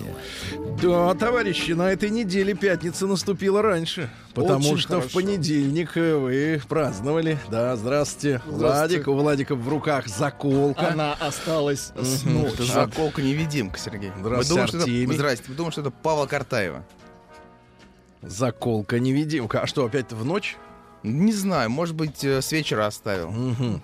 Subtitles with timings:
[0.00, 0.14] Лайте.
[0.82, 4.10] Да, товарищи, на этой неделе пятница наступила раньше.
[4.34, 5.14] Потому Очень что в хорошо.
[5.18, 7.38] понедельник э, вы праздновали.
[7.50, 8.40] Да, здравствуйте.
[8.46, 9.02] Здравствуйте.
[9.02, 10.88] Владик, у Владика в руках заколка.
[10.88, 12.22] Она осталась с.
[12.22, 12.64] Да.
[12.64, 14.12] Заколка-невидимка, Сергей.
[14.18, 15.04] Здравствуйте, что Артемий.
[15.04, 15.14] это...
[15.14, 15.44] Здрасте.
[15.48, 16.84] Вы думаете, что это Павла Картаева?
[18.22, 19.60] Заколка невидимка.
[19.60, 20.56] А что, опять в ночь?
[21.02, 23.30] Не знаю, может быть, э, с вечера оставил.
[23.30, 23.82] Мгм.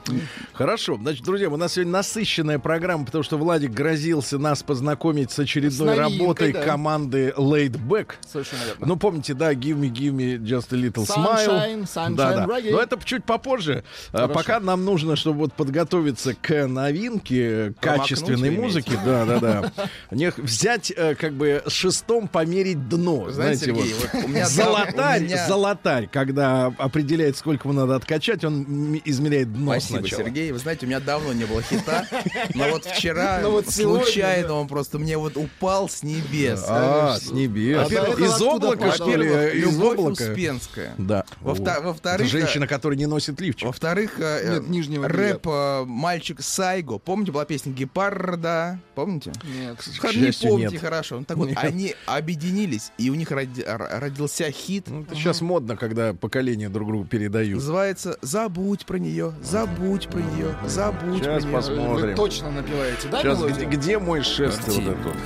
[0.53, 0.97] Хорошо.
[1.01, 5.71] Значит, друзья, у нас сегодня насыщенная программа, потому что Владик грозился нас познакомить с очередной
[5.73, 6.63] С новинкой, работой да.
[6.63, 8.11] команды Laid Back.
[8.31, 8.87] Совершенно верно.
[8.87, 11.83] Ну, помните, да, Give me, give me just a little Sunshine, smile.
[11.85, 12.45] sunshine да, да.
[12.47, 12.71] reggae.
[12.71, 13.83] Но это чуть попозже.
[14.13, 14.35] А, Хорошо.
[14.35, 18.61] Пока нам нужно, чтобы вот подготовиться к новинке, качественной имеете?
[18.63, 18.99] музыке.
[19.05, 19.73] Да, да, да.
[20.13, 23.31] Не- Взять, э, как бы, шестом померить дно.
[23.31, 24.11] Знаете, Знаете, Сергей, вот.
[24.13, 24.47] вот у меня...
[24.47, 26.71] Золотарь, у меня- золотарь, когда
[27.09, 30.25] определяет, сколько ему надо откачать, он измеряет дно Спасибо, сначала.
[30.25, 30.53] Сергей.
[30.53, 32.07] Вы знаете, у меня давно не было хита,
[32.55, 34.55] но вот вчера Но вот сегодня, случайно да.
[34.55, 36.65] он просто мне вот упал с небес.
[36.69, 37.91] А, с небес.
[37.91, 39.59] Из облака, что ли?
[39.59, 40.25] Из Любовь облака.
[40.25, 40.95] Успенская.
[40.99, 41.25] Да.
[41.41, 43.67] Во-вторых, Это женщина, которая не носит лифчик.
[43.69, 46.99] Во-вторых, э, э, нижнего рэп э, мальчик Сайго.
[46.99, 48.81] Помните, была песня Гепарда?
[48.95, 49.33] Помните?
[49.45, 49.79] Нет.
[50.15, 51.19] Не помните хорошо.
[51.21, 54.89] Ну, так вот, они объединились, и у них родился хит.
[54.89, 57.57] Ну, сейчас модно, когда поколения друг другу передают.
[57.57, 61.57] Называется «Забудь про нее, забудь про нее, забудь Сейчас про нее».
[61.57, 62.09] посмотрим.
[62.09, 63.69] Вы точно напеваете, да, Сейчас, мелодию?
[63.69, 65.17] где, где мой шест вот этот?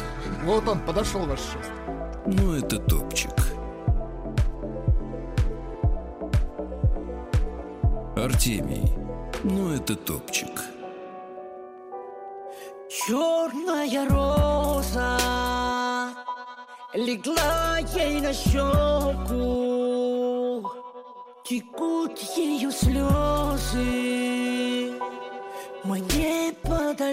[0.44, 1.70] Вот он, подошел ваш шест.
[2.26, 3.30] Ну, это топчик.
[8.16, 8.92] Артемий.
[9.42, 10.48] Ну, это топчик.
[12.88, 15.18] Черная роза
[16.94, 19.32] легла ей на щеку,
[21.52, 23.82] текут ее слезы.
[25.84, 27.10] Мы неподалеку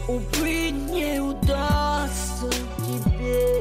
[0.08, 2.50] Увы, не удастся
[2.88, 3.60] тебе.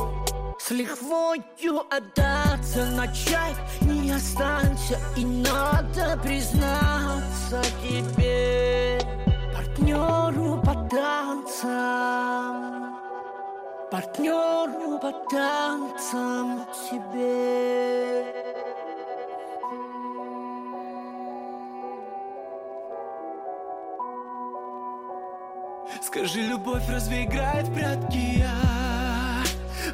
[0.61, 5.01] С лихвою отдаться Начать не останься.
[5.17, 9.01] И надо признаться тебе.
[9.53, 12.23] Партнеру по танцам
[13.93, 18.25] Партнеру по танцам тебе
[26.01, 28.39] Скажи, любовь разве играет в прятки?
[28.39, 28.72] Я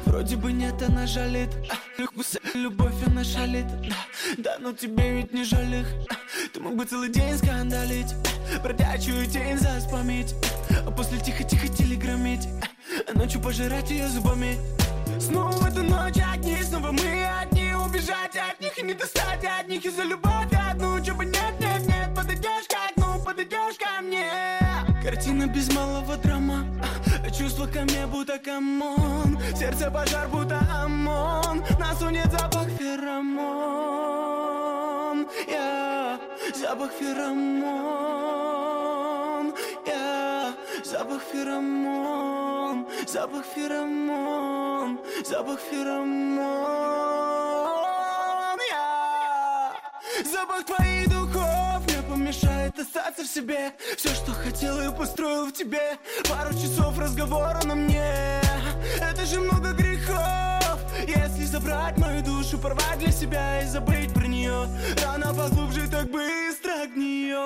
[0.09, 1.49] Вроде бы нет, она жалит.
[1.69, 3.67] А, Любовь, она шалит.
[4.39, 5.87] Да, но тебе ведь не жаль их.
[6.09, 6.15] А,
[6.51, 8.15] Ты мог бы целый день скандалить.
[8.55, 10.33] А, Бродячую тень заспамить.
[10.87, 12.47] А после тихо-тихо телеграммить.
[13.07, 14.57] А ночью пожирать ее зубами.
[15.19, 17.71] Снова в эту ночь одни, снова мы одни.
[17.75, 19.85] Убежать от них и не достать от них.
[19.85, 22.15] Из-за любовь одну, чё нет, нет, нет.
[22.15, 24.27] Подойдешь к окну, подойдешь ко мне.
[25.03, 26.65] Картина без малого драма.
[26.78, 26.78] А
[27.39, 31.63] Чувства ко мне будто камон Сердце пожар будто ОМОН.
[31.79, 33.37] Нас унет запах феромон.
[35.47, 36.19] Я
[36.53, 37.69] запах феромон.
[39.85, 42.85] Я запах феромон.
[43.07, 44.99] Запах феромон.
[45.25, 46.39] Запах феромон.
[48.69, 49.73] Я
[50.25, 51.18] Запах твоих духов
[52.29, 53.73] не помешает остаться в себе.
[53.97, 55.97] Все, что хотел и построил в тебе.
[56.29, 58.41] Пару часов разговора на мне.
[59.01, 60.79] Это же много грехов.
[61.07, 64.67] Если забрать мою душу, порвать для себя и забыть про нее
[65.03, 67.39] Рано поглубже, так быстро нее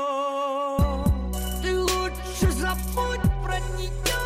[1.61, 4.22] Ты лучше забудь про нее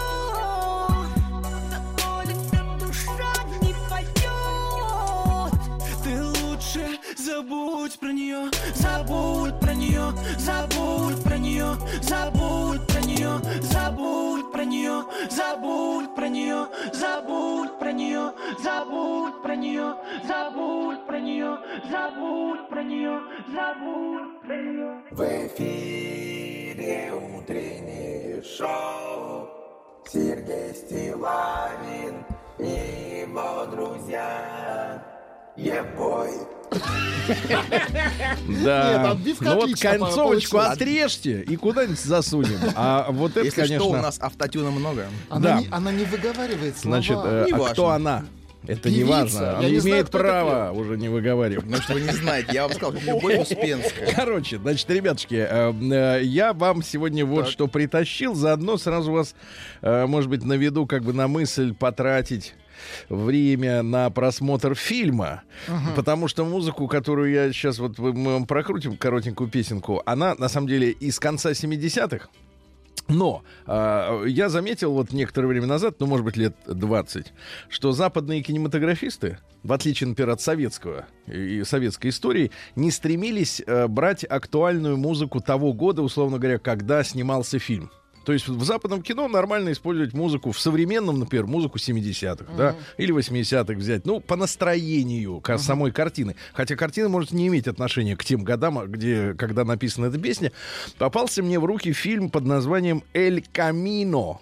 [7.37, 15.05] забудь про нее, забудь про нее, забудь про нее, забудь про нее, забудь про нее,
[15.29, 19.95] забудь про нее, забудь про нее, забудь про нее,
[20.27, 21.57] забудь про нее,
[21.91, 23.21] забудь про нее,
[23.53, 25.01] забудь про нее.
[25.11, 29.47] В эфире утреннее шоу
[30.07, 32.25] Сергей Стилавин
[32.57, 35.16] и его друзья
[35.57, 36.29] Ебой
[38.63, 39.15] Да.
[39.25, 42.59] Нет, ну вот концовочку отрежьте и куда-нибудь засунем.
[42.75, 43.79] А вот это, Если конечно...
[43.79, 45.07] что, у нас автотюна много.
[45.29, 45.59] Она, Да.
[45.59, 46.97] не, она не выговаривает слова.
[46.97, 48.25] Значит, э, а кто она?
[48.67, 49.39] Это не важно.
[49.39, 51.65] Я Он не имеет знаю, право уже не выговаривать.
[51.65, 54.13] Ну что вы не знаете, я вам сказал, что Любовь Успенская.
[54.13, 58.35] Короче, значит, ребятушки, э, э, я вам сегодня вот что притащил.
[58.35, 59.35] Заодно сразу вас,
[59.81, 62.53] может быть, наведу как бы на мысль потратить
[63.09, 65.43] время на просмотр фильма,
[65.95, 70.67] потому что музыку, которую я сейчас вот мы вам прокрутим коротенькую песенку, она на самом
[70.67, 72.27] деле из конца 70-х.
[73.07, 77.33] Но а, я заметил вот некоторое время назад, ну, может быть, лет 20,
[77.69, 84.25] что западные кинематографисты, в отличие, например, от советского и советской истории, не стремились э, брать
[84.25, 87.91] актуальную музыку того года, условно говоря, когда снимался фильм.
[88.27, 93.15] То есть в западном кино нормально использовать музыку, в современном, например, музыку 70-х, да, или
[93.15, 96.35] 80-х взять, ну, по настроению ка- самой картины.
[96.53, 100.51] Хотя картина может не иметь отношения к тем годам, а, где, когда написана эта песня.
[100.97, 104.39] Попался мне в руки фильм под названием «Эль Камино».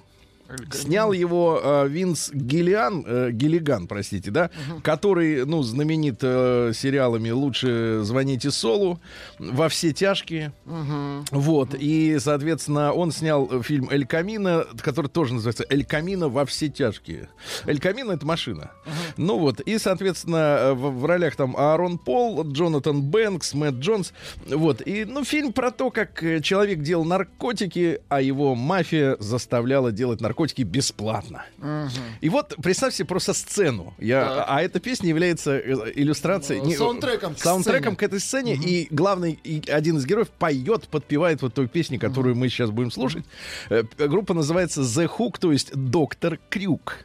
[0.71, 4.51] Снял его э, Винс Гиллиан, э, Гиллиган, простите, да,
[4.83, 8.99] который, ну, знаменит э, сериалами «Лучше звоните Солу»,
[9.39, 10.53] «Во все тяжкие».
[11.31, 16.45] Вот, и, соответственно, он снял э, фильм «Эль Камино», который тоже называется «Эль Камино во
[16.45, 17.29] все тяжкие».
[17.65, 18.71] «Эль Камино»— это машина.
[19.17, 24.13] Ну вот, и, соответственно, э, в, в ролях там Аарон Пол, Джонатан Бэнкс, Мэтт Джонс.
[24.47, 29.91] Вот, и, ну, фильм про то, как э, человек делал наркотики, а его мафия заставляла
[29.91, 31.45] делать наркотики бесплатно.
[32.21, 33.93] И вот представь себе просто сцену.
[33.97, 36.61] Я, а эта песня является э, иллюстрацией...
[36.61, 37.97] Ну, саундтреком к саундтреком сцене.
[37.97, 38.55] к этой сцене.
[38.55, 42.91] И главный, и один из героев поет, подпевает вот той песни, которую мы сейчас будем
[42.91, 43.25] слушать.
[43.69, 46.99] Э, Группа называется The Hook, то есть Доктор Крюк.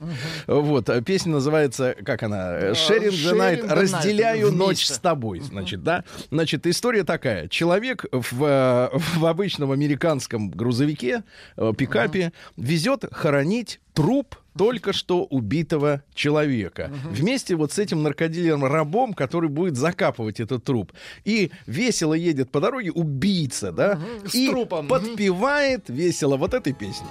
[0.47, 0.89] Вот.
[0.91, 2.59] а Песня называется, как она?
[2.59, 3.67] Э, Sharing the Night.
[3.67, 5.41] Разделяю ночь с тобой.
[5.41, 6.05] Значит, да?
[6.31, 7.49] Значит, история такая.
[7.49, 11.25] Человек в, э, в обычном американском грузовике,
[11.57, 16.91] э, пикапе, везет хоронить труп только что убитого человека.
[17.11, 20.93] Вместе вот с этим наркодилером-рабом, который будет закапывать этот труп.
[21.25, 24.01] И весело едет по дороге убийца, да?
[24.27, 24.89] С и трупом.
[24.89, 27.07] подпевает весело вот этой песни.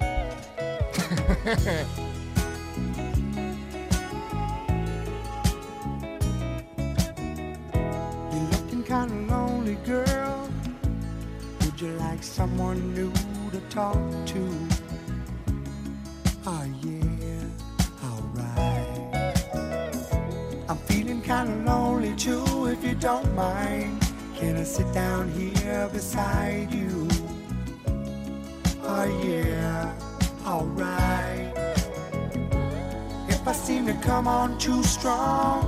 [8.32, 10.48] You're looking kinda lonely, girl.
[11.60, 13.12] Would you like someone new
[13.52, 14.67] to talk to?
[16.50, 17.44] Oh yeah,
[18.08, 19.44] alright.
[20.66, 24.00] I'm feeling kinda lonely too, if you don't mind.
[24.34, 27.06] Can I sit down here beside you?
[28.82, 29.92] Oh yeah,
[30.46, 31.52] alright.
[33.28, 35.58] If I seem to come on too strong,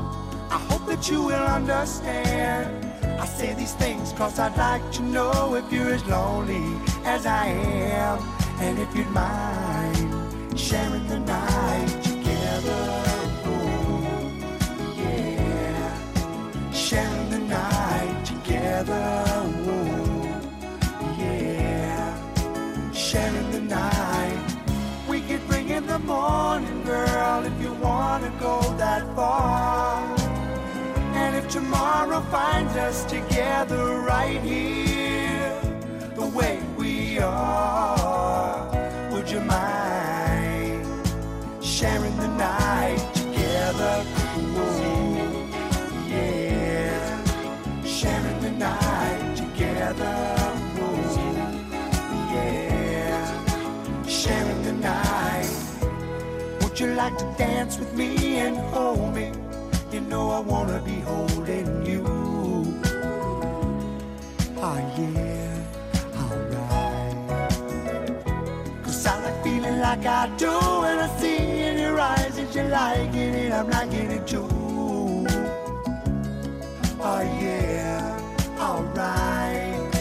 [0.51, 2.87] I hope that you will understand.
[3.21, 6.65] I say these things cause I'd like to know if you're as lonely
[7.05, 8.19] as I am.
[8.61, 9.80] And if you'd mind
[10.61, 12.83] sharing the night together.
[13.47, 14.33] Oh,
[14.99, 16.71] yeah.
[16.71, 19.25] Sharing the night together.
[19.67, 22.93] Oh, yeah.
[22.93, 24.57] Sharing the night.
[25.09, 30.05] We could bring in the morning, girl, if you wanna go that far.
[31.15, 35.59] And if tomorrow finds us together right here,
[36.15, 38.69] the way we are,
[39.11, 39.80] would you mind
[57.11, 59.33] like to dance with me and hold me?
[59.93, 62.05] You know I wanna be holding you.
[64.57, 65.65] Oh yeah,
[66.21, 67.17] alright.
[68.85, 72.69] Cause I like feeling like I do when I see in your eyes that you're
[72.69, 74.49] liking it, I'm liking it too.
[77.03, 78.19] Oh yeah,
[78.59, 79.95] alright.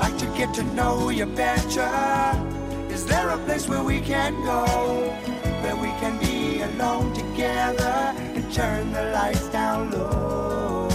[0.00, 1.90] Like to get to know you better.
[2.88, 5.12] Is there a place where we can go?
[5.62, 10.88] Where we can be alone together and turn the lights down low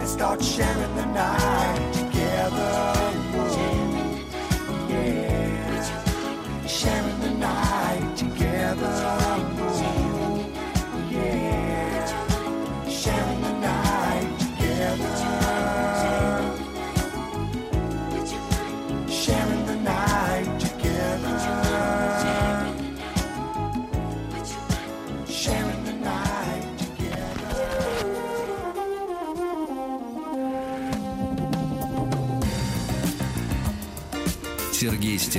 [0.00, 2.94] and start sharing the night together.
[4.90, 9.19] Yeah, sharing the night together.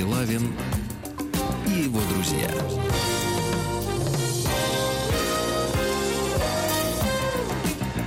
[0.04, 0.54] лавин
[1.66, 2.48] и его друзья.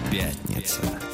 [0.10, 1.05] Пятница.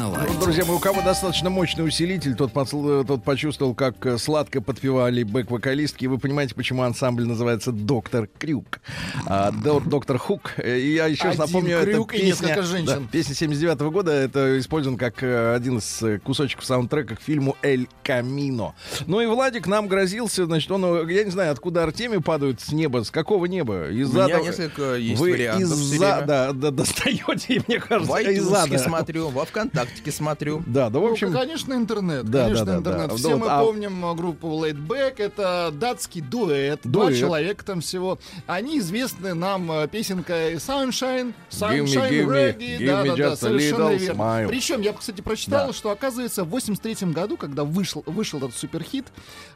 [0.00, 0.32] На лайте.
[0.32, 4.62] Ну, друзья мои, у кого достаточно мощный усилитель, тот, подсл- тот почувствовал, как э, сладко
[4.62, 6.06] подпевали бэк-вокалистки.
[6.06, 8.80] Вы понимаете, почему ансамбль называется «Доктор Крюк».
[9.26, 10.52] А, док- «Доктор Хук».
[10.56, 12.86] Э, И я еще раз напомню, крюк это и песня, несколько женщин.
[13.02, 14.10] да, песня 79 года.
[14.12, 18.74] Это использован как э, один из э, кусочков саундтрека к фильму «Эль Камино».
[19.06, 22.72] Ну и Владик нам грозился, значит, он, э, я не знаю, откуда Артемий падают с
[22.72, 23.88] неба, с какого неба?
[23.90, 28.48] У Из меня ада- несколько есть Вы из-за, да, да, достаете, мне кажется, В из
[28.48, 28.78] iTunes ада.
[28.78, 29.44] смотрю, во
[29.90, 30.62] ВКонтактике смотрю.
[30.66, 32.24] Да, да, в Ну, общем, конечно, интернет.
[32.28, 33.08] Да, конечно, да, да, интернет.
[33.10, 33.16] да.
[33.16, 35.14] Все Ну, мы а- помним группу Laid Back.
[35.18, 36.80] Это датский дуэт.
[36.84, 37.18] Два Дуэт.
[37.18, 38.18] человека там всего.
[38.46, 42.78] Они известны нам э, песенкой Sunshine, Give me, Sunshine give me, Reggae.
[42.78, 44.20] give да, me да, да, совершенно верно.
[44.22, 44.48] smile.
[44.48, 45.72] Причем я, кстати, прочитал, Да.
[45.72, 49.06] что, оказывается, в 83 году, когда вышел, вышел этот суперхит,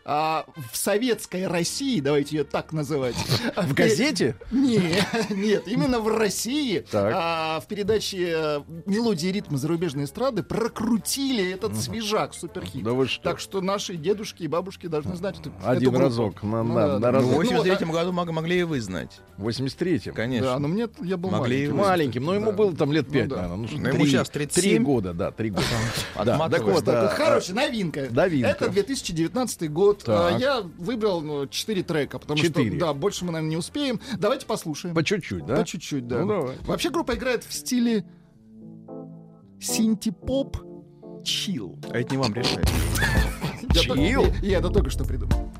[0.04, 3.14] а, в советской России, давайте ее так называть.
[3.56, 4.36] в газете?
[4.50, 4.80] Не,
[5.30, 11.76] нет, именно в России а, в передаче э, «Мелодии и ритмы зарубежной эстрады» прокрутили этот
[11.76, 12.82] свежак, суперхит.
[12.82, 13.22] Да вы что?
[13.22, 16.04] Так что наши дедушки и бабушки должны знать эту, эту Один группу.
[16.04, 17.10] разок, на- Ну на- да, на да.
[17.12, 17.30] разок.
[17.30, 19.20] В Ну, 83 году мог- могли и вы знать.
[19.36, 20.14] В 83-м.
[20.14, 20.46] Конечно.
[20.46, 21.74] Да, но мне я был Могли вы.
[21.74, 22.56] Маленьким, но ему Да.
[22.56, 23.36] было там лет 5, да.
[23.36, 23.56] наверное.
[23.58, 24.62] Ну, что, Ну, ему три- щас 37.
[24.76, 25.64] Три года, да, три года.
[26.24, 28.06] Да, так вот, Так, а, короче, новинка.
[28.10, 28.48] новинка.
[28.48, 30.04] Это 2019 год.
[30.04, 30.34] Так.
[30.34, 34.00] А, Я выбрал ну, 4 трека, потому что, да, больше мы, наверное, не успеем.
[34.18, 34.94] Давайте послушаем.
[34.94, 35.56] по чуть-чуть, да?
[35.56, 36.20] По чуть-чуть, да.
[36.20, 36.56] Ну, давай.
[36.66, 38.04] Вообще группа играет в стиле
[39.64, 40.58] синти-поп
[41.24, 41.78] чил.
[41.90, 42.68] А это не вам решать.
[43.72, 44.26] Чил?
[44.42, 45.50] я это только что придумал.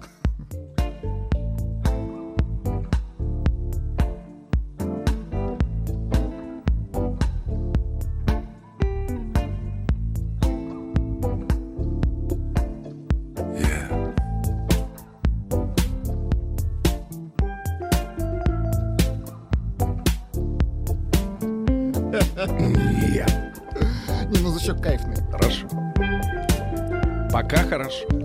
[27.77, 28.24] Хорошо.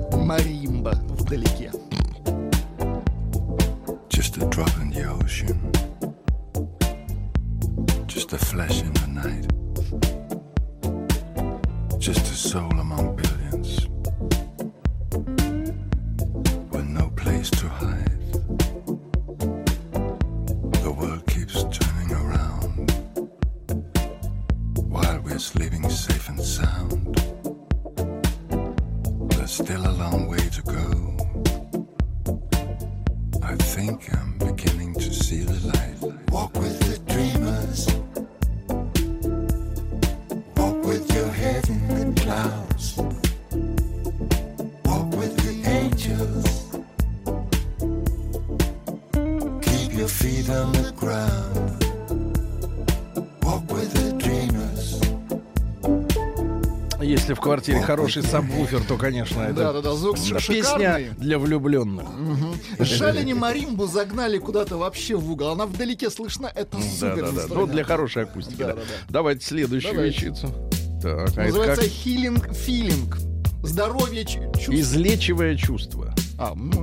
[57.59, 60.85] Квартире хороший сабвуфер, то, конечно, это звук ш- да, шикарный.
[61.03, 62.05] песня для влюбленных.
[62.79, 65.49] Жаль, они маримбу загнали куда-то вообще в угол.
[65.49, 67.31] Она вдалеке слышна, это супер Да-да-да.
[67.31, 67.71] Ну, инструмент.
[67.71, 68.67] для хорошей акустики, да.
[68.67, 68.85] Да-да-да.
[69.09, 70.15] Давайте следующую Давайте.
[70.17, 70.47] вещицу.
[71.01, 71.91] Так, а это Называется как?
[71.91, 73.15] healing feeling.
[73.63, 74.69] Здоровье чу- чувств.
[74.69, 76.13] Излечивая чувство.
[76.37, 76.78] А, может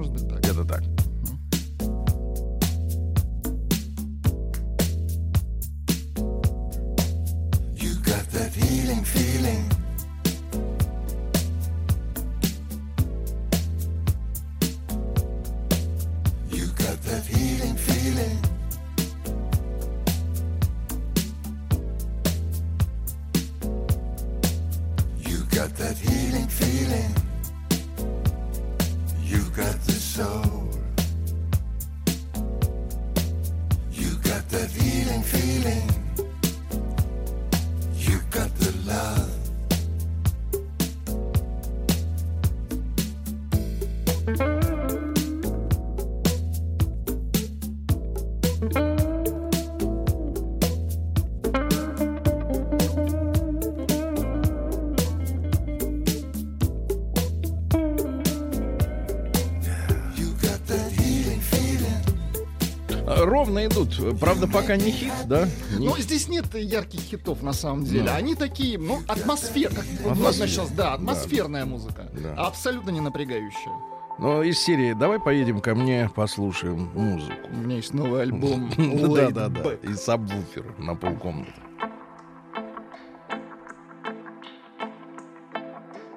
[64.20, 65.48] Правда, пока не хит, да?
[65.78, 68.10] Не- Ну, здесь нет ярких хитов, на самом деле.
[68.10, 72.08] Они такие, ну, атмосфер, как модно сейчас, да, атмосферная музыка.
[72.12, 72.34] Да.
[72.46, 73.72] Абсолютно не напрягающая.
[74.18, 77.34] Но из серии «Давай поедем ко мне, послушаем музыку».
[77.52, 78.70] У меня есть новый альбом.
[78.76, 79.60] Да, да, да.
[79.60, 79.90] Back.
[79.90, 81.52] И сабвуфер на полкомнаты.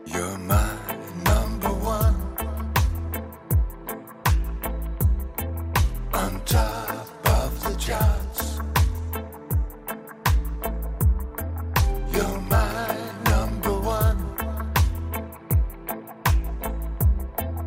[0.05, 0.69] You're my
[1.25, 2.15] number one.
[6.13, 6.41] On
[7.79, 8.59] apologize.
[12.13, 12.95] You're my
[13.25, 14.17] number one.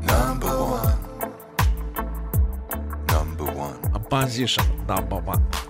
[0.04, 0.98] Number one.
[3.08, 3.80] Number one.
[3.88, 3.96] Number
[4.36, 4.86] one.
[4.86, 5.61] Number one.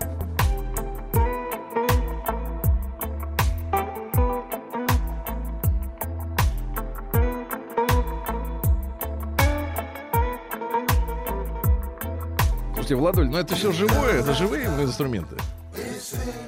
[12.92, 15.36] Слушайте, Владуль, ну это все живое, это живые инструменты.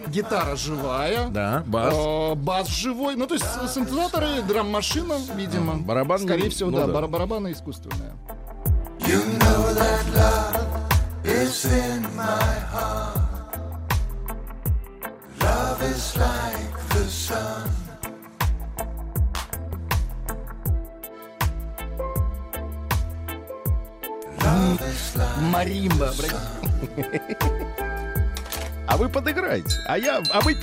[0.09, 1.29] Гитара живая.
[1.31, 1.95] Да, бас.
[1.97, 3.17] э, бас живой.
[3.17, 5.77] Ну, то есть синтезаторы, драм-машина, видимо.
[5.77, 6.93] Барабан, Скорее всего, ну да, да.
[6.93, 8.13] бар- барабаны искусственные.
[9.01, 10.67] You know that love
[11.25, 13.17] is in my heart.
[15.41, 17.54] Love is like the sun.
[25.55, 26.13] Маримба.
[28.89, 30.55] А вы подыграете, а я, а мы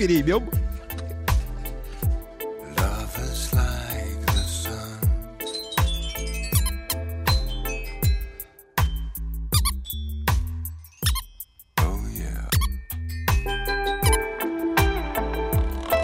[3.32, 5.00] sun.
[11.78, 11.98] Oh.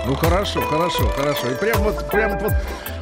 [0.08, 1.50] Ну хорошо, хорошо, хорошо.
[1.50, 2.53] И прям вот, прям вот,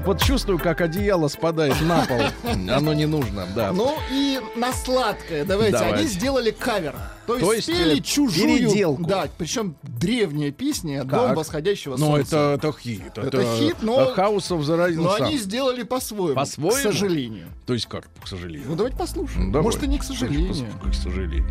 [0.06, 2.22] вот чувствую, как одеяло спадает на пол.
[2.72, 3.72] Оно не нужно, да.
[3.72, 5.78] Ну и на сладкое, давайте.
[5.78, 5.96] Давайте.
[6.00, 6.96] Они сделали кавер.
[7.26, 8.58] То есть, То есть, спели э, чужую...
[8.60, 9.04] переделку.
[9.06, 11.10] Да, причем древняя песня Как?
[11.10, 12.54] «Дом восходящего Ну, солнца».
[12.56, 13.18] это, это хит.
[13.18, 15.24] Это хит, но- House of the Rising Но Sun.
[15.26, 16.72] они сделали по-своему, По-своему?
[16.72, 17.48] к сожалению.
[17.66, 18.68] То есть как, к сожалению?
[18.70, 19.48] Ну давайте послушаем.
[19.48, 19.64] Ну, давай.
[19.64, 20.68] Может и не к сожалению.
[20.84, 21.46] К сожалению.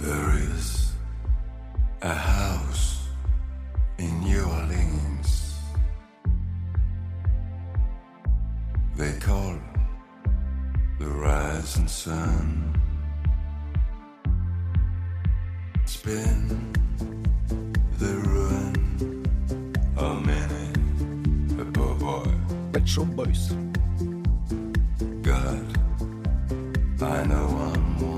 [0.00, 0.92] There is
[2.02, 2.87] a house
[3.98, 5.58] in New Orleans.
[8.96, 9.58] They call
[10.98, 12.74] the rising sun.
[15.82, 15.96] It's
[17.98, 19.24] the ruin
[19.96, 22.30] of many a poor boy.
[22.72, 23.52] Pet Shop Boys.
[25.22, 25.66] God,
[27.02, 28.17] I know I'm one.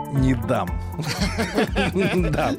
[0.11, 0.69] не дам.
[2.31, 2.53] Да.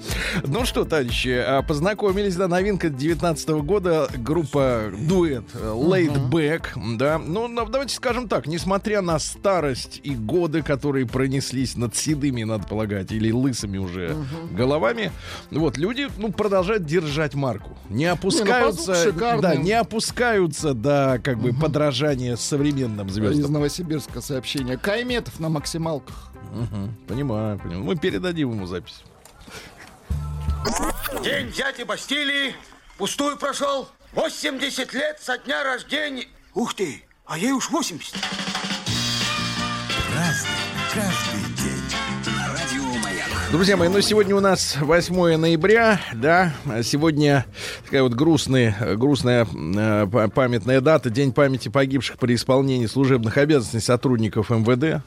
[0.45, 7.19] Ну что, товарищи, а, познакомились, да, новинка 19 года, группа дуэт э, Laid Back, да.
[7.19, 13.13] Ну, давайте скажем так, несмотря на старость и годы, которые пронеслись над седыми, надо полагать,
[13.13, 14.17] или лысыми уже
[14.51, 15.13] головами,
[15.51, 17.77] вот, люди, ну, продолжают держать марку.
[17.89, 19.43] Не опускаются, звук шикарный.
[19.43, 23.53] да, не опускаются до, как бы, подражания современным Из звездам.
[23.53, 24.77] Новосибирска сообщение.
[24.77, 26.32] Кайметов на максималках.
[26.53, 26.95] Мгм.
[27.09, 27.83] Понимаю, понимаю.
[27.83, 29.03] Мы передадим ему запись.
[31.25, 32.55] День дяди Бастилии
[32.99, 33.89] пустую прошел.
[34.13, 36.29] 80 лет со дня рождения.
[36.55, 38.15] Ух ты, а ей уж 80.
[40.15, 40.52] Каждый
[43.53, 47.45] Друзья мои, ну сегодня у нас 8 ноября, да, сегодня
[47.85, 53.81] такая вот грустная, грустная э, па- памятная дата, День памяти погибших при исполнении служебных обязанностей
[53.81, 55.05] сотрудников МВД.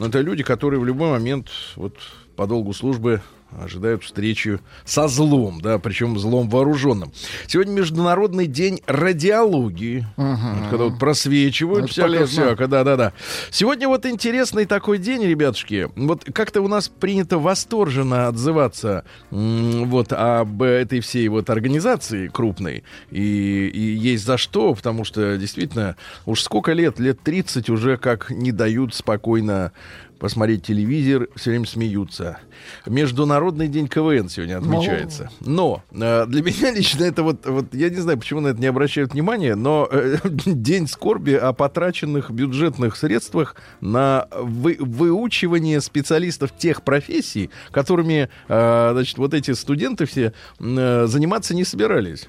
[0.00, 1.94] Но это люди, которые в любой момент вот
[2.34, 7.12] по долгу службы ожидают встречи со злом, да, причем злом вооруженным.
[7.46, 10.06] Сегодня Международный день радиологии.
[10.16, 12.42] Вот Когда вот просвечивают Это всякое полезно.
[12.46, 13.12] всякое, да-да-да.
[13.50, 15.88] Сегодня вот интересный такой день, ребятушки.
[15.96, 22.84] Вот как-то у нас принято восторженно отзываться вот об этой всей вот организации крупной.
[23.10, 28.30] И, и есть за что, потому что действительно уж сколько лет, лет 30 уже как
[28.30, 29.72] не дают спокойно
[30.18, 32.38] посмотреть телевизор, все время смеются.
[32.86, 35.30] Международный день КВН сегодня отмечается.
[35.40, 38.66] Но э, для меня лично это вот, вот, я не знаю, почему на это не
[38.66, 46.82] обращают внимания, но э, день скорби о потраченных бюджетных средствах на вы- выучивание специалистов тех
[46.82, 52.28] профессий, которыми, э, значит, вот эти студенты все э, заниматься не собирались.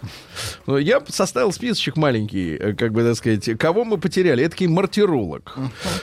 [0.68, 4.44] Я составил списочек маленький, как бы, так сказать, кого мы потеряли.
[4.44, 5.58] Это такой мартиролог.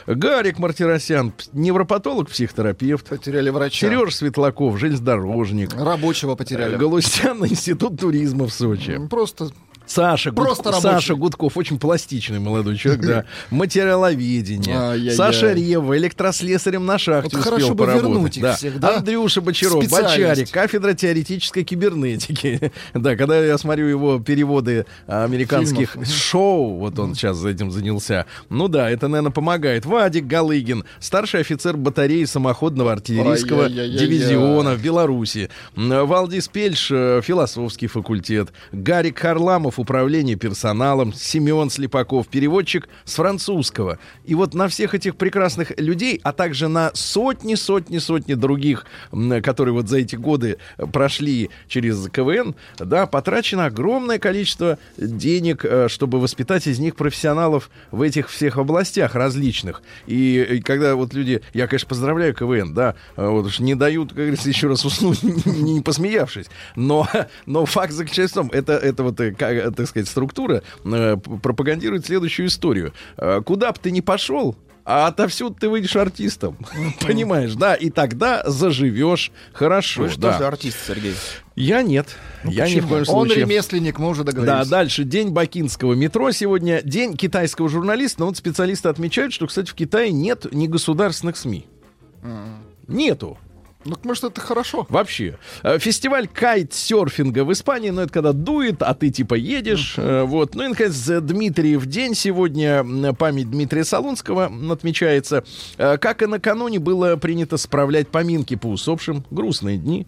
[0.07, 3.09] Гарик Мартиросян, п- невропатолог, психотерапевт.
[3.09, 3.89] Потеряли врача.
[3.89, 5.75] Сереж Светлаков, железнодорожник.
[5.75, 6.77] Рабочего потеряли.
[6.77, 9.01] Галустян, институт туризма в Сочи.
[9.09, 9.51] Просто
[9.93, 11.01] Саша, Просто Гудков, рабочий.
[11.01, 13.25] Саша Гудков, очень пластичный молодой человек, да.
[13.51, 15.13] Материаловедение.
[15.13, 18.09] Саша Рева, электрослесарем на шахте Вот успел поработать.
[18.11, 18.55] вернуть их да.
[18.55, 18.97] всех, да?
[18.99, 19.89] Андрюша Бочаров.
[19.91, 22.73] Бочарик, кафедра теоретической кибернетики.
[22.95, 26.09] да, когда я смотрю его переводы американских Фильмов.
[26.09, 28.27] шоу, вот он сейчас этим занялся.
[28.49, 29.85] Ну да, это, наверное, помогает.
[29.85, 35.51] Вадик Галыгин, старший офицер батареи самоходного артиллерийского дивизиона в Беларуси.
[35.77, 38.53] Валдис Пельш, э, философский факультет.
[38.73, 41.13] Гарик Харламов, управление персоналом.
[41.13, 43.99] Семен Слепаков, переводчик с французского.
[44.25, 48.87] И вот на всех этих прекрасных людей, а также на сотни, сотни, сотни других,
[49.43, 55.89] которые вот за эти годы э, прошли через КВН, да, потрачено огромное количество денег, э,
[55.89, 59.83] чтобы воспитать из них профессионалов в этих всех областях различных.
[60.07, 64.09] И, и когда вот люди, я, конечно, поздравляю КВН, да, э, вот уж не дают,
[64.09, 66.47] как говорится, еще раз уснуть, не, посмеявшись.
[66.77, 67.09] Но,
[67.47, 71.17] но факт заключается в том, это, это вот, э, как, э, так сказать, структура э,
[71.17, 72.93] пропагандирует следующую историю.
[73.17, 76.57] Э, Куда бы ты ни пошел, а отовсюду ты выйдешь артистом.
[77.01, 77.75] Понимаешь, да?
[77.75, 80.03] И тогда заживешь хорошо.
[80.03, 80.39] Вы что да.
[80.39, 81.15] за артист, Сергей?
[81.55, 82.09] Я нет.
[82.45, 83.45] я ни в коем он случае.
[83.45, 84.69] ремесленник, мы уже Да, договорились.
[84.69, 85.05] дальше.
[85.05, 86.83] День бакинского метро сегодня.
[86.83, 88.21] День китайского журналиста.
[88.21, 91.67] Но вот специалисты отмечают, что, кстати, в Китае нет негосударственных СМИ.
[92.89, 93.39] Нету.
[93.85, 94.87] Ну, может, это хорошо.
[94.89, 95.37] Вообще.
[95.63, 99.95] Э, Фестиваль кайт-серфинга в Испании, ну, это когда дует, а ты типа едешь.
[99.97, 100.55] Э, Вот.
[100.55, 102.85] Ну и, наконец, э, Дмитриев день сегодня.
[103.15, 105.45] Память Дмитрия Солунского отмечается.
[105.77, 109.25] Как и накануне было принято справлять поминки по усопшим.
[109.31, 110.07] Грустные дни.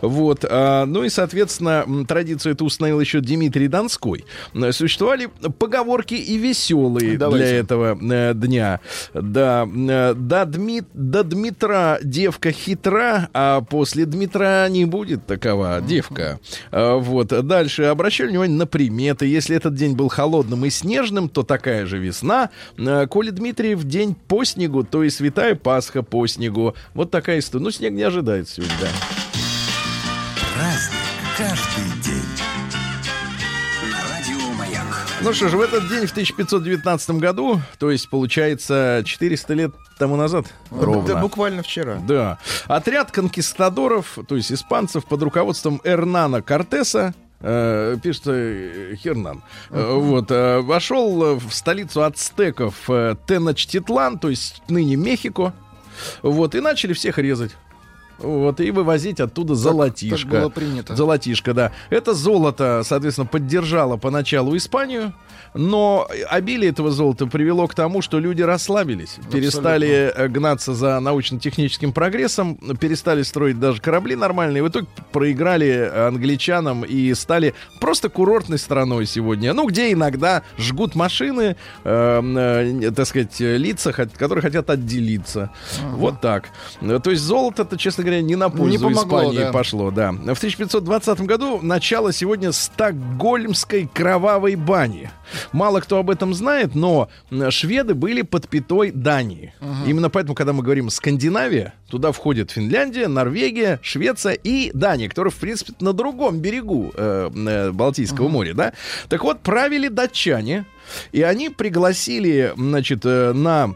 [0.00, 0.44] Вот.
[0.48, 4.24] А, Ну и, соответственно, традицию эту установил еще Дмитрий Донской.
[4.72, 7.46] Существовали поговорки и веселые Давайте.
[7.46, 8.80] для этого дня.
[9.14, 16.38] Да, э, до, Дми- до Дмитра девка хитра, а после Дмитра не будет такова девка.
[16.70, 17.28] А, Вот.
[17.46, 17.84] Дальше.
[17.84, 19.26] Обращали внимание на приметы.
[19.26, 22.50] Если этот день был холодным и снежным, то такая же весна.
[22.78, 26.74] А, Коли Дмитриев день по снегу, то и святая Пасха по снегу.
[26.94, 27.64] Вот такая история.
[27.64, 28.88] Ну, снег не ожидается сегодня, да.
[30.54, 30.98] Праздник
[31.36, 31.93] каждый
[35.24, 40.16] Ну что ж, в этот день, в 1519 году, то есть, получается, 400 лет тому
[40.16, 41.14] назад, ровно.
[41.14, 41.96] Да буквально вчера.
[42.06, 42.38] Да.
[42.66, 50.30] Отряд конкистадоров, то есть испанцев под руководством Эрнана Кортеса, э, пишется э, Хернан, э, вот,
[50.30, 55.54] э, вошел в столицу ацтеков э, Теночтитлан, то есть ныне Мехико,
[56.20, 57.52] вот, и начали всех резать.
[58.18, 60.30] Вот, и вывозить оттуда золотишко.
[60.30, 60.94] так было принято.
[60.96, 61.72] Золотишко, да.
[61.90, 65.12] Это золото, соответственно, поддержало поначалу Испанию,
[65.54, 71.92] но обилие этого золота привело к тому, что люди расслабились, перестали э, гнаться за научно-техническим
[71.92, 79.06] прогрессом, перестали строить даже корабли нормальные, в итоге проиграли англичанам и стали просто курортной страной
[79.06, 79.52] сегодня.
[79.52, 82.22] Ну, где иногда жгут машины, э,
[82.84, 85.50] э, так сказать, лица, которые хотят отделиться.
[85.92, 86.48] Вот так.
[86.80, 89.52] Э, То есть золото-то, честно говоря, не на пользу Не помогло, Испании да.
[89.52, 90.12] пошло, да.
[90.12, 95.10] В 1520 году начало сегодня Стокгольмской кровавой бани.
[95.52, 97.08] Мало кто об этом знает, но
[97.50, 99.52] шведы были под пятой Дании.
[99.86, 105.36] Именно поэтому, когда мы говорим Скандинавия, туда входит Финляндия, Норвегия, Швеция и Дания, которая, в
[105.36, 108.72] принципе, на другом берегу э, э, Балтийского моря, да.
[109.08, 110.64] Так вот, правили датчане,
[111.12, 113.74] и они пригласили, значит, э, на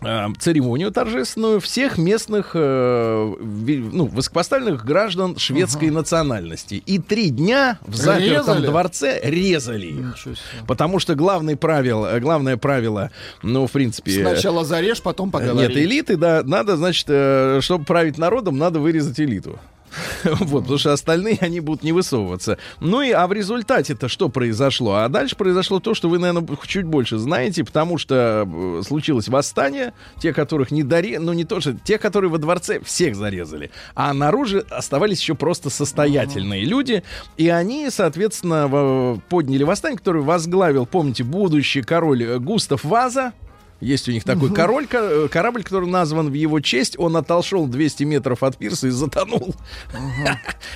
[0.00, 6.82] церемонию торжественную всех местных э, ну, высокопоставленных граждан шведской национальности.
[6.86, 8.66] И три дня в запертом Резали?
[8.66, 10.16] дворце резали их.
[10.66, 13.10] Потому что главное правило, главное правило,
[13.42, 14.22] ну, в принципе...
[14.22, 15.66] Сначала зарежь, потом э, поговори.
[15.66, 19.58] Нет, элиты, да, надо, значит, э, чтобы править народом, надо вырезать элиту.
[20.24, 22.58] Вот, потому что остальные, они будут не высовываться.
[22.80, 24.96] Ну и, а в результате-то что произошло?
[24.96, 29.92] А дальше произошло то, что вы, наверное, чуть больше знаете, потому что э, случилось восстание,
[30.18, 31.18] те, которых не даре...
[31.18, 33.70] ну не то, что те, которые во дворце, всех зарезали.
[33.94, 37.02] А наружу оставались еще просто состоятельные люди,
[37.36, 43.32] и они, соответственно, в- подняли восстание, которое возглавил, помните, будущий король э, Густав Ваза,
[43.80, 46.96] есть у них такой король, ко- э, корабль, который назван в его честь.
[46.98, 49.54] Он отошел 200 метров от пирса и затонул.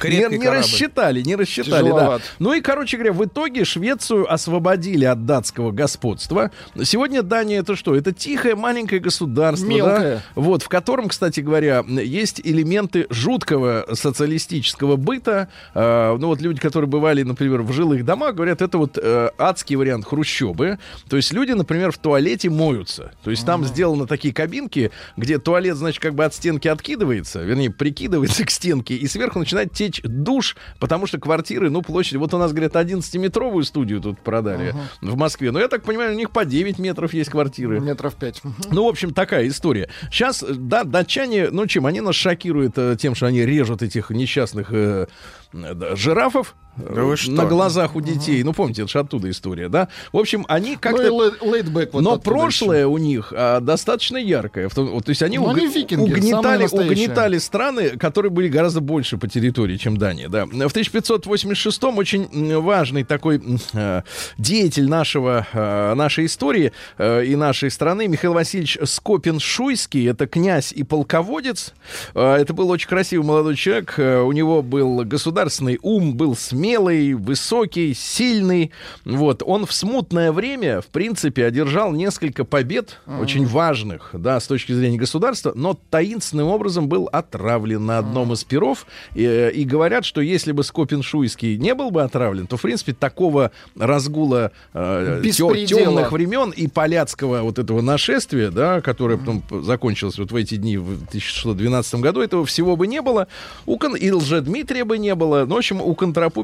[0.05, 2.19] Не, не рассчитали, не рассчитали, да.
[2.39, 6.51] Ну и, короче говоря, в итоге Швецию освободили от датского господства.
[6.83, 7.95] Сегодня Дания это что?
[7.97, 9.75] Это тихое маленькое государство, да?
[9.75, 10.23] Мелкое.
[10.35, 15.49] Вот, в котором, кстати говоря, есть элементы жуткого социалистического быта.
[15.75, 19.77] Э, ну вот люди, которые бывали, например, в жилых домах, говорят, это вот э, адский
[19.77, 20.79] вариант хрущобы.
[21.09, 22.92] То есть люди, например, в туалете моются.
[23.23, 27.71] То есть там сделаны такие кабинки, где туалет, значит, как бы от стенки откидывается, вернее,
[27.71, 32.39] прикидывается к стенке, и сверху начинает течь душ, потому что квартиры, ну, площадь, вот у
[32.39, 35.51] нас, говорят, 11-метровую студию тут продали в Москве.
[35.51, 37.81] Но я так понимаю, у них по 9 метров есть квартиры.
[37.81, 38.43] Метров пять.
[38.71, 39.89] Ну, в общем, такая история.
[40.11, 44.69] Сейчас, да, датчане, ну чем, они нас шокируют э, тем, что они режут этих несчастных
[44.73, 45.07] э,
[45.53, 47.31] э, жирафов Да вы что?
[47.33, 48.43] на глазах у детей.
[48.43, 49.89] Ну, помните, это же оттуда история, да?
[50.13, 51.03] В общем, они Ну как-то...
[51.03, 54.69] лей- лейтбэк вот Но прошлое у них а, достаточно яркое.
[54.69, 58.49] В том- вот, то есть они, Ну, уг- они викинги, угнетали, угнетали страны, которые были
[58.49, 60.29] гораздо больше по территории, чем Дания.
[60.29, 60.47] Да.
[60.47, 63.43] В 1586-м очень важный такой
[63.75, 64.03] э,
[64.39, 70.09] деятель нашего, э, нашей истории э, и нашей страны Михаил Васильевич Скопин-Шуйский.
[70.11, 71.75] Это князь и полководец.
[72.15, 73.95] Э, это был очень красивый молодой человек.
[73.99, 78.71] Э, у него был государственный ум, был смелый, высокий, сильный.
[79.05, 79.43] Вот.
[79.45, 84.97] Он в смутное время, в принципе, одержал несколько побед, очень важных, да, с точки зрения
[84.97, 88.87] государства, но таинственным образом был отравлен на одном из перов.
[89.17, 93.51] И, и говорят, что если бы Скопин-Шуйский не был бы отравлен, то, в принципе, такого
[93.77, 95.21] разгула э,
[95.67, 100.77] темных времен и поляцкого вот этого нашествия, да, которое потом закончилось вот в эти дни
[100.79, 103.27] в 1612 году, этого всего бы не было.
[103.67, 103.97] У Кон...
[103.97, 105.45] И Лжедмитрия бы не было.
[105.45, 105.95] Ну, в общем, у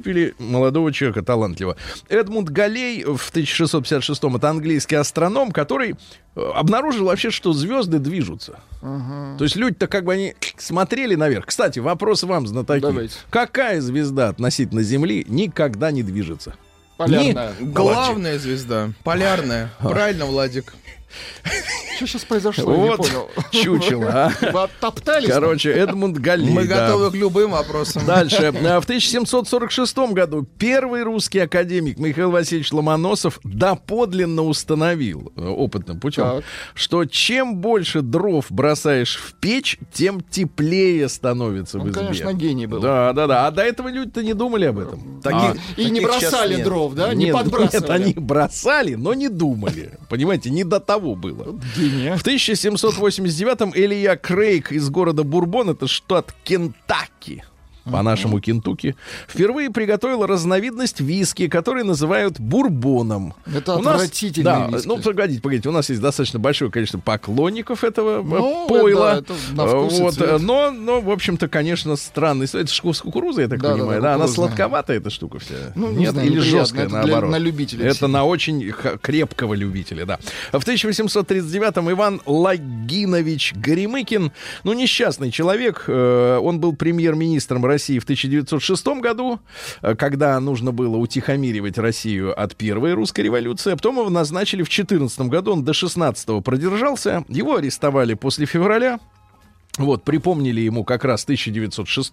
[0.08, 1.76] контрапупили молодого человека талантливого.
[2.08, 5.94] Эдмунд Галей в 1656-м, это английский астроном, который
[6.34, 8.60] э, обнаружил вообще, что звезды движутся.
[8.80, 11.46] То есть люди-то как бы они смотрели наверх.
[11.46, 12.80] Кстати, вопрос вам, знатоки.
[12.80, 13.14] Давайте.
[13.30, 16.54] Какая звезда относительно Земли никогда не движется?
[16.96, 17.52] Полярная.
[17.60, 18.90] Главная звезда.
[19.04, 19.70] Полярная.
[19.80, 20.74] Правильно, Владик.
[21.96, 22.72] Что сейчас произошло?
[22.72, 23.28] Я не Вот понял.
[23.50, 24.08] чучело,
[24.42, 24.64] а.
[24.64, 25.28] Оттоптались?
[25.28, 26.50] Короче, Эдмунд Галлей.
[26.52, 26.86] Мы да.
[26.88, 28.04] готовы к любым вопросам.
[28.06, 28.52] Дальше.
[28.64, 36.24] А, В 1746 году первый русский академик Михаил Васильевич Ломоносов доподлинно установил э, опытным путем,
[36.24, 36.44] Так.
[36.74, 42.00] что чем больше дров бросаешь в печь, тем теплее становится в Он, избе.
[42.00, 42.80] конечно, гений был.
[42.80, 43.46] Да, да, да.
[43.46, 45.20] А до этого люди-то не думали об этом.
[45.22, 47.14] Таких- И не таких сейчас бросали дров, да?
[47.14, 47.80] Не нет, подбрасывали.
[47.80, 49.98] нет, они бросали, но не думали.
[50.08, 51.58] Понимаете, не до того было.
[51.76, 52.16] Гений, а.
[52.16, 57.44] В 1789-м Илья Крейг из города Бурбон, это штат Кентаки,
[57.90, 58.94] по-нашему Кентуки,
[59.28, 63.34] впервые приготовил разновидность виски, который называют бурбоном.
[63.54, 64.86] Это У нас- да, виски.
[64.86, 69.12] ну, погодите, погодите, у нас есть достаточно большое количество поклонников этого э, Ну, пойла.
[69.12, 72.46] да, это на вкус и вот, э, но, но, в общем-то, конечно, странный.
[72.46, 74.14] Это ж с кукурузой, я так Да, да, понимаю, да, да?
[74.14, 75.54] Она сладковатая, эта штука вся?
[75.74, 77.30] Ну, не Нет, знаю, или жесткая, Это для- наоборот?
[77.30, 78.08] на любителя Это всего.
[78.08, 78.72] на очень
[79.02, 80.18] крепкого любителя, да.
[80.52, 84.32] В 1839-м Иван Лагинович Горемыкин,
[84.64, 89.40] ну, несчастный человек, э, он был премьер-министром России в 1906 году,
[89.82, 94.68] э, когда нужно было утихомиривать Россию от первой русской революции, а потом его назначили в
[94.68, 98.98] 14 году, он до 16 продержался, его арестовали после февраля,
[99.78, 102.12] вот, припомнили ему как раз 1906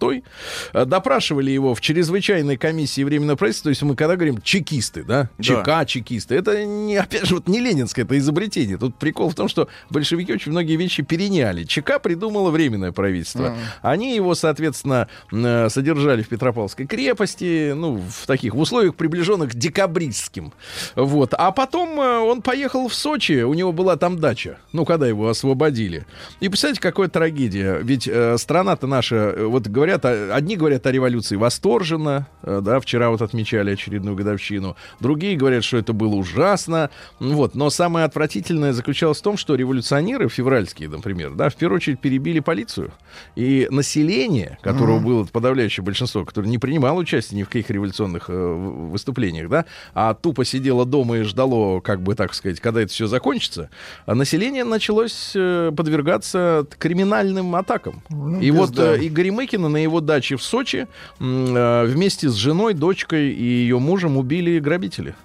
[0.73, 5.29] э, допрашивали его в чрезвычайной комиссии Временного правительства, то есть мы когда говорим чекисты, да,
[5.37, 5.43] Да.
[5.43, 8.77] ЧК, чекисты, это не, опять же, вот не ленинское, это изобретение.
[8.77, 11.63] Тут прикол в том, что большевики очень многие вещи переняли.
[11.63, 13.55] ЧК придумало Временное правительство.
[13.81, 19.55] Они его, соответственно, э, содержали в Петропавловской крепости, ну, в таких, в условиях, приближенных к
[19.55, 20.53] декабристским.
[20.95, 21.33] Вот.
[21.33, 25.29] А потом э, он поехал в Сочи, у него была там дача, ну, когда его
[25.29, 26.05] освободили.
[26.39, 27.54] И представляете, какая трагедия.
[27.61, 33.09] Ведь э, страна-то наша, э, вот говорят, одни говорят о революции восторженно, э, да, вчера
[33.09, 36.89] вот отмечали очередную годовщину, другие говорят, что это было ужасно,
[37.19, 37.55] вот.
[37.55, 42.39] Но самое отвратительное заключалось в том, что революционеры февральские, например, да, в первую очередь перебили
[42.39, 42.91] полицию.
[43.35, 48.33] И население, которого было подавляющее большинство, которое не принимало участие ни в каких революционных э,
[48.33, 53.07] выступлениях, да, а тупо сидело дома и ждало, как бы так сказать, когда это все
[53.07, 53.69] закончится,
[54.05, 58.01] а население началось э, подвергаться криминальным фронтальным атакам.
[58.09, 58.95] Ну, и вот да.
[58.95, 60.87] э, Игорь Мыкина на его даче в Сочи
[61.19, 65.15] э, вместе с женой, дочкой и ее мужем убили грабители.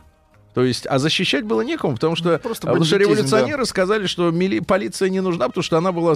[0.55, 4.59] То есть, а защищать было некому, потому что, Просто потому что революционеры сказали, что мили-
[4.59, 6.15] полиция не нужна, потому что она была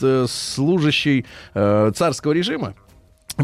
[0.00, 2.74] э, служащей э, царского режима.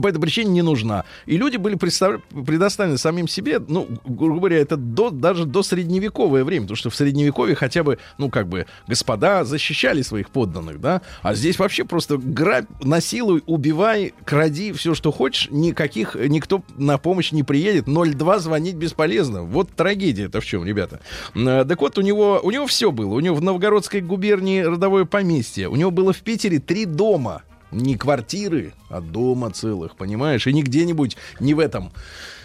[0.01, 1.05] По этой причине не нужна.
[1.27, 6.45] И люди были представ- предоставлены самим себе, ну, грубо говоря, это до, даже до средневековое
[6.45, 11.03] время, потому что в средневековье хотя бы, ну, как бы, господа защищали своих подданных, да,
[11.23, 17.33] а здесь вообще просто грабь, насилуй, убивай, кради, все, что хочешь, никаких, никто на помощь
[17.33, 19.43] не приедет, 02 звонить бесполезно.
[19.43, 21.01] Вот трагедия это в чем, ребята.
[21.35, 23.15] Э, Так вот, у него, у него все было.
[23.15, 27.97] У него в Новгородской губернии родовое поместье, у него было в Питере три дома, не
[27.97, 30.47] квартиры, а дома целых, понимаешь?
[30.47, 31.93] И не где-нибудь, не в этом.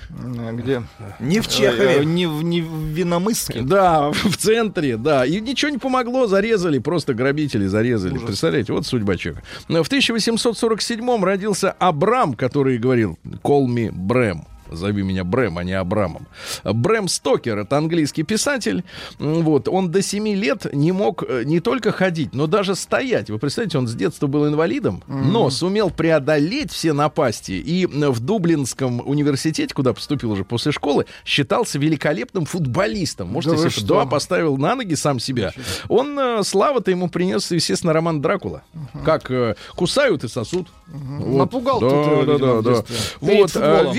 [0.10, 0.84] А Где?
[1.20, 2.06] Не в Э, Чехове.
[2.06, 3.62] Не в не в Виномысске.
[3.62, 5.26] Да, в центре, да.
[5.26, 8.18] И ничего не помогло, зарезали, просто грабители зарезали.
[8.20, 9.44] Представляете, вот судьба человека.
[9.68, 14.46] В 1847 родился Абрам, который говорил «Call me Брэм».
[14.74, 16.28] Зови меня Брэм, а не Абрамом.
[16.64, 18.84] Брэм Стокер, это английский писатель.
[19.20, 23.30] Вот, он до 7 лет не мог э, не только ходить, но даже стоять.
[23.30, 27.54] Вы представляете, он с детства был инвалидом, но сумел преодолеть все напасти.
[27.54, 33.30] И в Дублинском университете, куда поступил уже после школы, считался великолепным футболистом.
[33.30, 34.00] Можете Да себе что?
[34.00, 35.54] да, поставил на ноги сам себя.
[35.90, 38.64] Он э, слава-то ему принес, естественно, роман Дракула.
[39.06, 40.68] Как э, кусают и сосут.
[40.88, 41.38] Вот.
[41.38, 42.76] Напугал да, тут его, да, да, да.
[42.76, 42.96] детстве.
[43.22, 43.94] Вот, Перед э,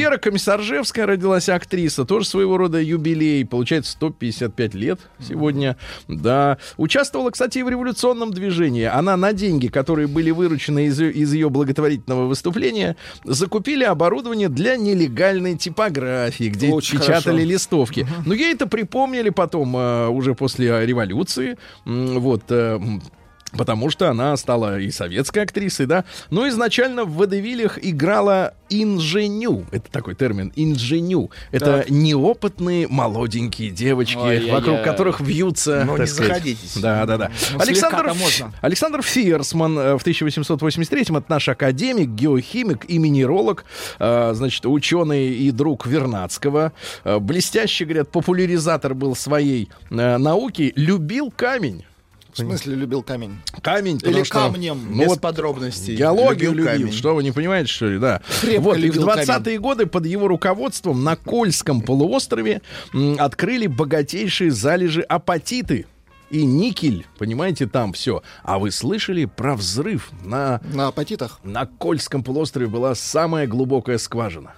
[0.64, 5.76] Комиссаржевская родилась актриса, тоже своего рода юбилей, получается 155 лет сегодня,
[6.08, 6.56] да.
[6.78, 8.84] Участвовала, кстати, и в революционном движении.
[8.84, 15.56] Она на деньги, которые были выручены из, из ее благотворительного выступления, закупили оборудование для нелегальной
[15.58, 17.50] типографии, где Очень печатали хорошо.
[17.50, 18.06] листовки.
[18.24, 22.80] Но ей это припомнили потом, э, уже после революции, вот, э,
[23.56, 26.04] Потому что она стала и советской актрисой, да.
[26.30, 29.64] Но изначально в «Водевилях» играла инженю.
[29.70, 30.52] Это такой термин.
[30.56, 31.30] Инженю.
[31.52, 31.90] Это Так.
[31.90, 34.50] неопытные молоденькие девочки, Ой-яй-яй.
[34.52, 35.84] вокруг которых вьются.
[35.86, 36.28] Ну, не сказать.
[36.34, 36.76] заходитесь.
[36.76, 37.30] Да, да, да.
[37.52, 38.52] Ну, Александр, можно.
[38.60, 43.64] Александр Фирсман э, в 1883-м, это наш академик, геохимик и минералог,
[43.98, 46.72] э, значит, ученый и друг Вернадского.
[47.04, 51.84] Э, Блестящий, говорят, популяризатор был своей науки, любил камень.
[52.34, 53.38] В смысле любил камень?
[53.62, 54.78] Камень, Или что, камнем.
[54.90, 55.94] Ну Без вот подробностей.
[55.96, 56.92] Геологию любил, камень.
[56.92, 58.20] что вы не понимаете, что ли, да.
[58.40, 62.60] Крепко вот, и в любил 20-е годы под его руководством на Кольском полуострове
[62.92, 65.86] м, открыли богатейшие залежи апатиты.
[66.30, 68.22] И никель, понимаете, там все.
[68.42, 71.38] А вы слышали про взрыв на, На апатитах?
[71.44, 74.54] на Кольском полуострове была самая глубокая скважина.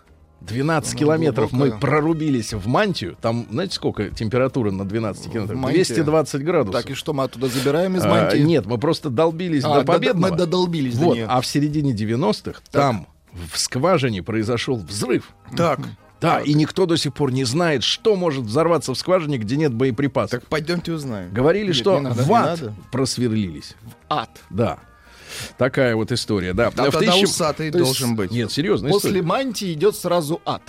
[0.47, 1.81] 12 километров мы глубокая.
[1.81, 3.17] прорубились в мантию.
[3.21, 5.59] Там, знаете, сколько температура на 12 километрах?
[5.59, 5.77] мантии?
[5.77, 6.83] 220 градусов.
[6.83, 8.39] Так, и что мы оттуда забираем из А, мантии?
[8.39, 10.31] нет, мы просто долбились А, до победного.
[10.33, 11.27] мы додолбились до вот, нее.
[11.29, 13.07] А в середине 90-х там
[13.53, 15.31] в скважине произошел взрыв.
[15.57, 15.81] Так,
[16.21, 19.75] Да, и никто до сих пор не знает, что может взорваться в скважине, где нет
[19.75, 20.41] боеприпасов.
[20.41, 21.31] так пойдемте узнаем.
[21.35, 23.75] Говорили, Нет, что надо, в ад просверлились.
[24.09, 24.31] Ад.
[24.49, 24.79] Да.
[25.59, 26.71] Такая вот история, да.
[26.71, 28.31] Там В тогда тысяча- усатый то есть- должен быть.
[28.31, 30.63] Нет, серьезно, После мантии идет сразу ад.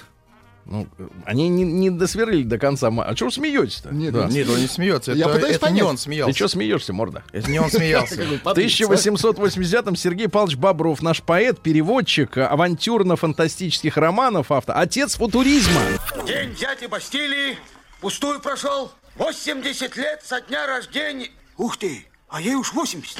[0.69, 0.85] Ну,
[1.23, 2.89] они не, не досверлили до конца.
[2.89, 3.89] А чего вы смеетесь-то?
[3.93, 4.25] Нет, Да.
[4.25, 5.13] Нет, он не смеется.
[5.13, 5.83] Я это, пытаюсь это не понять.
[5.89, 6.35] он Ты смеялся.
[6.35, 7.23] что смеешься, морда?
[7.31, 8.15] Это не он смеялся.
[8.43, 15.79] В 1880-м Сергей Павлович Бобров, наш поэт, переводчик авантюрно-фантастических романов, автор, отец футуризма.
[16.25, 17.57] День дяди Бастилии
[18.01, 18.91] пустую прошел.
[19.15, 21.29] 80 лет со дня рождения.
[21.57, 23.17] Ух ты, а ей уж 80.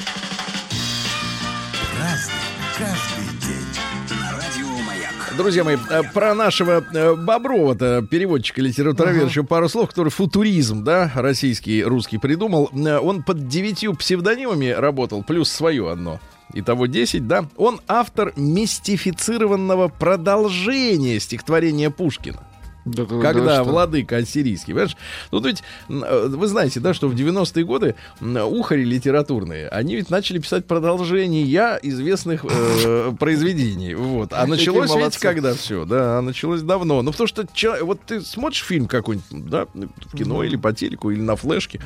[1.98, 2.34] Разный,
[2.78, 4.18] каждый день.
[4.20, 5.34] На радио Маяк.
[5.36, 11.10] Друзья мои, э, про нашего э, Боброва-то, переводчика, литературоведа, еще пару слов, который футуризм, да,
[11.16, 12.70] российский, русский придумал.
[12.72, 16.20] Э, Он под девятью псевдонимами работал, плюс свое одно.
[16.54, 17.46] Итого 10, да.
[17.56, 22.47] Он автор мистифицированного продолжения стихотворения Пушкина.
[23.22, 24.96] Когда владыка ассирийский, понимаешь?
[25.30, 30.38] Тут ведь, э, вы знаете, да, что в 90-е годы ухари литературные, они ведь начали
[30.38, 33.94] писать продолжения известных э, произведений.
[33.94, 34.32] Вот.
[34.32, 35.20] А началось, видите, молодцы.
[35.20, 37.02] когда все, да, началось давно.
[37.02, 37.46] Ну, потому что,
[37.82, 41.80] вот ты смотришь фильм какой-нибудь, да, в кино или по телеку, или на флешке,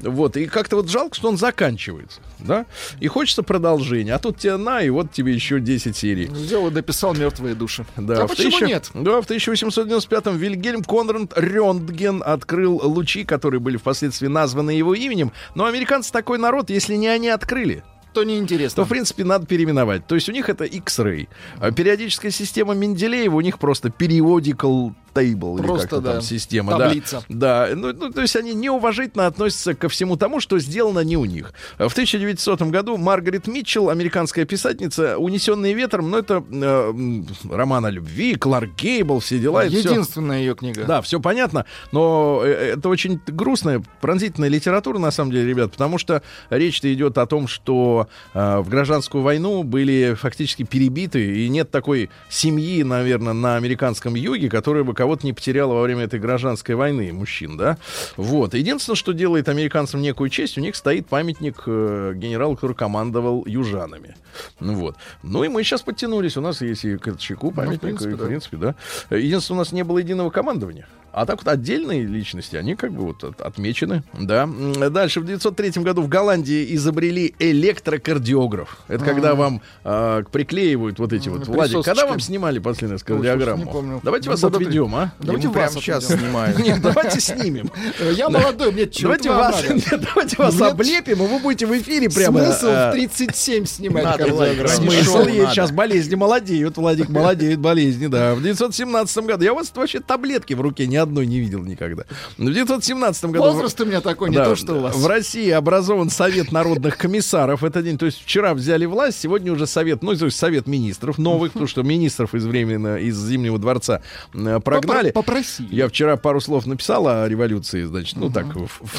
[0.00, 2.66] вот, и как-то вот жалко, что он заканчивается, да,
[3.00, 6.24] и хочется продолжения, а тут тебе на, и вот тебе еще 10 серий.
[6.24, 7.84] И дописал мертвые души.
[7.96, 8.90] Да, а почему 1000 нет?
[8.94, 15.32] Да, в 1895-м Вильгельм Конрад Рентген открыл лучи, которые были впоследствии названы его именем.
[15.54, 17.84] Но американцы такой народ, если не они открыли,
[18.20, 18.76] то неинтересно.
[18.82, 20.06] то, в принципе, надо переименовать.
[20.06, 21.28] То есть у них это X-Ray.
[21.58, 25.58] А периодическая система Менделеева у них просто periodical table.
[25.58, 26.78] или Просто, там да, система.
[26.78, 27.24] таблица.
[27.28, 27.74] Да, да.
[27.76, 31.52] Ну, ну, то есть они неуважительно относятся ко всему тому, что сделано не у них.
[31.78, 38.34] В 1900 году Маргарет Митчелл, американская писательница, «Унесенные ветром», ну, это э, роман о любви,
[38.34, 39.64] Кларк Гейбл, все дела.
[39.66, 39.78] всё.
[39.78, 40.84] Единственная ее книга.
[40.84, 45.98] Да, все понятно, но э, это очень грустная, пронзительная литература, на самом деле, ребят, потому
[45.98, 51.70] что речь-то идет о том, что э, в гражданскую войну были фактически перебиты, и нет
[51.70, 56.74] такой семьи, наверное, на американском юге, которая бы кого-то не потеряла во время этой гражданской
[56.74, 57.78] войны, мужчин, да?
[58.16, 58.54] Вот.
[58.54, 64.16] Единственное, что делает американцам некую честь, у них стоит памятник э, генералу, который командовал южанами.
[64.60, 64.96] Ну вот.
[65.22, 68.26] Ну и мы сейчас подтянулись, у нас есть и Колчаку памятник, принципе, и, в да.
[68.26, 68.74] принципе, да.
[69.10, 70.86] Единственное, у нас не было единого командования.
[71.12, 74.46] А так вот отдельные личности, они как бы вот от- отмечены, да.
[74.90, 78.78] Дальше, в 903 году в Голландии изобрели электрокардиограф.
[78.88, 81.46] Это когда вам а, приклеивают вот эти вот...
[81.46, 81.88] Владик, присосочки.
[81.88, 83.82] когда вам снимали последний раз кардиограмму?
[83.82, 84.00] не.
[84.02, 85.12] Давайте Ну, вас отведем, а?
[85.18, 86.58] Давайте прямо сейчас снимают.
[86.64, 87.70] Нет, давайте снимем.
[87.98, 92.44] Э, Я молодой, мне чего Давайте вас, облепим, и вы будете в эфире прямо...
[92.44, 94.84] Смысл а, в 37 снимать Надо, кардиограмму.
[94.84, 95.50] Владик, Смысл есть.
[95.52, 96.76] Сейчас болезни молодеют.
[96.76, 98.34] Владик молодеет, болезни, да.
[98.34, 99.44] В 1917 году.
[99.44, 102.04] Я у вас вообще таблетки в руке ни одной не видел никогда.
[102.36, 103.38] В 1917 году...
[103.52, 104.96] Возраст у меня такой, не Да, то, что у вас.
[104.96, 107.64] В России образован Совет народных комиссаров.
[107.64, 111.18] Это день, то есть вчера взяли власть, сегодня уже Совет, ну, то есть Совет министров
[111.18, 114.02] новых, потому что министров из временно из Зимнего дворца
[114.34, 115.10] э, прогнали.
[115.10, 115.74] Попро- Попросили.
[115.74, 118.46] Я вчера пару слов написал о революции, значит, ну так,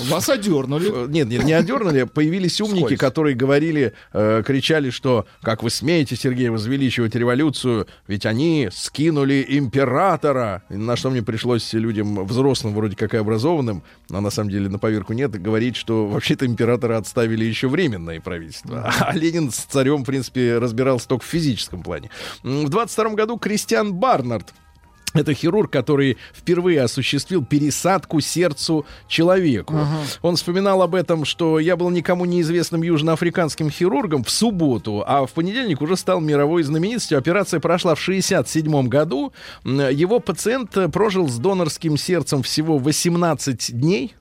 [0.10, 0.91] Вас одернули.
[0.91, 2.03] Э, Нет, нет, не одернули.
[2.03, 8.70] Появились умники, которые говорили, э, кричали, что как вы смеете, Сергей, возвеличивать революцию, ведь они
[8.72, 10.64] скинули императора.
[10.70, 14.79] На что мне пришлось людям взрослым, вроде как и образованным, а на самом деле на
[14.79, 18.91] поверку нет, говорить, что вообще-то императора отставили еще временное правительство.
[18.99, 22.09] А Ленин с царем, в принципе, разбирался только в физическом плане.
[22.43, 24.53] В 22 году Кристиан Барнард
[25.14, 29.76] это хирург, который впервые осуществил пересадку сердцу человеку.
[30.22, 35.32] Он вспоминал об этом, что я был никому неизвестным южноафриканским хирургом в субботу, а в
[35.32, 37.18] понедельник уже стал мировой знаменитостью.
[37.18, 39.34] Операция прошла в 67 году.
[39.64, 44.16] Его пациент э, прожил с донорским сердцем всего 18 дней.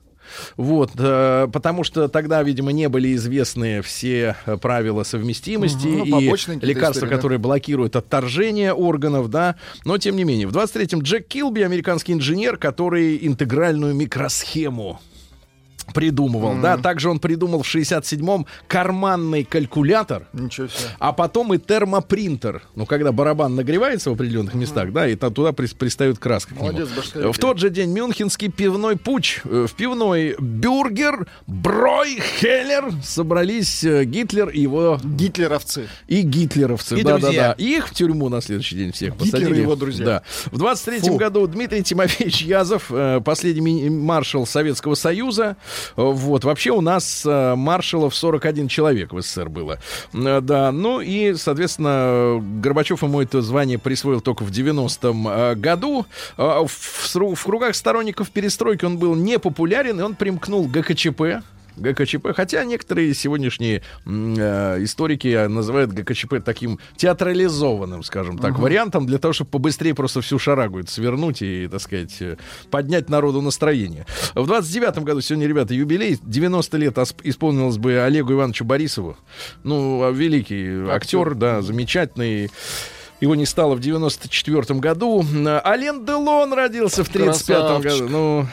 [0.57, 6.19] Вот, э, потому что тогда, видимо, не были известны все э, правила совместимости Мгм, ну,
[6.19, 6.29] и
[6.65, 7.15] лекарства, истории, да.
[7.15, 9.55] которые блокируют отторжение органов, да.
[9.85, 14.99] Но, тем не менее, в 23-м Джек Килби, американский инженер, который интегральную микросхему
[15.93, 16.77] придумывал, да.
[16.77, 20.89] Также он придумал в 67-м карманный калькулятор, Ничего себе.
[20.99, 22.63] а потом и термопринтер.
[22.75, 26.53] Ну, когда барабан нагревается в определенных местах, да, и там туда прис- пристает краска.
[26.55, 26.87] Молодец.
[27.13, 29.41] В тот же день Мюнхенский пивной путь.
[29.45, 35.87] Э, В пивной Бюргер, Брой, Хеллер собрались э, Гитлер и его Гитлеровцы.
[36.07, 36.97] и гитлеровцы.
[36.99, 37.41] И да, друзья.
[37.41, 37.63] да, да.
[37.63, 39.61] И их в тюрьму на следующий день всех Гитлер и посадили.
[39.61, 40.05] его друзья.
[40.05, 40.23] Да.
[40.51, 45.57] В 23-м году Дмитрий Тимофеевич Язов, э, последний маршал Советского Союза.
[45.95, 46.43] Вот.
[46.43, 49.79] Вообще у нас э, маршалов 41 человек в СССР было.
[50.13, 50.71] Э, Да.
[50.71, 56.05] Ну и, соответственно, Горбачев ему это звание присвоил только в 90-м э, году.
[56.37, 61.43] В, в кругах сторонников перестройки он был непопулярен, и он примкнул к ГКЧП.
[61.79, 69.33] ГКЧП, хотя некоторые сегодняшние э, историки называют ГКЧП таким театрализованным, скажем так, вариантом для того,
[69.33, 72.37] чтобы побыстрее просто всю шарагу это свернуть и, так сказать, э,
[72.71, 74.05] поднять народу настроение.
[74.35, 79.17] В 29 году сегодня, ребята, юбилей, 90 лет ос- исполнилось бы Олегу Ивановичу Борисову.
[79.63, 82.49] Ну, а великий актер, да, замечательный.
[83.21, 85.25] Его не стало в 94 году.
[85.65, 87.91] Ален Делон родился в 35 Красавчик.
[88.03, 88.07] году.
[88.09, 88.47] Ну,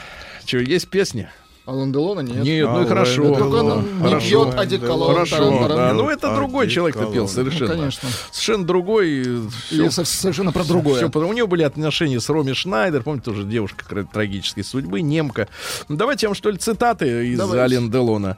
[0.45, 1.31] что, есть песня?
[1.67, 2.45] Алан Делона нет.
[2.45, 3.23] Нет, ну и хорошо.
[3.35, 4.45] Только он Ну, не хорошо.
[4.45, 5.13] пьет одеколон.
[5.13, 5.93] Хорошо, да.
[5.93, 7.73] Ну, это другой человек-то совершенно.
[7.73, 8.09] Ну, конечно.
[8.31, 9.41] Совершенно другой.
[9.67, 11.05] Все, со- совершенно про другое.
[11.13, 15.49] у него были отношения с Роми Шнайдер, помните, тоже девушка трагической судьбы, немка.
[15.89, 17.39] Ну, Давайте я вам, что ли, цитаты из.
[17.41, 18.37] Ален Делона.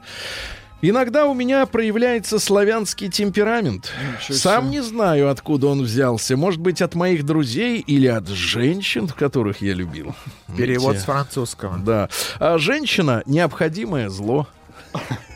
[0.82, 3.92] Иногда у меня проявляется славянский темперамент.
[4.28, 6.36] Сам не знаю, откуда он взялся.
[6.36, 10.14] Может быть, от моих друзей или от женщин, которых я любил.
[10.56, 11.02] Перевод Видите?
[11.02, 11.78] с французского.
[11.78, 12.08] Да.
[12.38, 14.46] А женщина— необходимое зло.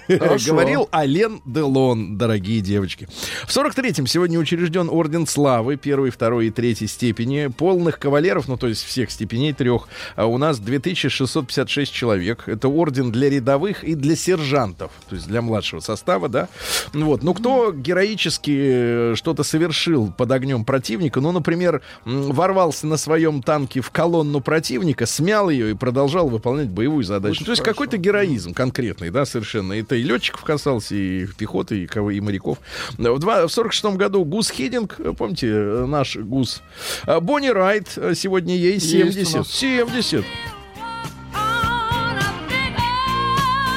[0.08, 3.08] Говорил Ален Делон, дорогие девочки.
[3.46, 7.46] В 43-м сегодня учрежден Орден Славы первой, второй и третьей степени.
[7.46, 12.44] Полных кавалеров, ну то есть всех степеней трех, а у нас 2656 человек.
[12.46, 16.48] Это орден для рядовых и для сержантов, то есть для младшего состава, да.
[16.92, 17.22] Вот.
[17.22, 23.80] Ну кто героически э, что-то совершил под огнем противника, ну, например, ворвался на своем танке
[23.80, 27.32] в колонну противника, смял ее и продолжал выполнять боевую задачу.
[27.32, 29.72] Очень то есть какой-то героизм конкретный, да, совершенно.
[29.72, 32.58] Это это и летчиков касался, и пехоты, и, кого, и моряков.
[32.98, 35.46] В, два, в 46 году Гус Хидинг, помните,
[35.86, 36.62] наш Гус.
[37.04, 39.34] А Бонни Райт, э, сегодня ей Есть 70.
[39.34, 39.50] у нас.
[39.50, 40.24] 70.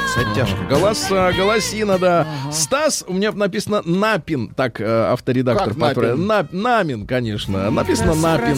[0.07, 0.67] С оттяжкой.
[0.67, 2.27] Голоса, голосина, да.
[2.51, 5.69] Стас, у меня написано Напин, так э, авторедактор.
[5.69, 5.95] Как Напин?
[5.95, 6.17] поправил.
[6.17, 7.69] На- Намин, конечно.
[7.69, 8.57] Написано Напин.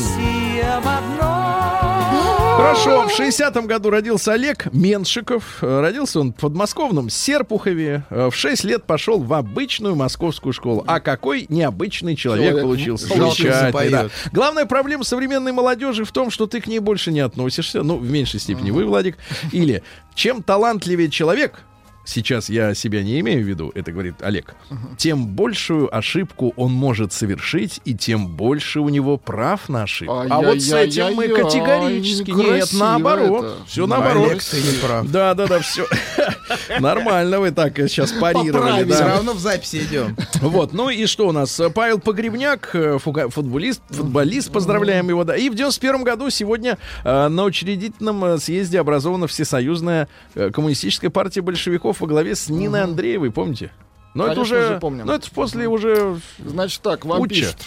[2.60, 5.60] Хорошо, в 60-м году родился Олег Меншиков.
[5.62, 8.04] Э, Родился он в подмосковном Серпухове.
[8.10, 10.84] Э, В 6 лет пошел в обычную московскую школу.
[10.86, 13.08] А какой необычный человек Человек получился.
[13.08, 14.10] Замечательный, да.
[14.34, 17.82] Главная проблема современной молодежи в том, что ты к ней больше не относишься.
[17.82, 19.18] Ну, в меньшей степени вы, Владик.
[19.54, 19.82] Или
[20.14, 21.62] чем талантливее человек,
[22.10, 24.56] сейчас я себя не имею в виду, это говорит Олег,
[24.98, 30.26] тем большую ошибку он может совершить, и тем больше у него прав на ошибку.
[30.30, 33.46] А вот с этим мы Ай-яй-яй-яй, категорически нет, наоборот.
[33.46, 33.66] это.
[33.68, 34.30] Все наоборот.
[34.30, 35.08] Олег, ты не прав.
[35.10, 35.86] Да, да, да, все.
[36.80, 38.52] Нормально вы так сейчас парировали.
[38.52, 38.92] Поправили.
[38.92, 39.16] Все да.
[39.16, 40.18] равно в записи идем.
[40.42, 41.62] Вот, ну и что у нас?
[41.76, 45.36] Павел Погребняк, э, футболист, футболист, поздравляем его, да.
[45.36, 51.42] И в 91 году сегодня э, на учредительном э, съезде образована Всесоюзная э, коммунистическая партия
[51.42, 53.72] большевиков во главе с Ниной Андреевой, помните?
[54.14, 55.06] Но это Конечно уже, же, помним.
[55.06, 57.30] ну это после уже Значит так, вам Уча.
[57.30, 57.58] пишет.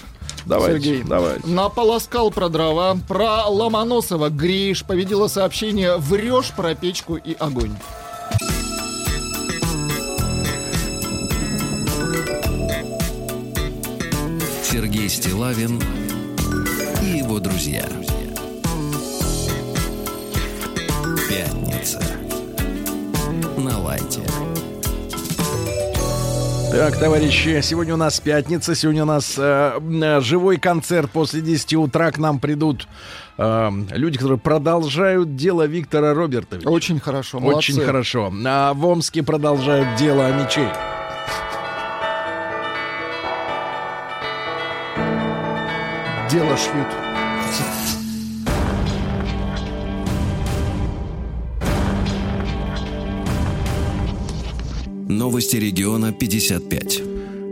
[0.44, 1.02] давайте, Сергей.
[1.04, 1.46] давайте.
[1.46, 7.72] Наполоскал про дрова, про Ломоносова греешь, победило сообщение «Врешь про печку и огонь».
[14.62, 15.80] Сергей Стилавин
[17.02, 17.86] и его друзья.
[21.28, 22.00] Пятница.
[23.62, 24.20] На лайте.
[26.72, 31.74] Так, товарищи, сегодня у нас пятница, сегодня у нас э, э, живой концерт после 10
[31.74, 32.10] утра.
[32.10, 32.88] К нам придут
[33.38, 36.68] э, люди, которые продолжают дело Виктора Робертовича.
[36.68, 37.84] Очень хорошо, Очень молодцы.
[37.86, 38.32] хорошо.
[38.46, 40.68] А в Омске продолжают дело о мечей.
[46.30, 47.81] Дело шьют.
[55.32, 57.02] Новости региона 55.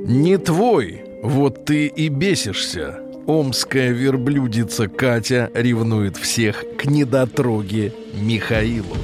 [0.06, 3.00] Не твой, вот ты и бесишься.
[3.26, 8.94] Омская верблюдица Катя ревнует всех к недотроге Михаилу.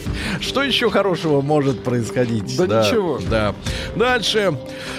[0.40, 2.56] Что еще хорошего может происходить?
[2.56, 3.18] Да ничего.
[3.30, 3.54] Да.
[3.96, 4.56] Дальше.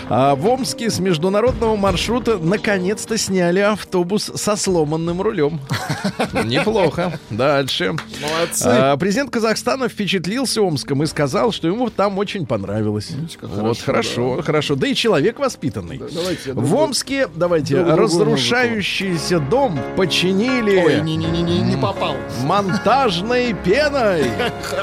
[0.09, 5.59] А, в Омске с международного маршрута наконец-то сняли автобус со сломанным рулем.
[6.43, 7.19] Неплохо.
[7.29, 7.95] Дальше.
[8.21, 8.65] Молодцы.
[8.67, 13.11] А, президент Казахстана впечатлился Омском и сказал, что ему там очень понравилось.
[13.39, 14.75] как вот хорошо, хорошо, хорошо.
[14.75, 15.97] Да и человек воспитанный.
[15.97, 22.15] Да, давайте В Омске, давайте, другую разрушающийся дом починили Ой, не-не-не, не попал.
[22.43, 24.23] монтажной пеной.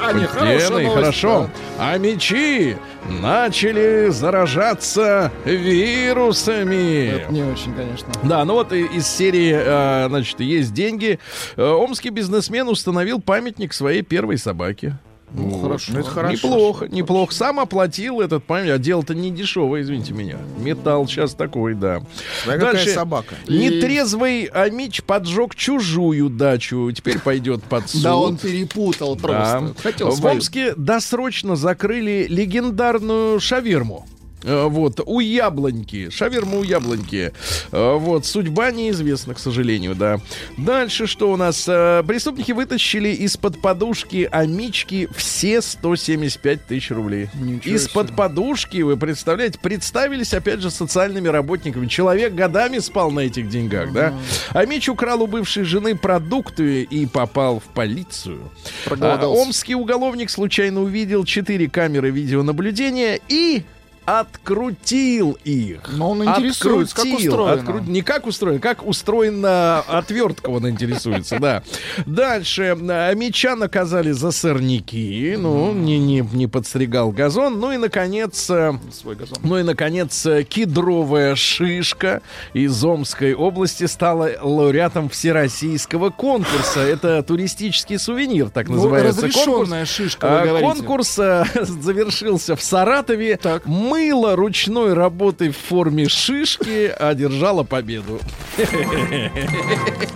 [0.03, 1.51] А, не, хорошая новость, хорошо.
[1.79, 2.77] А мечи
[3.09, 7.09] начали заражаться вирусами.
[7.09, 8.09] Это не очень, конечно.
[8.23, 11.19] Да, ну вот из серии, э, значит, есть деньги.
[11.57, 14.97] Э, Омский бизнесмен установил памятник своей первой собаке.
[15.33, 15.93] Ну, хорошо.
[15.93, 16.33] Ну, это хорошо.
[16.49, 17.33] Неплохо, неплохо.
[17.35, 18.75] Сам оплатил этот памятник.
[18.75, 20.39] А дело-то не дешевое, извините меня.
[20.59, 22.03] Металл сейчас такой, да.
[22.45, 23.35] Смотри, какая собака.
[23.49, 26.91] Нетрезвый Амич поджег чужую дачу.
[26.93, 28.03] Теперь пойдет под суд.
[28.11, 29.21] Да он перепутал Да.
[29.23, 29.75] просто.
[29.83, 30.25] Хотел В.
[30.27, 34.07] Омске досрочно закрыли легендарную шаверму.
[34.43, 36.11] Э, Вот, у яблоньки.
[36.11, 37.33] Шаверма у яблоньки.
[37.73, 40.19] Э, Вот, судьба неизвестна, к сожалению, да.
[40.57, 41.67] Дальше что у нас?
[41.69, 47.29] Э, Преступники вытащили из-под подушки Амички все 175 тысяч рублей.
[47.65, 51.87] Из-под подушки, вы представляете, представились, опять же, социальными работниками.
[51.87, 54.15] Человек годами спал на этих деньгах, да?
[54.51, 58.51] Амич украл у бывшей жены продукты и попал в полицию.
[58.87, 59.27] А.
[59.27, 63.63] Омский уголовник случайно увидел четыре камеры видеонаблюдения и
[64.07, 65.81] открутил их.
[65.93, 67.61] Но он интересуется, как Открутил, устроено.
[67.63, 71.63] откру- Не как устроено, как устроена отвертка, он интересуется, да.
[72.07, 72.77] Дальше.
[72.89, 75.37] а, Меча наказали за сорняки.
[75.39, 77.61] Ну, не, не, не подстригал газон.
[77.61, 79.39] Ну и, наконец, э, Свой газон.
[79.43, 82.23] ну и, наконец, э, кедровая шишка
[82.53, 86.81] из Омской области стала лауреатом всероссийского конкурса.
[86.81, 89.23] Это туристический сувенир, так Ну, называется.
[89.23, 89.89] разрешенная конкурс.
[89.91, 90.61] шишка, А.
[90.61, 93.37] Конкурс э, завершился в Саратове.
[93.37, 93.67] Так.
[93.91, 98.21] Мыло ручной работы в форме шишки одержало победу.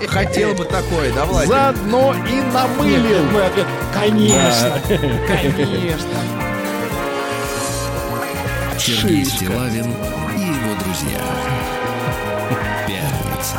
[0.07, 1.49] Хотел бы такое, да, Владик?
[1.49, 3.27] Заодно и намылил.
[3.93, 4.81] Конечно,
[5.27, 6.09] конечно.
[8.79, 9.39] Сергей Шишка.
[9.39, 9.87] Стилавин
[10.37, 11.21] и его друзья.
[12.87, 13.59] Пятница.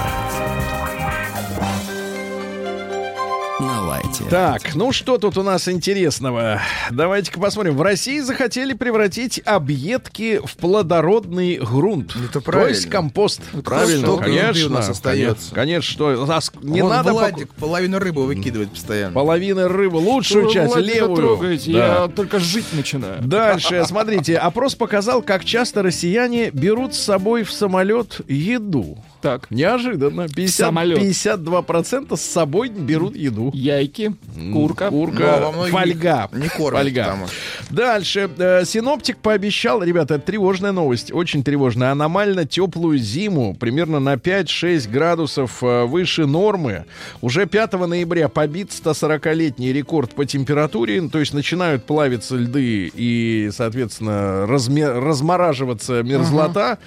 [4.19, 4.29] Развития.
[4.29, 6.61] Так, ну что тут у нас интересного?
[6.91, 7.75] Давайте-ка посмотрим.
[7.75, 12.15] В России захотели превратить объедки в плодородный грунт.
[12.15, 12.91] Это То есть правильно.
[12.91, 13.41] компост.
[13.63, 14.67] Правильно, Столько еды конечно.
[14.67, 15.53] у нас остается.
[15.53, 19.13] Конечно, что у нас не Вон надо Владик пок- половину рыбы выкидывает постоянно.
[19.13, 21.17] половины рыбы, лучшую Вы часть, Владика левую.
[21.17, 21.85] трогаете, Да.
[22.03, 23.21] Я только жить начинаю.
[23.21, 28.97] Дальше, смотрите, опрос показал, как часто россияне берут с собой в самолет еду.
[29.25, 29.49] Так.
[29.49, 30.27] Неожиданно.
[30.27, 30.99] 50, самолет.
[30.99, 33.49] 52% с собой берут еду.
[33.55, 34.13] Яйки,
[34.53, 34.89] курка.
[34.91, 36.29] Курка, Но во многих фольга.
[36.31, 37.03] не кормят Фольга.
[37.05, 37.25] там.
[37.71, 38.29] Дальше.
[38.37, 44.87] Э, синоптик пообещал, ребята, это тревожная новость, очень тревожная, аномально теплую зиму, примерно на 5-6
[44.91, 46.85] градусов э, выше нормы.
[47.21, 54.45] Уже 5 ноября побит 140-летний рекорд по температуре, то есть начинают плавиться льды и, соответственно,
[54.47, 56.77] разме- размораживаться мерзлота.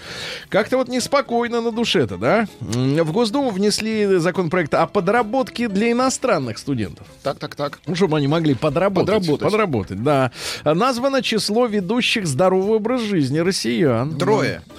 [0.51, 2.28] Как-то вот неспокойно на душе-то, да?
[2.61, 7.07] М, В Госдуму внесли законопроект о подработке для иностранных студентов.
[7.23, 7.79] Так, так, так.
[7.87, 9.07] Ну, чтобы они могли подработать.
[9.15, 9.45] Подработать.
[9.51, 10.31] Подработать, да.
[10.65, 14.17] Названо число ведущих здоровый образ жизни россиян.
[14.19, 14.63] Трое.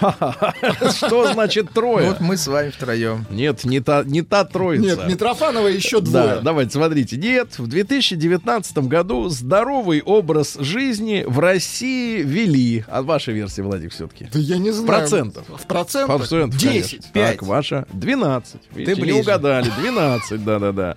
[0.96, 2.08] Что значит трое?
[2.08, 3.26] Вот мы с вами втроем.
[3.30, 4.82] Нет, не та, не та троица.
[4.84, 6.40] Нет, Митрофанова еще Да, двое.
[6.42, 7.16] давайте, смотрите.
[7.16, 12.84] Нет, в 2019 году здоровый образ жизни в России вели.
[12.88, 14.28] А ваша версия, Владик, все-таки?
[14.32, 14.86] Да я не знаю.
[14.86, 15.44] Процентов.
[15.48, 16.16] В процентах?
[16.18, 17.12] Процентов, 10.
[17.12, 17.29] конечно.
[17.32, 18.60] Так, ваша 12.
[18.72, 19.18] Видите, не ближе.
[19.20, 19.70] угадали.
[19.80, 20.96] 12, да-да-да.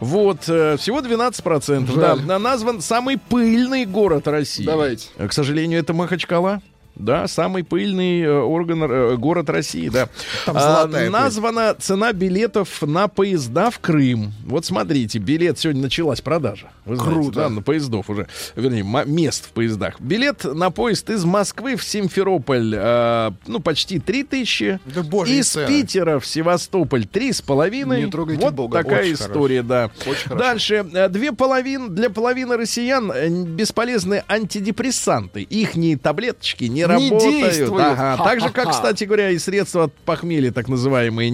[0.00, 1.96] Вот, э, всего 12 процентов.
[1.96, 2.24] Да, Жаль.
[2.26, 4.64] На- назван самый пыльный город России.
[4.64, 5.08] Давайте.
[5.16, 6.60] К сожалению, это Махачкала.
[6.96, 10.08] Да, самый пыльный э, орган, э, город России, да.
[10.46, 14.32] Там А, названа цена билетов на поезда в Крым.
[14.46, 16.70] Вот смотрите, билет сегодня началась продажа.
[16.84, 17.36] Вы знаете, Круто.
[17.40, 20.00] да, на поездов уже, вернее, мест в поездах.
[20.00, 24.78] Билет на поезд из Москвы в Симферополь, э, ну, почти 3 тысячи.
[24.84, 25.66] Да божьи Из цены.
[25.66, 28.04] Питера в Севастополь три с половиной.
[28.04, 28.82] Не трогайте Вот Бога.
[28.82, 29.90] такая Очень история, да.
[30.06, 30.36] Очень хорошо.
[30.38, 30.86] Дальше.
[30.94, 33.12] Э, Две половины, для половины россиян
[33.56, 35.42] бесполезны антидепрессанты.
[35.42, 37.20] Ихние таблеточки не, работают.
[37.22, 37.82] действуют.
[37.82, 38.24] Ага.
[38.24, 41.30] Так же, как, кстати говоря, и средства от похмелья, так называемые,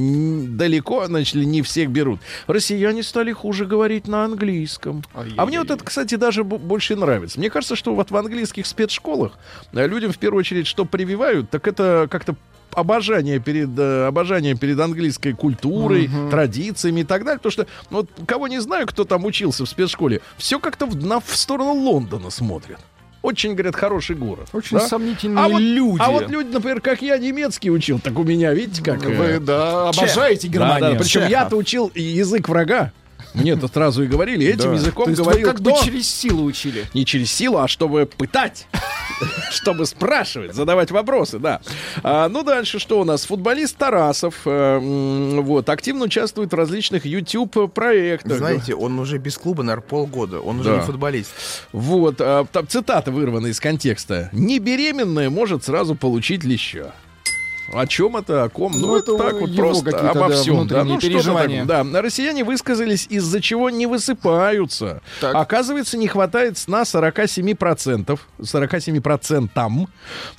[0.49, 2.21] далеко, значит, ли, не всех берут.
[2.47, 5.03] Россияне стали хуже говорить на английском.
[5.37, 7.39] А мне вот это, кстати, даже бо- больше нравится.
[7.39, 9.39] Мне кажется, что вот в английских спецшколах
[9.73, 12.37] э, людям в первую очередь что прививают, так это как-то
[12.73, 17.39] обожание перед, э, обожание перед английской культурой, традициями и так далее.
[17.39, 20.95] Потому что, ну, вот, кого не знаю, кто там учился в спецшколе, все как-то в,
[20.97, 22.79] на, в сторону Лондона смотрят.
[23.23, 24.49] Очень, говорят, хороший город.
[24.53, 24.89] Очень да?
[24.89, 26.03] сомнительные а вот, люди.
[26.03, 29.05] А вот люди, например, как я немецкий учил, так у меня, видите, как...
[29.05, 30.93] э, Вы, да, обожаете Германию.
[30.99, 31.29] Причем Чехов.
[31.31, 32.93] я-то учил язык врага.
[33.35, 34.75] Мне-то сразу и говорили, этим Да.
[34.75, 35.71] языком говорил как кто?
[35.71, 36.87] бы через силу учили.
[36.95, 38.67] Не через силу, а чтобы пытать.
[39.51, 41.61] Чтобы спрашивать, задавать вопросы, да.
[42.03, 43.25] А, ну, дальше что у нас?
[43.27, 44.79] Футболист Тарасов э,
[45.41, 48.39] вот, активно участвует в различных YouTube-проектах.
[48.39, 50.41] Знаете, он уже без клуба, наверное, полгода.
[50.41, 50.77] Он уже Да.
[50.77, 51.33] не футболист.
[51.73, 54.29] Вот, а, там цитата вырвана из контекста.
[54.33, 56.93] «Не беременная может сразу получить леща».
[57.73, 58.73] О чем это, о ком?
[58.73, 60.67] Ну, Ну, это так вот просто обо всем.
[60.67, 61.65] Да, ну, переживания.
[61.67, 61.85] такое.
[61.85, 65.03] Да, россияне высказались, из-за чего не высыпаются.
[65.21, 65.35] Так.
[65.35, 69.89] Оказывается, не хватает сна 47%, 47%,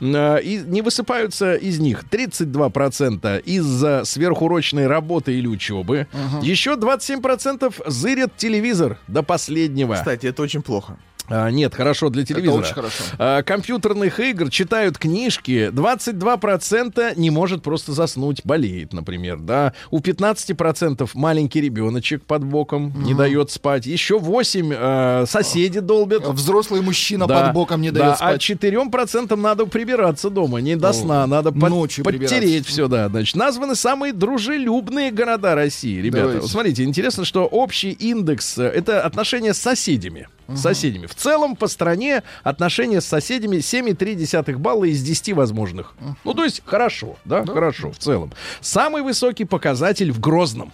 [0.01, 6.07] э, и не высыпаются из них 32% из-за сверхурочной работы или учебы.
[6.41, 9.95] Еще 27% зырят телевизор до последнего.
[9.95, 10.97] Кстати, это очень плохо.
[11.32, 12.61] А, нет, хорошо для телевизора.
[12.61, 13.03] очень хорошо.
[13.17, 15.69] А, компьютерных игр читают книжки.
[15.73, 19.38] 22% не может просто заснуть, болеет, например.
[19.38, 19.73] Да?
[19.89, 23.86] У 15% маленький ребеночек под боком не дает спать.
[23.86, 26.27] Еще 8 э, соседи долбят.
[26.27, 28.41] Взрослый мужчина Да, под боком не да, дает А спать.
[28.49, 33.09] 4% надо прибираться дома, не до О, сна, надо под- ночью подтереть все, да.
[33.09, 36.27] Значит, названы самые дружелюбные города России, ребята.
[36.27, 36.47] Давайте.
[36.47, 40.27] Смотрите, интересно, что общий индекс э, это отношения с соседями.
[40.55, 41.07] С соседями.
[41.07, 45.93] В целом по стране отношения с соседями 7,3 балла из 10 возможных.
[46.23, 47.45] Ну, то есть хорошо, да?
[47.45, 48.31] Хорошо, в целом.
[48.59, 50.71] Самый высокий показатель в Грозном.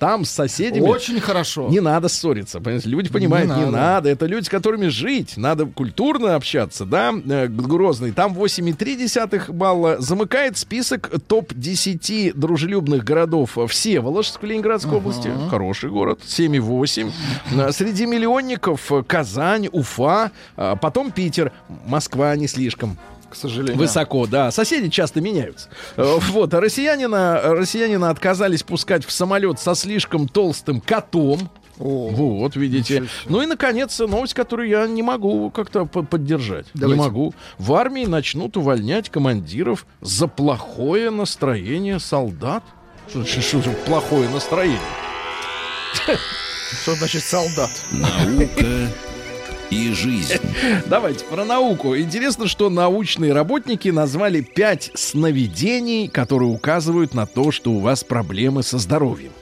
[0.00, 1.68] Там с соседями Очень хорошо.
[1.68, 2.58] не надо ссориться.
[2.58, 2.88] понимаете?
[2.88, 3.76] Люди понимают, не Не надо.
[3.76, 4.08] надо.
[4.08, 5.36] Это люди, с которыми жить.
[5.36, 7.12] Надо культурно общаться, да.
[7.28, 8.10] Э, Грозный.
[8.12, 9.96] Там 8,3 балла.
[10.00, 15.30] Замыкает список топ-10 дружелюбных городов Всеволожск в Ленинградской области.
[15.50, 16.20] Хороший город.
[16.26, 17.12] 7,8.
[17.52, 20.30] Э, Среди миллионников э, Казань, Уфа.
[20.56, 21.52] а Потом Питер.
[21.86, 22.96] Москва не слишком.
[23.30, 23.76] К сожалению.
[23.78, 24.50] Высоко, да.
[24.50, 25.68] Соседи часто меняются.
[25.96, 31.48] Э, Вот, а россиянина, россиянина отказались пускать в самолет со слишком толстым котом.
[31.78, 33.04] О, Вот, видите.
[33.26, 36.66] Ну и, наконец, новость, которую я не могу как-то по- поддержать.
[36.74, 37.00] Давайте.
[37.00, 37.34] Не могу.
[37.58, 42.62] В армии начнут увольнять командиров за плохое настроение солдат.
[43.08, 44.78] Что, что- что за плохое настроение?
[46.82, 47.70] Что значит солдат?
[47.92, 48.88] Наука
[49.70, 50.34] и жизнь.
[50.86, 51.96] Давайте про науку.
[51.96, 58.62] Интересно, что научные работники назвали пять сновидений, которые указывают на то, что у вас проблемы
[58.62, 59.32] со здоровьем.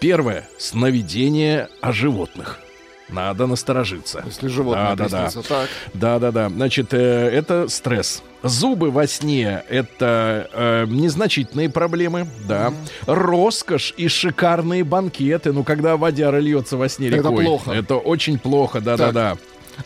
[0.00, 0.48] Первое.
[0.58, 2.60] Сновидение о животных.
[3.08, 4.22] Надо насторожиться.
[4.24, 5.42] Если животное да, да, да.
[5.42, 5.68] так.
[5.94, 6.48] Да, да, да.
[6.48, 8.22] Значит, э, это стресс.
[8.42, 12.72] Зубы во сне это э, незначительные проблемы, да.
[13.06, 15.52] Роскошь и шикарные банкеты.
[15.52, 17.44] Ну, когда водяра льется во сне Это рекой.
[17.44, 17.72] плохо.
[17.72, 19.36] Это очень плохо, да, да, да.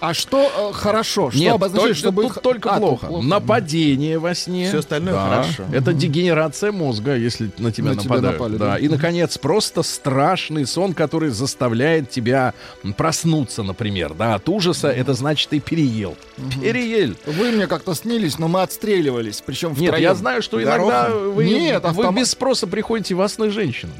[0.00, 1.30] А что э, хорошо?
[1.30, 3.22] Что Нет, обозначает, только, чтобы тут их- только А, тут плохо.
[3.22, 4.68] Нападение во сне.
[4.68, 5.28] Всё остальное Да.
[5.28, 5.64] хорошо.
[5.72, 8.38] Это дегенерация мозга, если на тебя На тебя нападают.
[8.38, 8.64] напали, да.
[8.72, 8.78] да.
[8.78, 12.54] И, наконец, просто страшный сон, который заставляет тебя
[12.96, 14.14] проснуться, например.
[14.14, 16.16] Да, от ужаса это значит, ты переел.
[16.60, 17.14] Переел.
[17.26, 20.02] Вы мне как-то снились, но мы отстреливались, причем Нет, втроем.
[20.02, 21.32] я знаю, что иногда Горохом?
[21.34, 22.14] вы, Нет, вы автомат.
[22.14, 23.94] без спроса приходите во сны женщинам.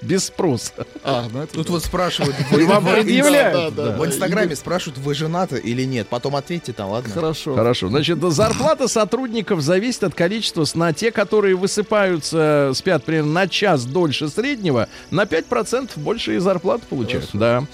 [0.00, 0.72] Без спроса.
[1.02, 1.72] А, ну это Тут да.
[1.72, 3.74] вот спрашивают, вы, вам предъявляют.
[3.74, 4.06] да, да, в.
[4.06, 6.06] Инстаграме спрашивают, вы женаты или нет.
[6.08, 7.12] Потом ответьте там, ладно?
[7.12, 7.54] Хорошо.
[7.54, 7.88] Хорошо.
[7.88, 10.92] Значит, зарплата сотрудников зависит от количества сна.
[10.92, 17.30] Те, которые высыпаются, спят примерно на час дольше среднего, на 5% больше и зарплаты получают.
[17.32, 17.64] Да.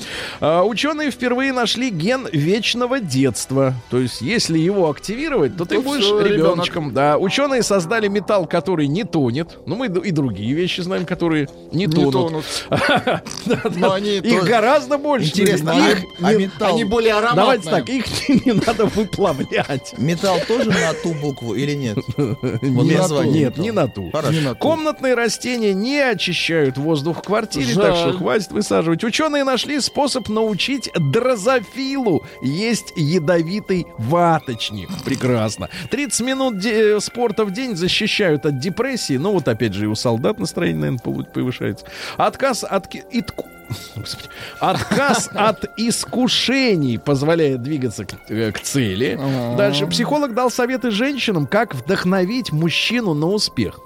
[0.41, 3.75] А, ученые впервые нашли ген вечного детства.
[3.91, 6.95] То есть, если его активировать, то ты То будешь ребеночком.
[6.95, 7.19] Да.
[7.19, 9.59] Ученые создали металл, который не тонет.
[9.67, 12.14] Ну, мы и другие вещи знаем, которые не, Не тонут.
[12.23, 12.45] Тонут.
[13.47, 13.71] Да, да.
[13.77, 15.29] Но они Их гораздо больше.
[15.29, 17.59] Интересно, Их а, а металл, Они более ароматные.
[17.59, 19.95] Давайте так, их не надо выплавлять.
[19.99, 21.99] металл тоже на ту букву или нет?
[22.17, 23.39] Вот Не на название ту.
[23.39, 24.11] Нет, не на ту.
[24.11, 24.33] Хорошо.
[24.33, 24.61] Не на ту.
[24.61, 29.05] Комнатные растения не очищают воздух в квартире, так что хватит высаживать.
[29.05, 34.89] Ученые нашли способ научить дрозофилу есть ядовитый ваточник.
[35.05, 35.69] Прекрасно.
[35.91, 39.17] 30 минут де- спорта в день защищают от депрессии.
[39.17, 41.87] Ну вот опять же и у солдат настроение, наверное, повышается.
[42.17, 42.95] Отказ от...
[42.95, 43.47] итку-
[43.97, 44.29] Господи.
[44.61, 49.19] Отказ от искушений позволяет двигаться к, э, к цели.
[49.57, 53.81] Дальше психолог дал советы женщинам, как вдохновить мужчину на успех.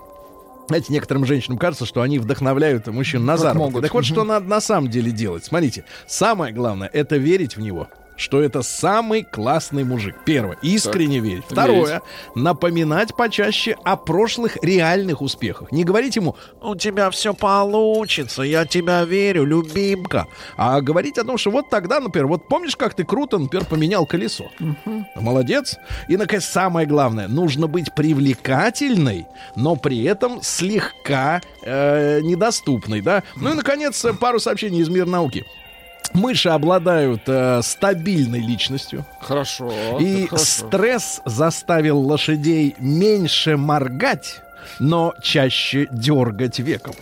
[0.68, 3.82] Знаете, некоторым женщинам кажется, что они вдохновляют мужчин на заработок.
[3.82, 5.44] Так вот, что надо на самом деле делать.
[5.44, 7.88] Смотрите, самое главное— это верить в него
[8.18, 10.16] что это самый классный мужик.
[10.26, 10.58] Первое.
[10.60, 11.44] Искренне верить.
[11.48, 12.02] Второе.
[12.34, 15.72] Напоминать почаще о прошлых реальных успехах.
[15.72, 20.26] Не говорить ему, у тебя все получится, я тебя верю, любимка.
[20.56, 24.04] А говорить о том, что вот тогда, например, вот помнишь, как ты круто, например, поменял
[24.04, 24.50] колесо?
[25.14, 25.76] Молодец.
[26.08, 33.22] И, наконец, самое главное, нужно быть привлекательной, но при этом слегка э, недоступной, да?
[33.36, 35.46] Ну и, наконец, пару сообщений из мира науки.
[36.12, 39.04] Мыши обладают э, стабильной личностью.
[39.20, 39.98] Хорошо.
[40.00, 40.44] И хорошо.
[40.44, 44.40] стресс заставил лошадей меньше моргать,
[44.78, 46.94] но чаще дергать веком.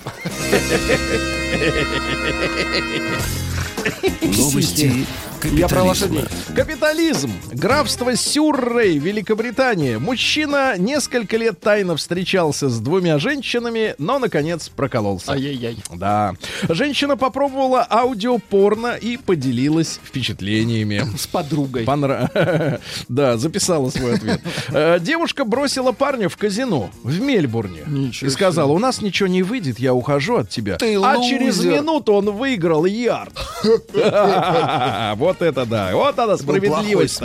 [4.22, 5.06] Новости
[5.52, 6.24] Я про лошадей.
[6.54, 7.30] Капитализм.
[7.52, 9.98] Графство Сюррей, Великобритания.
[9.98, 15.32] Мужчина несколько лет тайно встречался с двумя женщинами, но, наконец, прокололся.
[15.32, 15.78] Ай-яй-яй.
[15.94, 16.34] Да.
[16.68, 21.02] Женщина попробовала аудиопорно и поделилась впечатлениями.
[21.16, 21.84] С подругой.
[21.84, 24.40] Понра- Да, записала свой ответ.
[24.68, 29.42] Э, Девушка бросила парня в казино в Мельбурне Ничего и сказала: У нас ничего не
[29.42, 30.76] выйдет, я ухожу от тебя.
[30.76, 31.38] Ты а лузер.
[31.38, 33.32] через минуту он выиграл ярд.
[35.16, 35.90] Вот это да.
[35.94, 37.20] Вот она справедливость.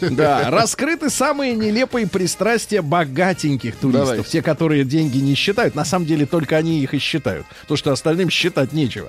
[0.00, 0.50] Да.
[0.50, 4.08] Раскрыты самые нелепые пристрастия богатеньких туристов.
[4.08, 4.24] Давай.
[4.24, 5.74] Те, которые деньги не считают.
[5.74, 7.46] На самом деле только они их и считают.
[7.66, 9.08] То, что остальным считать нечего.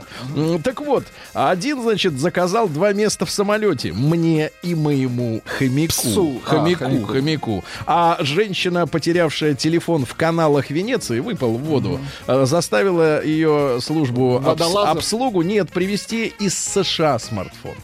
[0.63, 3.93] Так вот, один, значит, заказал два места в самолете.
[3.93, 5.89] Мне и моему хомяку.
[5.93, 6.41] Псу.
[6.45, 7.05] А, Хомяку, хомяку.
[7.07, 7.63] хомяку.
[7.85, 14.85] А женщина, потерявшая телефон в каналах Венеции, выпал в воду, э, заставила ее службу обс-
[14.85, 17.75] обслугу нет привезти из США смартфон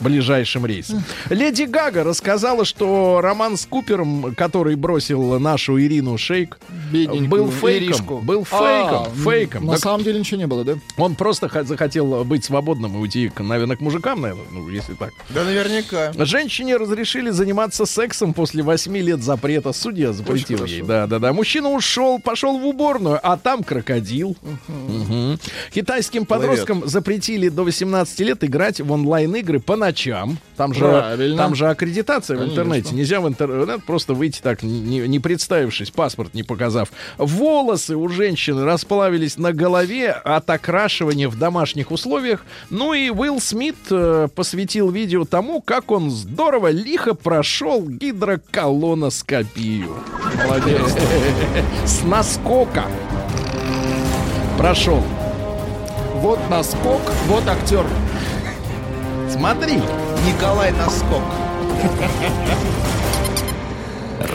[0.00, 1.02] ближайшим рейсом.
[1.28, 6.58] Леди Гага рассказала, что роман с Купером, который бросил нашу Ирину Шейк,
[6.92, 7.86] Бедненькую был фейком.
[7.88, 8.18] Иришку.
[8.18, 9.14] Был А, фейком.
[9.24, 9.66] фейком.
[9.66, 10.74] На Так самом деле ничего не было, да?
[10.96, 15.10] он просто захотел быть свободным и уйти, к- наверное, к мужикам, наверное, ну, если так.
[15.30, 16.12] Да наверняка.
[16.24, 19.72] Женщине разрешили заниматься сексом после 8 лет запрета.
[19.72, 20.82] Судья запретил ей.
[20.82, 21.32] Да, да, да.
[21.32, 24.36] Мужчина ушел, пошел в уборную, а там крокодил.
[24.68, 25.38] Мгм.
[25.72, 30.38] Китайским подросткам запретили до 18 лет играть в онлайн-игры по ночам.
[30.56, 31.36] Там же, Правильно.
[31.36, 32.60] там же аккредитация в Конечно.
[32.60, 32.94] интернете.
[32.94, 36.90] Нельзя в интернет просто выйти так, не, не представившись, паспорт не показав.
[37.18, 42.44] Волосы у женщины расплавились на голове от окрашивания в домашних условиях.
[42.70, 49.90] Ну и Уилл Смит э, посвятил видео тому, как он здорово, лихо прошел гидроколоноскопию.
[50.46, 50.96] Молодец.
[51.84, 52.84] С наскока.
[54.56, 55.02] Прошел.
[56.16, 57.84] Вот наскок, вот актер.
[59.40, 59.76] Смотри.
[60.26, 61.22] Николай Наскок.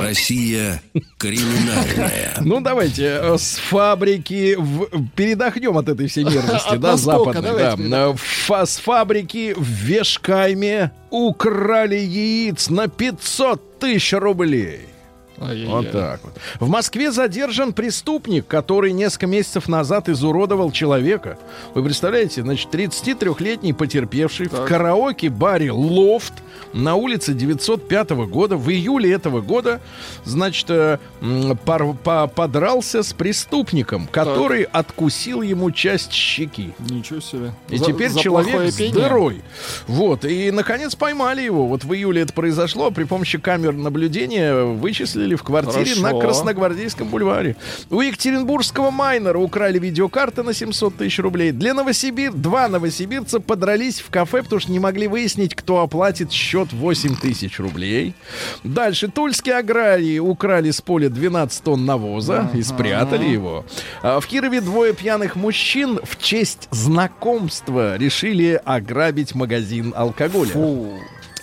[0.01, 0.81] Россия
[1.19, 2.33] криминальная.
[2.41, 4.87] Ну, давайте э, с фабрики в...
[5.15, 7.89] передохнем от этой всей мерзости, От да, Востока, западной.
[7.89, 8.09] Да.
[8.09, 14.87] Э, фа- С фабрики в Вешкайме украли яиц на 500 тысяч рублей.
[15.37, 16.33] Вот так вот.
[16.59, 21.37] В Москве задержан преступник, который несколько месяцев назад изуродовал человека.
[21.73, 26.33] Вы представляете, значит, 33-летний потерпевший в караоке-баре «Лофт»
[26.73, 29.81] на улице 905 года в июле этого года,
[30.25, 30.97] значит, э,
[31.65, 36.71] по- подрался с преступником, который откусил ему часть щеки.
[36.79, 37.51] Ничего себе.
[37.69, 39.41] И За- теперь за человек дырой.
[39.87, 40.25] Вот.
[40.25, 41.67] И, наконец, поймали его.
[41.67, 42.91] Вот в июле это произошло.
[42.91, 46.01] При помощи камер наблюдения вычислили в квартире Хорошо.
[46.01, 47.55] на Красногвардейском бульваре.
[47.89, 51.51] У екатеринбургского майнера украли видеокарты на 700 тысяч рублей.
[51.51, 52.33] Для Новосибир...
[52.33, 57.59] Два новосибирца подрались в кафе, потому что не могли выяснить, кто оплатит счет 8 тысяч
[57.59, 58.13] рублей.
[58.63, 59.07] Дальше.
[59.07, 63.65] Тульские аграрии украли с поля 12 тонн навоза и спрятали его.
[64.03, 70.51] А В Кирове двое пьяных мужчин в честь знакомства решили ограбить магазин алкоголя.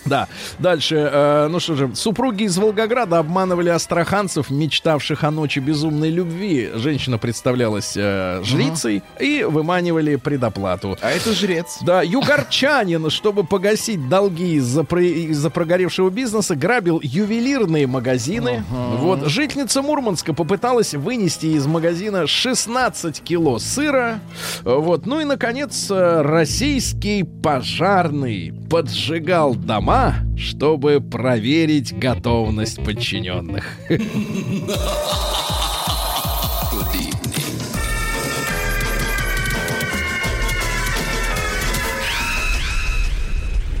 [0.05, 0.27] Да,
[0.59, 6.71] дальше, э, ну что же, супруги из Волгограда обманывали астраханцев, мечтавших о ночи безумной любви.
[6.75, 10.97] Женщина представлялась э, жрицей и выманивали предоплату.
[11.01, 11.77] А это жрец.
[11.81, 18.63] Да, югорчанин, чтобы погасить долги из-за, про- из-за прогоревшего бизнеса, грабил ювелирные магазины.
[18.69, 24.19] Вот, жительница Мурманска попыталась вынести из магазина 16 кило сыра.
[24.63, 29.92] Вот, ну и, наконец, э, российский пожарный поджигал дома,
[30.35, 33.77] чтобы проверить готовность подчиненных.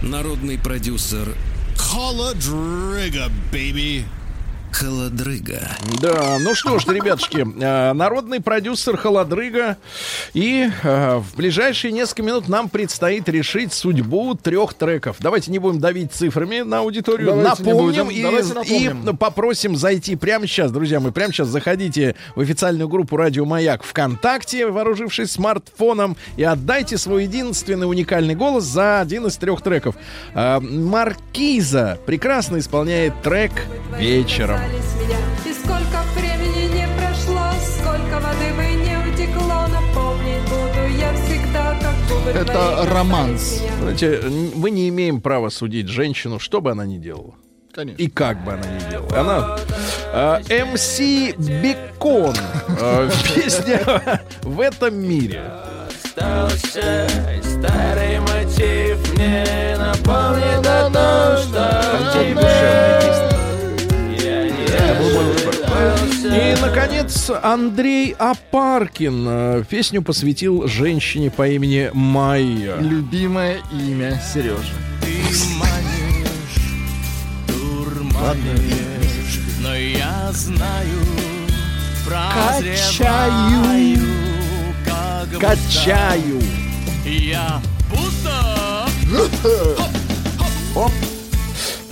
[0.03, 1.35] Народный продюсер
[1.75, 4.03] Холодрыга, baby.
[4.73, 5.69] Холодрыга.
[6.01, 9.77] Да, ну что ж, ребятушки, э, народный продюсер Холодрыга.
[10.33, 15.17] И э, в ближайшие несколько минут нам предстоит решить судьбу трех треков.
[15.19, 17.27] Давайте не будем давить цифрами на аудиторию.
[17.27, 19.09] Давайте напомним, и, напомним.
[19.09, 21.11] и попросим зайти прямо сейчас, друзья мои.
[21.11, 27.87] Прямо сейчас заходите в официальную группу Радио Маяк ВКонтакте, вооружившись смартфоном, и отдайте свой единственный
[27.87, 29.95] уникальный голос за один из трех треков.
[30.33, 33.51] Э, Маркиза прекрасно исполняет трек
[33.99, 34.62] «Вечером».
[34.67, 35.17] Меня.
[35.45, 41.95] И сколько времени не прошло, сколько воды бы не утекло, напомнить буду я всегда, как
[42.09, 43.61] губы Это твои романс.
[43.79, 44.21] Знаете,
[44.55, 47.35] мы не имеем права судить женщину, что бы она ни делала.
[47.73, 48.03] Конечно.
[48.03, 49.19] И как бы она ни делала.
[49.19, 49.57] Она...
[50.13, 52.35] а, МС Бекон.
[52.79, 53.81] а, Песня
[54.43, 55.41] «В этом мире».
[56.05, 57.07] Остался
[57.41, 63.32] старый мотив Мне напомнит о том, что не
[65.83, 72.77] И, наконец, Андрей Апаркин э, песню посвятил женщине по имени Майя.
[72.77, 74.73] Любимое имя Сережи.
[77.47, 80.99] Дурманишь, но я знаю,
[82.07, 83.99] Качаю.
[84.85, 86.41] как будто Качаю.
[87.05, 88.87] я будто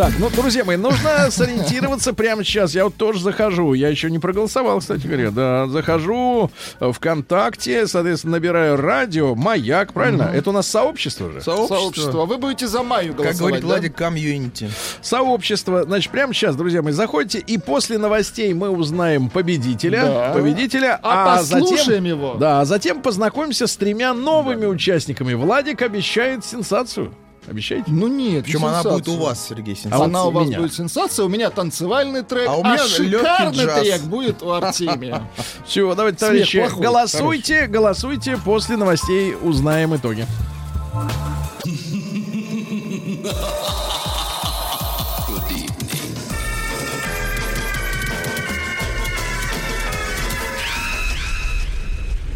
[0.02, 2.74] Так, ну, друзья мои, нужно сориентироваться прямо сейчас.
[2.74, 3.76] Я вот тоже захожу.
[3.76, 5.30] Я еще не проголосовал, кстати говоря.
[5.30, 6.50] Да, захожу
[6.80, 10.24] в ВКонтакте, соответственно, набираю радио, маяк, правильно?
[10.34, 11.42] Это у нас сообщество же.
[11.42, 12.26] Сообщество.
[12.26, 13.68] Вы будете за Маю Как голосовать, говорит да?
[13.68, 14.72] Владик, комьюнити.
[15.04, 15.84] Сообщество.
[15.84, 20.02] Значит, прямо сейчас, друзья мои, заходите, и после новостей мы узнаем победителя.
[20.02, 20.34] Да.
[20.34, 21.00] Победителя.
[21.04, 22.34] А затем, послушаем его.
[22.40, 25.36] Да, а затем познакомимся с тремя новыми участниками.
[25.36, 27.14] Владик обещает сенсацию.
[27.48, 27.86] Обещаете?
[27.88, 29.20] Ну нет, Причем не она будет у сенсация.
[29.28, 30.60] вас, Сергей А вот Она у вас меня.
[30.60, 33.80] будет сенсация, у меня танцевальный трек, А а, у меня шикарный легкий джаз.
[33.82, 35.28] трек будет у Артемия.
[35.66, 38.38] Все, давайте, товарищи, голосуйте, голосуйте.
[38.46, 40.28] После новостей узнаем итоги.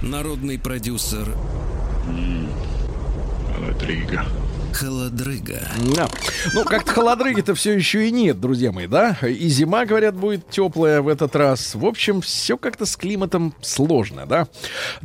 [0.01, 1.35] Народный продюсер
[3.55, 4.25] Холодрыга.
[4.75, 5.61] Холодрыга.
[5.95, 6.09] Да.
[6.53, 9.17] Ну, как-то холодрыги-то все еще и нет, друзья мои, да?
[9.21, 11.75] И зима, говорят, будет теплая в этот раз.
[11.75, 14.47] В общем, все как-то с климатом сложно, да?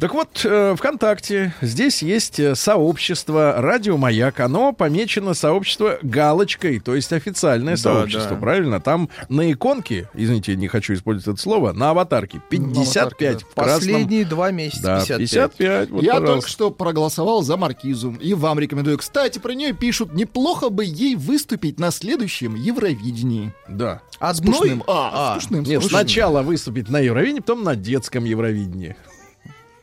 [0.00, 4.40] Так вот, э, ВКонтакте здесь есть э, сообщество «Радио Маяк».
[4.40, 8.40] Оно помечено сообщество галочкой, то есть официальное Да, сообщество, да.
[8.40, 8.80] правильно?
[8.80, 13.78] Там на иконке, извините, не хочу использовать это слово, на аватарке 55 в красном.
[13.78, 15.52] Последние два месяца Да, 55.
[15.52, 15.90] 55.
[15.90, 16.32] вот, Я пожалуйста.
[16.34, 18.16] только что проголосовал за Маркизу.
[18.20, 18.98] И вам рекомендую.
[18.98, 23.52] Кстати, про нее пишут, неплохо бы ей выступить на следующем Евровидении.
[23.68, 24.02] Да.
[24.18, 24.54] Одной?
[24.54, 24.84] Скучным.
[24.86, 26.00] А, А, скучным, Нет, скучным.
[26.00, 28.96] сначала выступить на Евровидении, потом на детском Евровидении.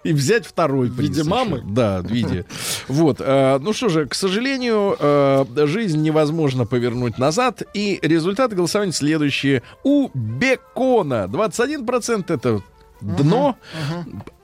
[0.03, 1.09] И взять второй В приз.
[1.09, 1.30] виде еще.
[1.30, 1.61] мамы?
[1.65, 2.45] Да, в виде.
[2.88, 3.17] Вот.
[3.19, 7.63] э, ну что же, к сожалению, э, жизнь невозможно повернуть назад.
[7.73, 9.63] И результаты голосования следующие.
[9.84, 12.61] У Бекона 21% это
[13.01, 13.57] дно.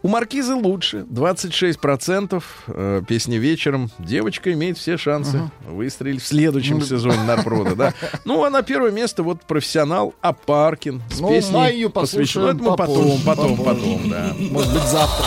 [0.04, 1.06] У Маркизы лучше.
[1.10, 3.89] 26% э, песни вечером.
[3.99, 7.76] Девочка имеет все шансы выстрелить в следующем сезоне Нарпрода.
[7.76, 7.93] Да?
[8.26, 11.01] Ну, а на первое место вот профессионал Апаркин.
[11.10, 14.36] С Ну, песней Майю посвященной- послушаем Это мы потом, потом, потом, да.
[14.38, 15.26] Может быть, завтра.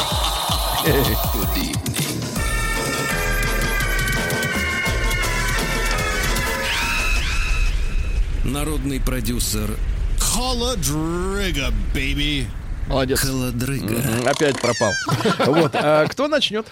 [8.44, 9.76] Народный продюсер
[10.18, 12.46] Холодрыга, baby.
[12.88, 13.20] Молодец.
[13.20, 13.96] Холодрыга.
[14.26, 14.92] Опять пропал.
[15.46, 15.70] Вот.
[15.74, 16.66] а кто начнет?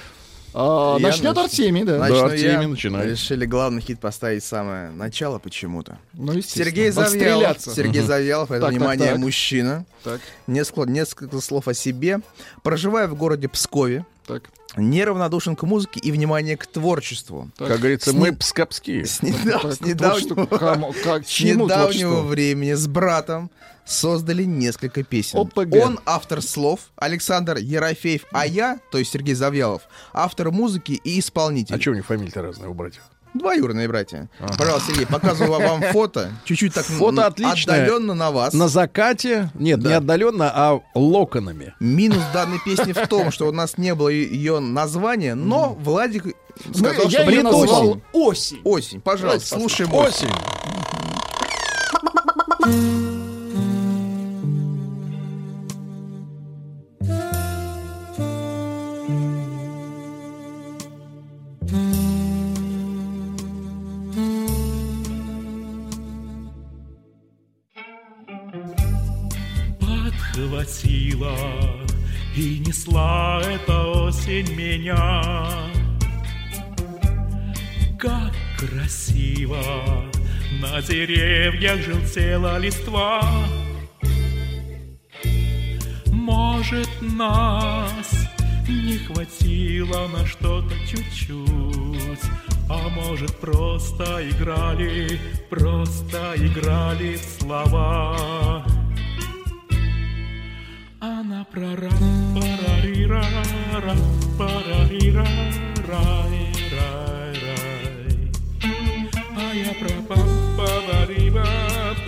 [0.57, 1.37] А, Начнет.
[1.37, 1.99] Артемий, да.
[1.99, 2.51] Начну Да, я.
[2.53, 3.09] Артемий, начинай.
[3.09, 5.99] Решили главный хит поставить самое начало почему-то.
[6.13, 6.41] Ну.
[6.43, 7.61] Сергей Завьялов.
[7.61, 9.19] Сергей Завьялов, это Так, так, внимание, так.
[9.19, 9.85] мужчина.
[10.05, 12.21] Так, Несколько, несколько слов о себе.
[12.63, 14.51] Проживая в городе Пскове, так.
[14.77, 17.51] неравнодушен к музыке и, внимание, к творчеству.
[17.57, 17.69] Так.
[17.69, 19.07] Как говорится, С мы не- пскопские.
[19.07, 23.51] С, недав- Так, с недавнего, кому- как- с недавнего времени с братом
[23.85, 25.39] создали несколько песен.
[25.39, 25.75] ОПГ.
[25.77, 31.75] Он автор слов, Александр Ерофеев, а я, то есть Сергей Завьялов, автор музыки и исполнитель.
[31.75, 33.03] А что у них фамилии-то разные у братьев?
[33.35, 34.29] Двоюродные братья.
[34.57, 36.31] Пожалуйста, Сергей, показываю вам фото.
[36.45, 37.83] Чуть-чуть так Фото отличное.
[37.83, 38.55] отдаленно на вас.
[38.55, 39.89] На закате, нет, Да.
[39.91, 41.75] не отдаленно, а локонами.
[41.81, 46.75] Минус данной песни в том, что у нас не было ее названия, но Владик Ну,
[46.75, 47.61] сказал, я что ее придумал.
[47.61, 48.61] назвал «Осень».
[48.65, 50.31] Осень, пожалуйста, Давайте слушаем Осень.
[71.25, 71.37] Подхватила
[72.37, 75.23] и несла эта осень меня.
[77.99, 79.63] Как красиво
[80.61, 83.23] на деревьях желтела листва.
[86.07, 88.29] Может, нас
[88.69, 92.31] не хватило на что-то чуть-чуть,
[92.69, 95.21] а может, просто играли,
[95.51, 98.65] просто играли в слова.
[101.05, 101.93] Она прора
[102.35, 103.25] парарира
[103.85, 103.95] ра
[104.39, 105.29] парарира
[105.89, 106.37] рай
[106.75, 108.15] рай рай
[109.37, 110.19] А я про па
[110.57, 111.49] парариба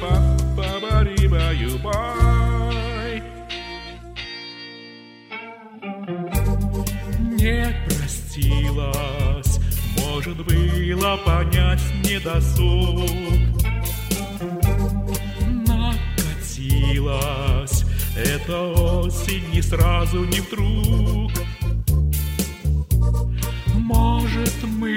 [0.00, 0.12] па
[0.56, 3.14] парариба юбай
[7.42, 9.54] Не простилась,
[9.98, 13.10] может было понять недосуг
[15.68, 17.85] накатилась
[18.16, 21.30] Эта осень не сразу, не вдруг.
[23.74, 24.96] Может, мы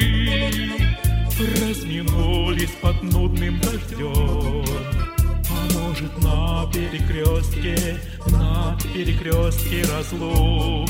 [1.39, 4.65] разминулись под нудным дождем
[5.49, 7.97] А может, на перекрестке,
[8.27, 10.89] на перекрестке разлук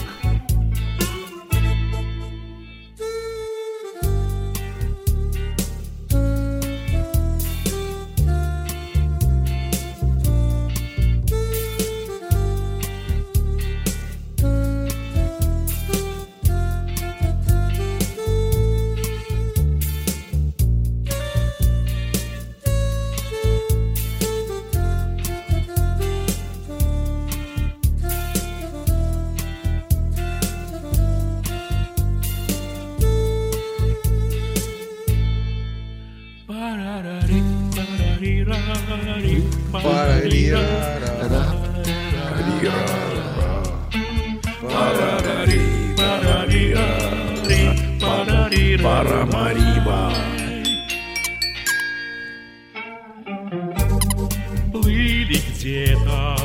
[54.72, 56.36] Плыли где-то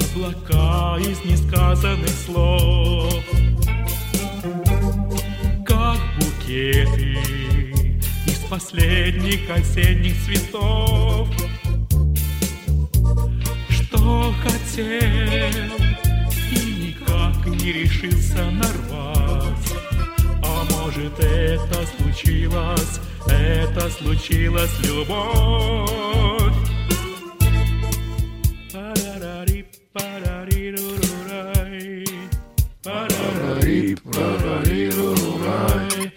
[0.00, 3.24] облака из несказанных слов,
[5.64, 7.18] как букеты
[8.48, 11.28] последних осенних цветов.
[13.68, 15.52] Что хотел
[16.50, 19.27] и никак не решился нарвать.
[20.88, 26.54] Может это случилось, это случилось любовь.
[28.72, 32.06] Парарари, парарирурурай,
[32.82, 36.12] парарари, парарирурурай.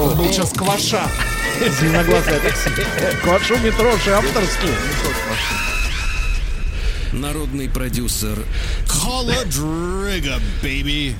[0.00, 1.08] Он был сейчас кваша.
[1.80, 2.70] Зеленоглазое такси.
[3.22, 4.74] Квашу Митроши авторский.
[7.12, 8.38] Народный продюсер
[9.12, 11.14] Холодрыга, baby.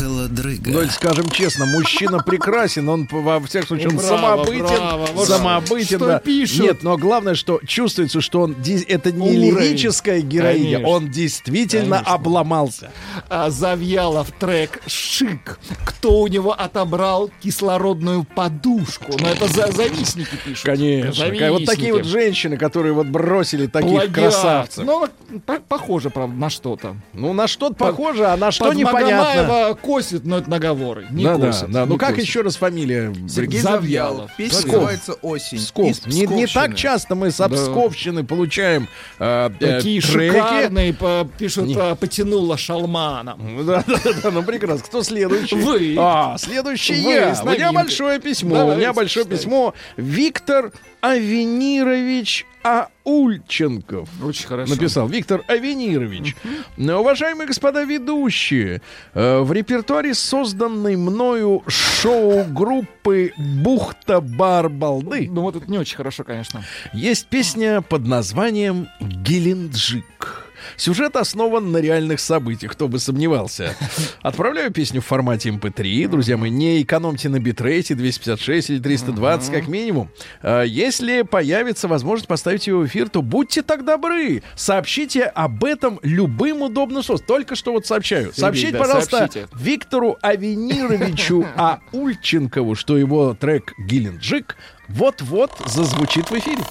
[0.00, 0.70] Холодрыга.
[0.70, 6.06] Ну, скажем честно, мужчина прекрасен, он во всяком случае он Браво, самобытен, браво, самобытен, что
[6.06, 6.18] да.
[6.20, 6.60] пишут?
[6.60, 8.56] Нет, но главное, что чувствуется, что он
[8.88, 9.66] это не Уровень.
[9.68, 10.88] лирическая героиня, Конечно.
[10.88, 12.14] он действительно Конечно.
[12.14, 12.90] обломался.
[13.28, 15.58] А, Завьялов трек «Шик».
[15.84, 19.12] Кто у него отобрал кислородную подушку?
[19.18, 20.64] Ну, это за завистники пишут.
[20.64, 21.12] Конечно.
[21.12, 21.50] Завистники.
[21.50, 24.12] Вот такие вот женщины, которые вот бросили таких Плагиат.
[24.14, 24.84] красавцев.
[24.84, 25.08] Ну,
[25.44, 26.96] по- похоже, правда, на что-то.
[27.12, 29.16] Ну, на что-то похоже, а на что Под непонятно.
[29.16, 31.06] Магомаева косит, но это наговоры.
[31.10, 31.70] Не да, да, косит.
[31.70, 31.84] да.
[31.86, 32.22] Ну не как косит.
[32.24, 33.12] еще раз фамилия?
[33.28, 34.30] Сергей Завьялов.
[34.36, 34.72] Песня Псков.
[34.72, 35.58] называется «Осень».
[35.58, 36.06] Псков.
[36.06, 37.48] Не, не так часто мы с Да.
[37.48, 38.88] Псковщины получаем
[39.18, 40.32] э, э, Такие треки.
[40.36, 41.96] шикарные, по- пишут, Не.
[41.96, 43.64] потянула шалманом.
[43.66, 44.84] Да, да, да, ну прекрасно.
[44.86, 45.56] Кто следующий?
[45.56, 45.96] Вы.
[45.98, 47.36] А, следующий Вы я.
[47.42, 48.54] У меня большое письмо.
[48.54, 49.74] У Давайте, меня большое письмо.
[49.96, 54.08] Виктор Авенирович Аульченков.
[54.22, 54.74] Очень хорошо.
[54.74, 56.36] Написал Виктор Авенирович.
[56.76, 58.82] Уважаемые господа ведущие,
[59.14, 66.64] э, в репертуаре созданной мною шоу-группы «Бухта Барбалды» Ну вот это не очень хорошо, конечно.
[66.92, 70.49] есть песня под названием «Геленджик».
[70.80, 73.76] Сюжет основан на реальных событиях, кто бы сомневался.
[74.22, 76.08] Отправляю песню в формате MP3.
[76.08, 80.08] Друзья мои, не экономьте на битрейте 256 или 320 как минимум.
[80.40, 84.42] А, Если появится возможность поставить его в эфир, то будьте так добры.
[84.56, 87.26] Сообщите об этом любым удобным способом.
[87.26, 88.32] Только что вот сообщаю.
[88.34, 89.28] Сообщите, пожалуйста.
[89.54, 91.46] Виктору Авенировичу
[91.92, 94.56] Аульченкову, что его трек «Геленджик»
[94.88, 96.62] вот-вот зазвучит в эфире.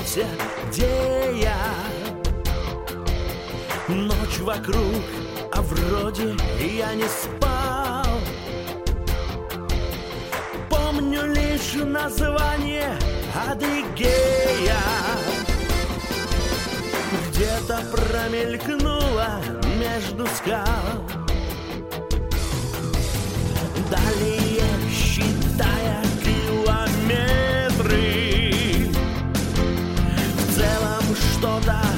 [0.00, 0.26] Проснулся,
[0.68, 1.56] где я?
[3.88, 5.02] Ночь вокруг,
[5.52, 8.06] а вроде я не спал.
[10.68, 12.96] Помню лишь название
[13.48, 14.78] Адыгея.
[17.28, 19.40] Где-то промелькнула
[19.78, 21.04] между скал.
[23.90, 24.69] Далее
[31.40, 31.89] целом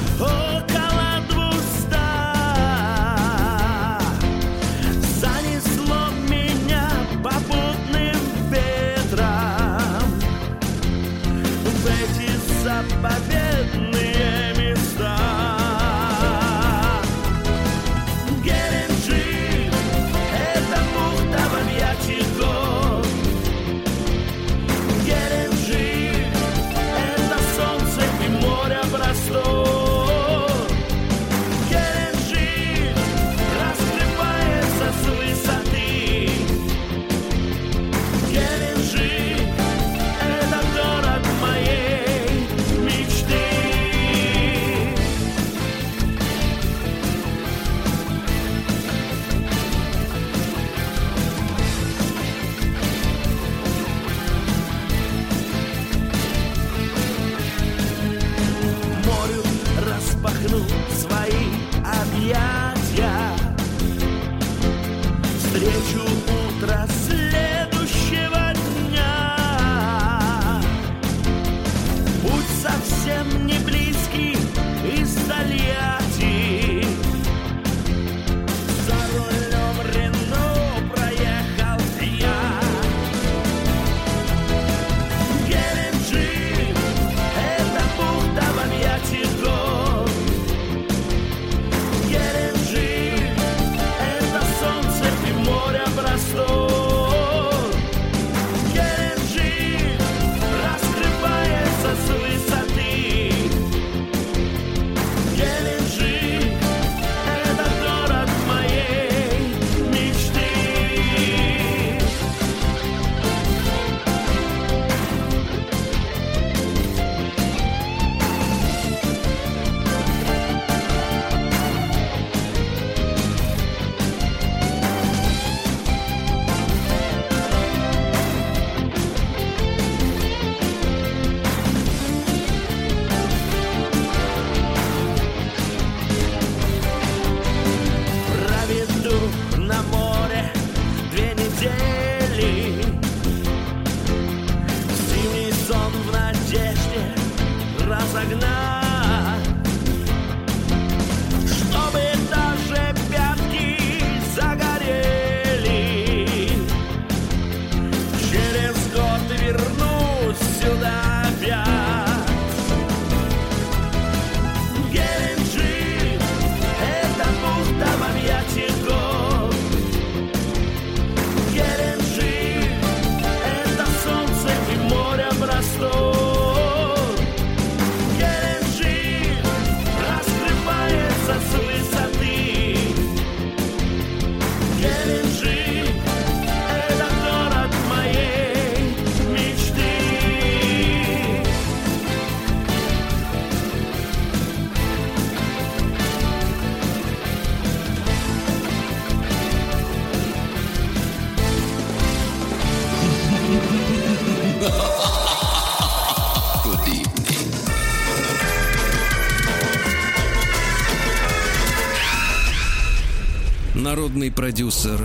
[214.13, 214.99] Народный продюсер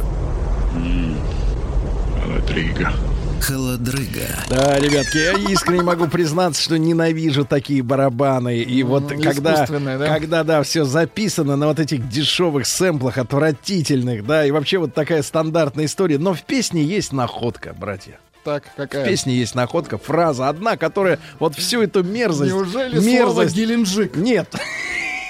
[2.23, 2.93] Холодрыга.
[3.41, 4.27] Холодрыга.
[4.51, 8.59] Да, ребятки, я искренне могу признаться, что ненавижу такие барабаны.
[8.59, 10.09] И вот когда, искусственные, да?
[10.09, 15.23] когда, да, все записано на вот этих дешевых сэмплах, отвратительных, да, и вообще вот такая
[15.23, 16.19] стандартная история.
[16.19, 18.19] Но в песне есть находка, братья.
[18.45, 19.07] Так, В какая?
[19.07, 22.53] песне есть находка, фраза одна, которая вот всю эту мерзость...
[22.53, 23.57] Неужели слово мерзость...
[23.57, 24.17] Геленджик?
[24.17, 24.55] Нет.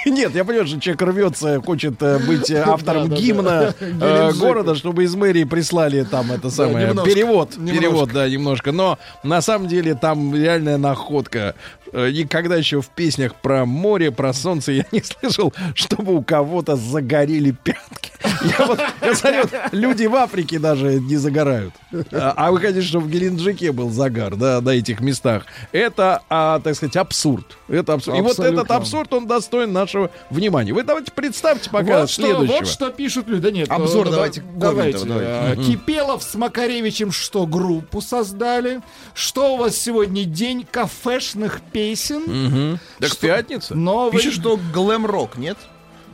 [0.19, 5.05] Нет, я понимаю, что человек рвется, хочет э, быть э, автором гимна э, города, чтобы
[5.05, 8.73] из мэрии прислали там это самое перевод, перевод, да, немножко.
[8.73, 11.55] Но на самом деле там реальная находка.
[11.93, 16.77] Э, Никогда еще в песнях про море, про солнце я не слышал, чтобы у кого-то
[16.77, 18.10] загорели пятки.
[18.59, 21.73] Я вот, я смотрю, люди в Африке даже не загорают.
[22.10, 25.44] А а вы хотите, чтобы в Геленджике был загар, да, на этих местах.
[25.73, 27.56] Это, а, так сказать, абсурд.
[27.69, 28.19] Это абсурд.
[28.19, 28.60] И вот Абсолютно.
[28.60, 30.73] этот абсурд, он достоин нашего внимания.
[30.73, 32.56] Вы давайте представьте пока вот, что, следующего.
[32.56, 33.43] вот что пишут люди.
[33.43, 35.05] Да нет, Обзор да- давайте, давайте.
[35.05, 35.60] давайте.
[35.60, 35.65] Э.
[35.65, 38.81] Кипелов с Макаревичем что, группу создали?
[39.15, 41.78] Что у вас сегодня день кафешных песен?
[42.27, 42.79] Мгм.
[43.01, 43.75] Так пятница.
[43.75, 44.13] Новый...
[44.13, 45.57] Пишет, что глэм-рок, нет?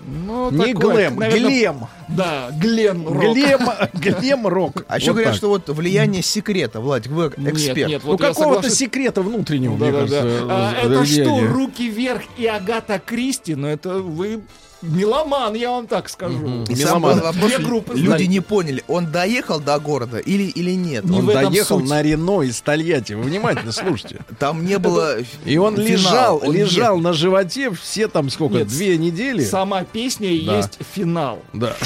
[0.07, 1.77] Ну, Не такой, глэм, наверное, глем.
[2.09, 3.23] Да, Глен Рок.
[3.35, 3.61] Глем,
[3.95, 4.85] глем рок.
[4.87, 5.39] А еще Вот говорят, так.
[5.39, 6.81] что вот влияние секрета.
[6.81, 7.89] Владик, вы Нет, эксперт.
[7.89, 8.79] нет, Ну, вот я какого-то соглашусь.
[8.79, 10.21] секрета внутреннего, мне Да-да-да.
[10.21, 10.47] кажется.
[10.51, 13.55] А, э, это что, руки вверх и Агата Кристи?
[13.55, 14.43] Ну, это вы
[14.85, 16.65] меломан, я вам так скажу.
[16.69, 20.73] И сам был вопрос, Две группы люди не поняли, он доехал до города или, или
[20.73, 21.05] нет.
[21.05, 21.89] Не Он доехал суть.
[21.89, 23.15] на Рено из Тольятти.
[23.15, 24.21] Вы внимательно слушайте.
[24.39, 28.69] Там не было И он финала, лежал, он лежал на животе все там сколько, Нет,
[28.69, 29.45] две недели?
[29.45, 30.57] Сама песня и Да.
[30.59, 31.43] есть финал.
[31.53, 31.75] Да.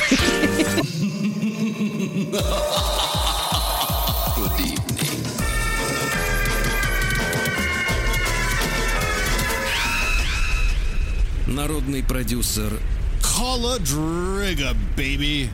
[11.49, 12.70] Народный продюсер
[13.23, 15.49] Холодрыга, baby.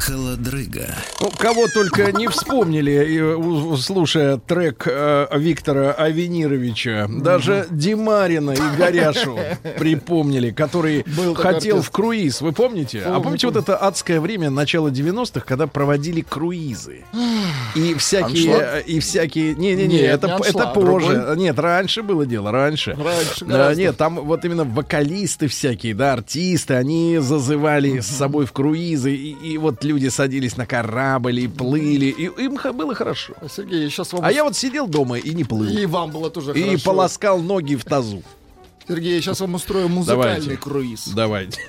[0.00, 0.94] Холодрыга.
[1.20, 7.06] Ну, кого только не вспомнили, слушая трек э, Виктора Авенировича.
[7.08, 9.38] Даже Димарина и Горяшу
[9.78, 11.88] припомнили, который Был хотел артист.
[11.88, 12.40] в круиз.
[12.40, 13.00] Вы помните?
[13.00, 17.04] а Помню, помните вот это адское время, начало 90-х, когда проводили круизы?
[17.74, 18.54] И всякие...
[18.54, 18.86] Аншлаг?
[18.86, 19.54] И всякие...
[19.54, 20.86] Не-не-не, Нет, это, не это позже.
[20.86, 21.36] другой.
[21.36, 22.96] Нет, раньше было дело, раньше.
[22.98, 28.52] Раньше Да, нет, там вот именно вокалисты всякие, да, артисты, они зазывали с собой в
[28.52, 33.34] круизы, и, и вот люди садились на корабль и плыли, и им было хорошо.
[33.54, 34.24] Сергей, сейчас вам...
[34.24, 35.68] А я вот сидел дома и не плыл.
[35.68, 36.84] И вам было тоже И хорошо.
[36.84, 38.22] полоскал ноги в тазу.
[38.88, 40.56] Сергей, сейчас вам устрою музыкальный Давайте.
[40.56, 41.08] круиз.
[41.08, 41.60] Давайте.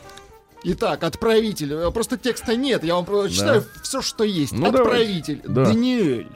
[0.64, 1.92] Итак, отправитель.
[1.92, 4.54] Просто текста нет, я вам читаю все, что есть.
[4.54, 5.42] Ну, отправитель.
[5.44, 5.48] давайте.
[5.48, 5.66] Да.
[5.66, 6.28] Даниэль.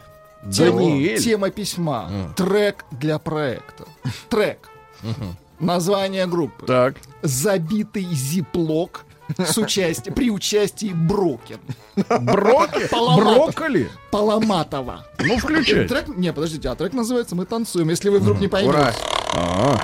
[0.52, 1.22] Тема, Даниэль?
[1.22, 2.34] тема письма.
[2.36, 3.86] Трек для проекта.
[4.30, 4.70] Трек.
[5.60, 6.66] Название группы.
[6.66, 6.96] Так.
[7.22, 9.06] Забитый зиплок
[9.38, 11.60] с участием, при участии Брокен.
[11.96, 12.88] Броки?
[12.92, 13.90] Брокколи?
[14.12, 15.06] Поломатова.
[15.20, 15.88] Ну, включай.
[15.88, 18.78] Трек, не, подождите, а трек называется «Мы танцуем», если вы вдруг не поймете.
[18.78, 19.82] Ура.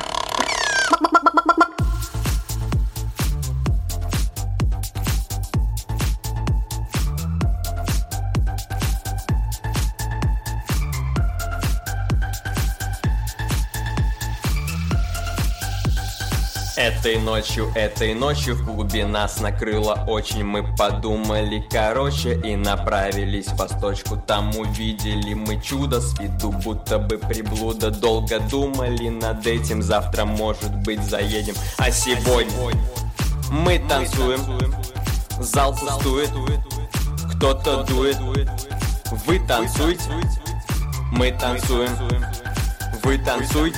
[16.81, 20.43] Этой ночью, этой ночью в клубе нас накрыло очень.
[20.43, 24.17] Мы подумали короче и направились в восточку.
[24.17, 27.91] Там увидели мы чудо с виду, будто бы приблуда.
[27.91, 31.53] Долго думали над этим, завтра может быть заедем.
[31.77, 32.51] А сегодня
[33.51, 34.39] мы танцуем,
[35.39, 36.31] зал пустует.
[37.35, 38.17] Кто-то дует,
[39.27, 40.01] вы танцуете
[41.11, 41.91] Мы танцуем,
[43.03, 43.77] вы танцуете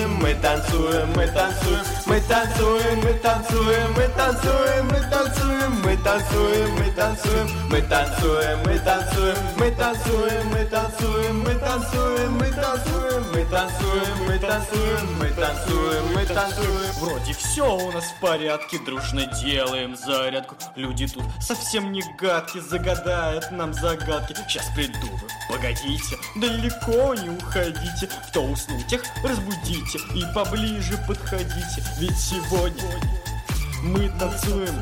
[0.07, 6.87] мы танцуем, мы танцуем, мы танцуем, мы танцуем, мы танцуем, мы танцуем, мы танцуем, мы
[6.91, 14.27] танцуем, мы танцуем, мы танцуем, мы танцуем, мы танцуем, мы танцуем, мы танцуем, мы танцуем,
[14.27, 16.91] мы танцуем, мы танцуем, мы танцуем.
[16.99, 20.55] Вроде все у нас в порядке, дружно делаем зарядку.
[20.75, 24.35] Люди тут совсем не гадки, загадают нам загадки.
[24.47, 28.09] Сейчас приду, вы погодите, далеко не уходите.
[28.29, 31.83] Кто уснул, тех разбудите и поближе подходите.
[31.97, 32.99] Ведь сегодня
[33.83, 34.75] мы танцуем,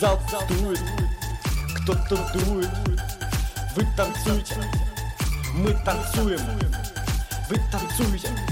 [0.00, 0.80] зал пустует,
[1.82, 2.68] кто-то дует.
[3.74, 4.56] Вы танцуете,
[5.54, 6.40] мы танцуем,
[7.48, 8.51] вы танцуете.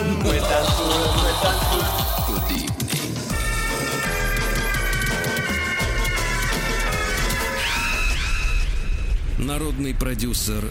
[9.37, 10.63] Народный продюсер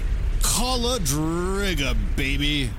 [0.43, 2.71] Холодрига, baby.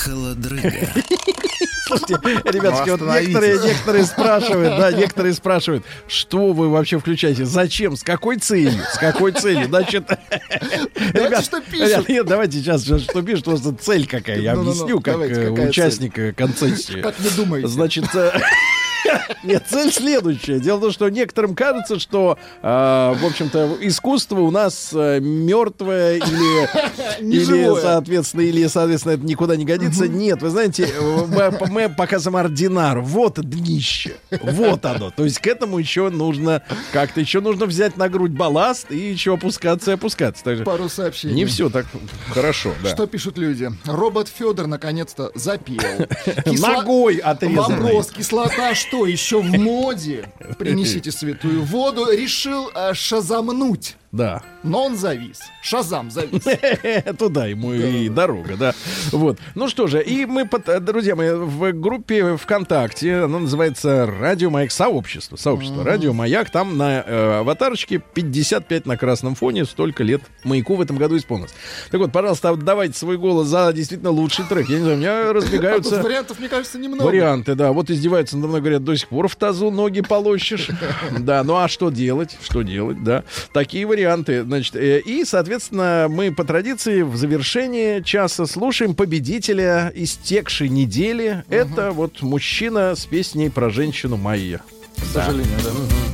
[0.00, 0.70] Холодрыга.
[1.86, 2.14] Слушайте,
[2.44, 8.36] ребятки, вот некоторые, некоторые спрашивают, да, некоторые спрашивают, что вы вообще включаете, зачем, с какой
[8.38, 10.08] целью, с какой целью, значит,
[10.94, 11.88] ребят, что пишут.
[11.88, 15.68] ребят, нет, давайте сейчас, что пишут, просто цель какая, я объясню, как давайте, э, какая
[15.68, 17.00] участник э, концессии.
[17.00, 17.66] Как вы думаете?
[17.66, 18.30] Значит, э,
[19.44, 20.58] нет, цель следующая.
[20.60, 27.20] Дело в том, что некоторым кажется, что, э, в общем-то, искусство у нас мертвое или,
[27.20, 30.08] или, соответственно, или, соответственно, это никуда не годится.
[30.08, 33.00] Нет, вы знаете, э, мы, мы показываем ординар.
[33.00, 34.16] Вот днище.
[34.30, 35.10] Вот оно.
[35.10, 36.62] То есть к этому еще нужно
[36.92, 40.44] как-то еще нужно взять на грудь балласт и еще опускаться и опускаться.
[40.44, 41.34] Так же Пару сообщений.
[41.34, 41.86] не все так
[42.32, 42.74] хорошо.
[42.82, 42.90] Да.
[42.90, 43.70] Что пишут люди?
[43.84, 45.80] Робот Федор наконец-то запел.
[46.46, 47.80] Ногой отрезанной.
[47.80, 50.28] Вопрос, кислота что, еще в моде?
[50.58, 52.10] Принесите святую воду.
[52.10, 53.96] Решил э, шазамнуть.
[54.12, 54.42] Да.
[54.64, 55.40] Но он завис.
[55.62, 56.42] Шазам завис.
[57.18, 58.74] Туда ему и дорога, да.
[59.12, 59.38] Вот.
[59.54, 64.72] Ну что же, и мы, э, друзья мои, в группе ВКонтакте, она называется Радио Маяк
[64.72, 65.36] Сообщество.
[65.36, 66.50] Сообщество Радио Маяк.
[66.50, 69.64] Там на э, аватарочке 55 на красном фоне.
[69.64, 71.54] Столько лет маяку в этом году исполнилось.
[71.92, 74.68] Так вот, пожалуйста, давайте свой голос за действительно лучший трек.
[74.68, 77.04] Я не знаю, у меня А разбегаются вариантов, мне кажется, немного.
[77.06, 77.70] варианты, да.
[77.70, 80.68] Вот издеваются надо мной, говорят, до сих пор в тазу ноги полощешь.
[81.20, 82.36] Да, ну а что делать?
[82.42, 83.24] Что делать, да.
[83.52, 83.99] Такие варианты.
[84.44, 91.44] Значит, э, и, соответственно, мы по традиции в завершении часа слушаем победителя истекшей недели.
[91.48, 94.62] Это вот мужчина с песней про женщину Майя.
[94.96, 95.70] К сожалению, да.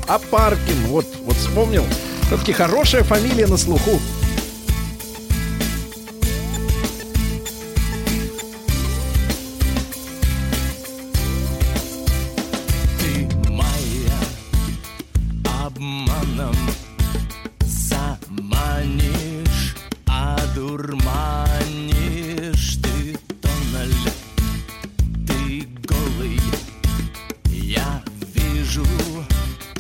[0.08, 1.84] А Паркин, вот, вот вспомнил.
[2.26, 4.00] Все-таки хорошая фамилия на слуху.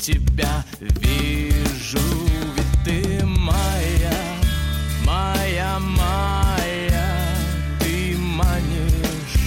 [0.06, 1.98] Тебя, вижу,
[2.54, 4.14] ведь ты моя,
[5.04, 7.34] моя, моя,
[7.80, 9.40] ты манишь,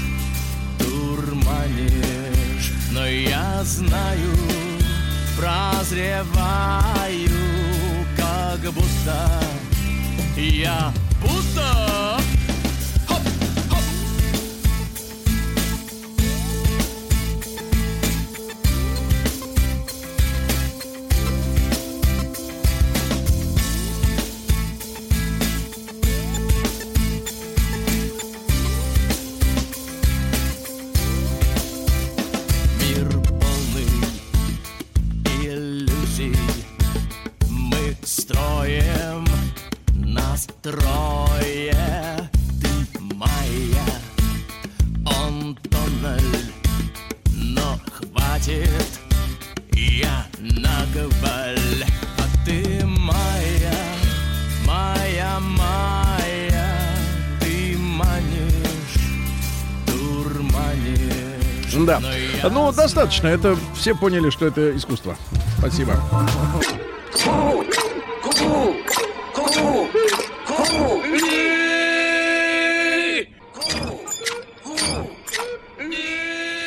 [0.78, 4.36] дурманишь, но я знаю,
[5.38, 6.28] прозреваю,
[8.18, 9.42] как будто
[10.36, 11.79] я будто
[63.00, 63.28] достаточно.
[63.28, 65.16] Это все поняли, что это искусство.
[65.58, 65.96] Спасибо.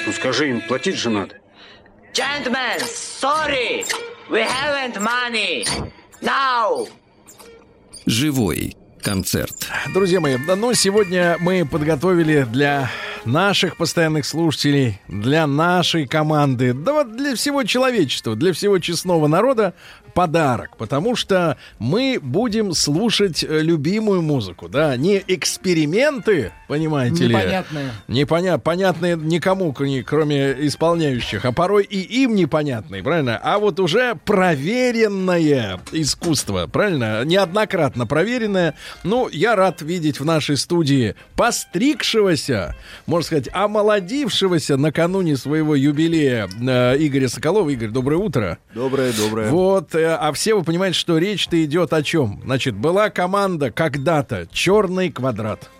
[0.07, 1.37] Ну скажи им, платить же надо.
[2.15, 3.85] Gentlemen, sorry,
[4.31, 5.67] we haven't money.
[6.21, 6.87] Now.
[8.07, 9.67] Живой концерт.
[9.95, 12.91] Друзья мои, ну, сегодня мы подготовили для
[13.25, 19.75] наших постоянных слушателей, для нашей команды, да вот для всего человечества, для всего честного народа
[20.15, 27.91] подарок, потому что мы будем слушать э, любимую музыку, да, не эксперименты, понимаете ли, Непонятные.
[28.09, 33.39] Непонятно, понятные никому, кроме- кроме исполняющих, а порой и им непонятные, правильно?
[33.43, 37.25] А вот уже проверенное искусство, правильно?
[37.25, 38.75] Неоднократно проверенное.
[39.05, 42.77] Ну, я рад видеть в нашей студии постригшегося,
[43.07, 47.69] можно сказать, омолодившегося накануне своего юбилея э, Игоря Соколова.
[47.71, 48.59] Игорь, доброе утро.
[48.75, 49.51] Доброе, доброе.
[49.51, 52.41] Вот, а все вы понимаете, что речь-то идет о чем?
[52.45, 55.71] Значит, была команда когда-то «Черный квадрат».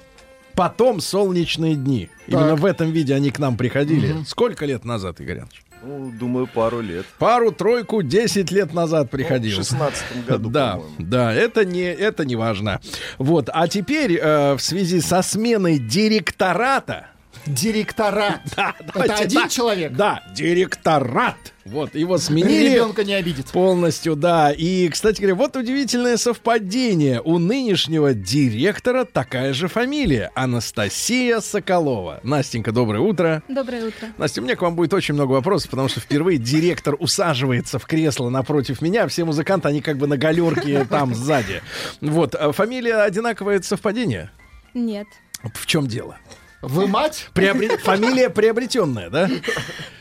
[0.55, 2.11] Потом «Солнечные дни».
[2.27, 4.23] Именно в этом виде они к нам приходили.
[4.27, 5.63] Сколько лет назад, Игорь Иванович?
[5.85, 7.07] Ну, думаю, пару лет.
[7.19, 9.57] Пару-тройку, 10 лет назад приходил.
[9.57, 12.81] Ну, в 16 году, Да, да, это не, это не важно.
[13.19, 17.07] Вот, а теперь э, в связи со сменой директората...
[17.47, 18.41] Директорат.
[18.57, 19.51] Да, Это давайте один так.
[19.51, 19.93] человек?
[19.93, 21.37] Да, директорат.
[21.65, 22.71] Вот, его сменили.
[22.75, 23.47] Ребенка не обидит.
[23.47, 24.53] Полностью, да.
[24.53, 27.21] И, кстати говоря, вот удивительное совпадение.
[27.21, 30.31] У нынешнего директора такая же фамилия.
[30.35, 32.21] Анастасия Соколова.
[32.25, 33.43] Настенька, доброе утро.
[33.49, 34.09] Доброе утро.
[34.19, 37.87] Настя, у меня к вам будет очень много вопросов, потому что впервые директор усаживается в
[37.87, 39.07] кресло напротив меня.
[39.07, 41.63] Все музыканты, они как бы на галерке там сзади.
[42.01, 42.35] Вот.
[42.35, 44.31] а Фамилия одинаковое это совпадение?
[44.75, 45.07] Нет.
[45.55, 46.19] В чем дело?
[46.63, 47.29] Вы мать?
[47.35, 49.29] Приобре- Фамилия приобретенная, да?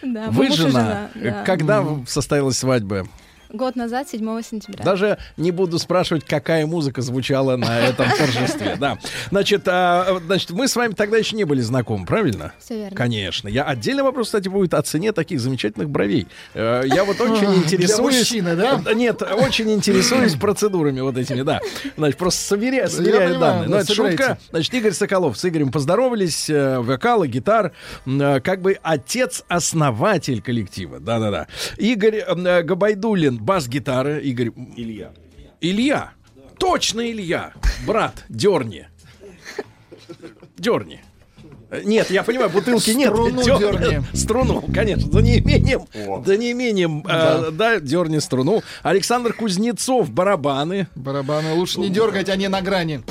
[0.03, 1.09] Да, Вы и жена.
[1.15, 1.43] да.
[1.43, 3.07] Когда состоялась свадьба?
[3.53, 4.83] Год назад, 7 сентября.
[4.83, 8.75] Даже не буду спрашивать, какая музыка звучала на этом торжестве.
[8.81, 8.97] Да.
[9.29, 12.53] Значит, а, значит, мы с вами тогда еще не были знакомы, правильно?
[12.59, 12.95] Все верно.
[12.95, 13.47] Конечно.
[13.47, 16.27] Я отдельный вопрос, кстати, будет о цене таких замечательных бровей.
[16.53, 18.17] Э, Я вот очень Для интересуюсь.
[18.19, 18.81] мужчины, да?
[18.85, 21.59] Э, Нет, очень интересуюсь процедурами вот этими, да.
[21.97, 23.63] Значит, просто сверя- сверяю понимаю, данные.
[23.69, 24.37] да, Но это шутка.
[24.49, 27.73] Значит, Игорь Соколов с Игорем поздоровались, э, вокала, гитар,
[28.05, 30.99] как бы отец-основатель коллектива.
[30.99, 31.47] Да-да-да.
[31.77, 32.23] Игорь
[32.63, 34.19] Габайдулин, бас-гитара.
[34.19, 34.51] Игорь...
[34.75, 35.11] Илья.
[35.59, 36.11] Илья.
[36.57, 37.53] Точно Илья.
[37.85, 38.87] Брат, дерни.
[40.57, 41.01] Дерни.
[41.71, 43.09] Э, Нет, я понимаю, бутылки нет.
[43.11, 43.59] Струну Дёрни.
[43.59, 44.03] дёрни.
[44.13, 45.11] Струну, конечно.
[45.11, 45.81] За неимением,
[46.25, 48.61] за неимением, э, да, дерни струну.
[48.83, 50.87] Александр Кузнецов, барабаны.
[50.95, 53.01] Барабаны лучше не дергать, они на грани.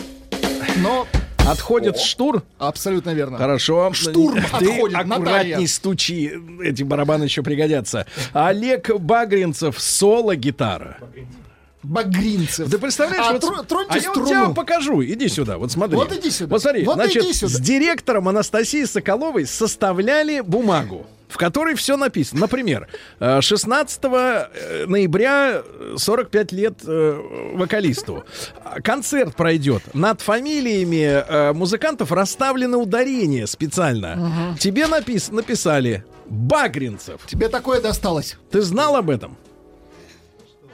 [0.83, 1.07] Но
[1.53, 2.43] Отходит штур.
[2.59, 3.39] абсолютно верно.
[3.39, 3.93] Хорошо.
[3.93, 5.19] Штурм Ты отходит, аккуратней
[5.53, 5.67] Наталья.
[5.67, 6.33] стучи.
[6.63, 8.07] Эти барабаны еще пригодятся.
[8.33, 10.99] Олег Багринцев, соло-гитара.
[11.01, 11.37] Багринцев.
[11.83, 15.03] Ты представляешь, А вот, троньте а я вот тебе покажу.
[15.03, 15.97] Иди сюда, вот смотри.
[15.97, 16.51] Вот иди сюда.
[16.55, 17.53] Вот смотри, Вот значит, иди сюда.
[17.53, 22.41] с директором Анастасией Соколовой составляли бумагу в которой все написано.
[22.43, 22.89] Например,
[23.21, 28.25] э, 16 э, ноября э, 45 лет э, вокалисту.
[28.65, 29.83] А, Концерт пройдет.
[29.95, 34.17] Над фамилиями музыкантов расставлены ударения специально.
[34.17, 34.57] Мгм.
[34.59, 37.27] Тебе напис- написали Багринцев.
[37.27, 38.37] Тебе такое досталось.
[38.51, 39.37] Ты знал об этом?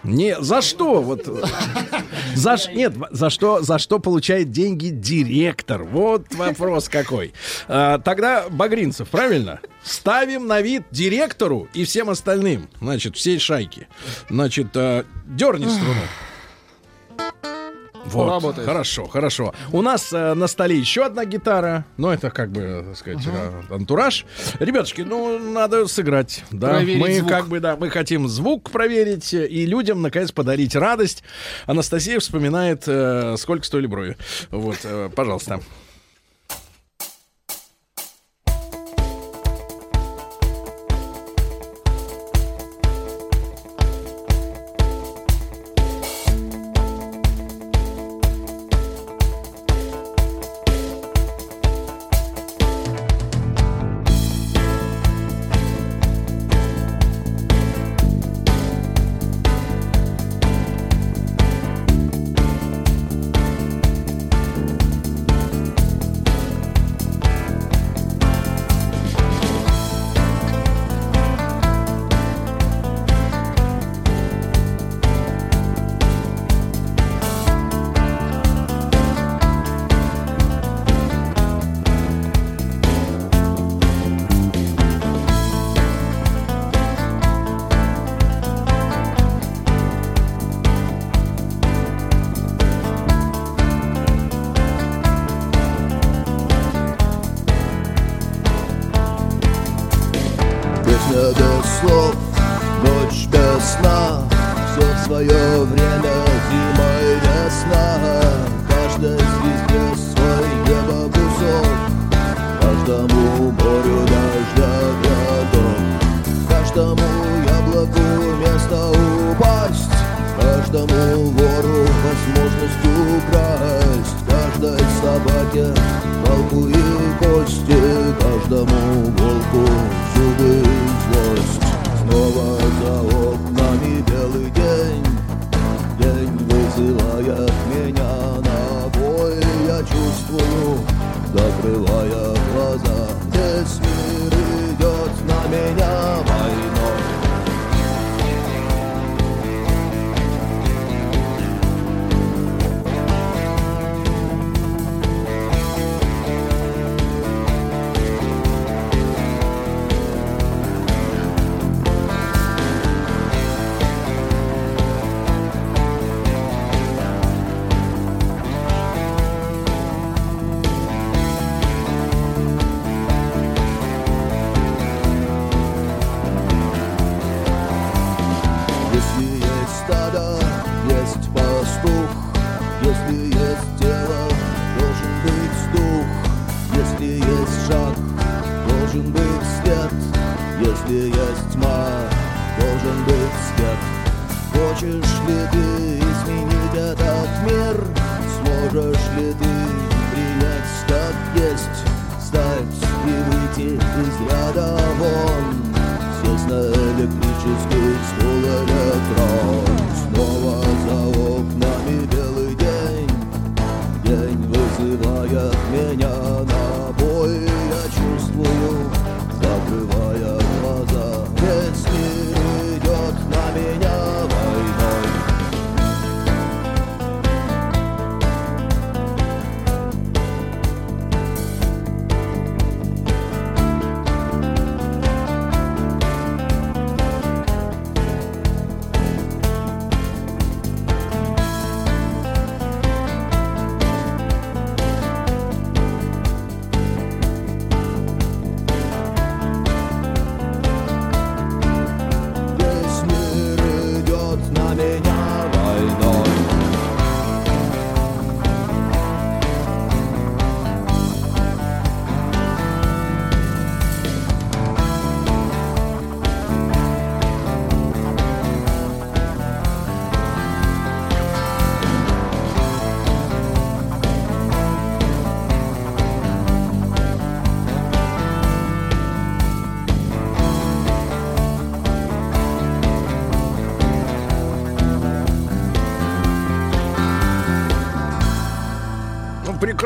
[0.07, 1.03] Не, за что?
[1.03, 1.27] Вот,
[2.35, 5.83] за, нет, за что, за что получает деньги директор?
[5.83, 7.33] Вот вопрос какой.
[7.69, 9.61] А, тогда Багринцев, правильно?
[9.83, 13.89] Ставим на вид директору и всем остальным, значит, всей шайки.
[14.31, 16.01] Значит, а, дерни струну.
[18.11, 18.67] Вот, Работает.
[18.67, 19.55] хорошо, хорошо.
[19.73, 21.85] У нас э, на столе еще одна гитара.
[21.97, 24.25] Ну, это как бы, так сказать, э, антураж.
[24.61, 26.45] Ребятушки, ну, надо сыграть.
[26.51, 27.31] Да, Проверить мы звук.
[27.31, 31.23] как бы, да, мы хотим звук проверить э, и людям, наконец, подарить радость.
[31.67, 34.17] Анастасия вспоминает, э, сколько стоили брови.
[34.51, 35.61] Вот, э, пожалуйста.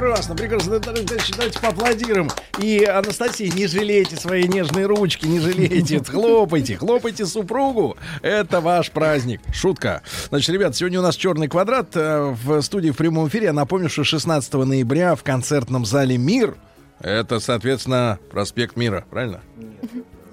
[0.01, 0.78] Прекрасно, прекрасно.
[0.78, 2.28] Да, да, да, Давайте поаплодируем.
[2.59, 6.02] И, Анастасия, не жалейте свои нежные ручки, не жалейте.
[6.09, 7.97] Хлопайте, хлопайте супругу.
[8.22, 9.40] Это ваш праздник.
[9.52, 10.02] Шутка.
[10.28, 13.47] Значит, ребят, сегодня у нас черный квадрат э, в студии в прямом эфире.
[13.47, 16.56] Я напомню, что 16 ноября в концертном зале Мир.
[17.01, 19.40] Это, соответственно, проспект Мира, правильно?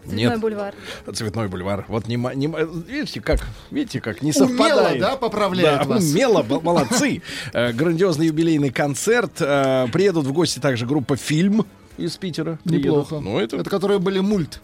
[0.10, 0.74] Цветной бульвар.
[1.14, 1.86] Цветной бульвар.
[1.88, 5.00] Вот не, ма- не ма- видите, как, видите, как не Умело, совпадает.
[5.02, 6.04] да, поправляет Да, вас.
[6.04, 7.22] умело, молодцы.
[7.54, 9.34] Э, Грандиозный юбилейный концерт.
[9.40, 11.66] Э, Приедут в гости также группа «Фильм»
[11.98, 12.60] из Питера.
[12.66, 13.20] Неплохо.
[13.20, 14.62] Ну, это, Это которые были мульт.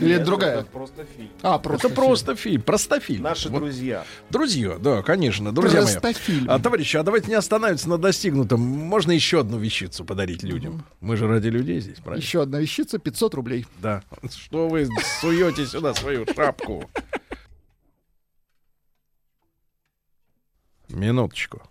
[0.00, 0.58] Или это другая?
[0.60, 1.30] Это просто фильм.
[1.42, 3.22] А, просто это просто фильм, простофильм.
[3.22, 3.58] Наши Вот.
[3.60, 4.04] друзья.
[4.28, 5.92] Друзья, да, конечно, друзья мои.
[5.92, 6.50] Простофильм.
[6.50, 8.60] А, товарищи, а давайте не останавливаться на достигнутом.
[8.60, 10.84] Можно еще одну вещицу подарить людям.
[11.00, 12.20] Мы же ради людей здесь, правильно?
[12.22, 13.66] Еще одна вещица, 500 рублей.
[13.78, 14.02] Да.
[14.30, 14.88] Что вы
[15.20, 16.90] суете сюда свою шапку?
[20.88, 21.62] Минуточку.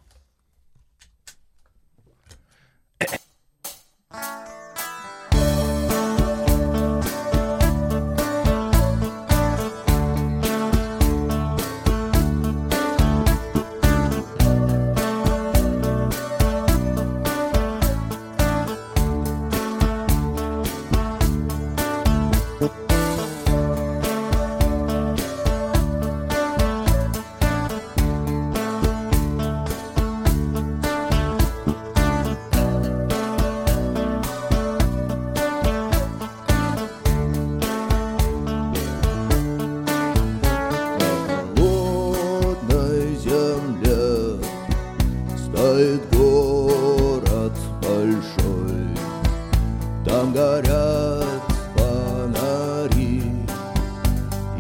[50.34, 51.42] горят
[51.76, 53.24] фонари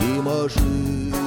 [0.01, 1.18] и машины.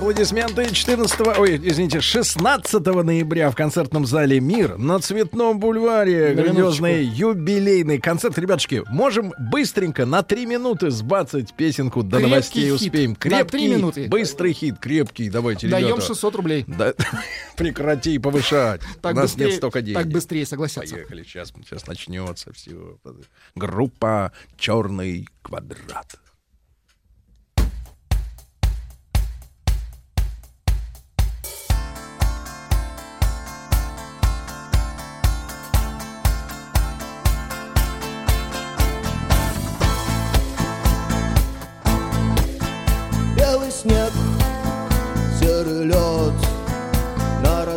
[0.00, 7.98] аплодисменты 14, ой, извините, 16 ноября в концертном зале «Мир» на Цветном бульваре грандиозный юбилейный
[7.98, 8.38] концерт.
[8.38, 12.72] Ребятушки, можем быстренько на три минуты сбацать песенку до крепкий новостей хит.
[12.88, 13.14] успеем.
[13.14, 14.08] Крепкий, на минуты.
[14.08, 16.00] быстрый хит, крепкий, давайте, Даем ребята.
[16.00, 16.64] Даем 600 рублей.
[16.66, 16.94] Да,
[17.58, 19.98] прекрати повышать, так у нас быстрее, нет столько денег.
[19.98, 20.94] Так быстрее, согласятся.
[20.94, 22.98] Поехали, сейчас, сейчас начнется все.
[23.54, 26.18] Группа «Черный квадрат».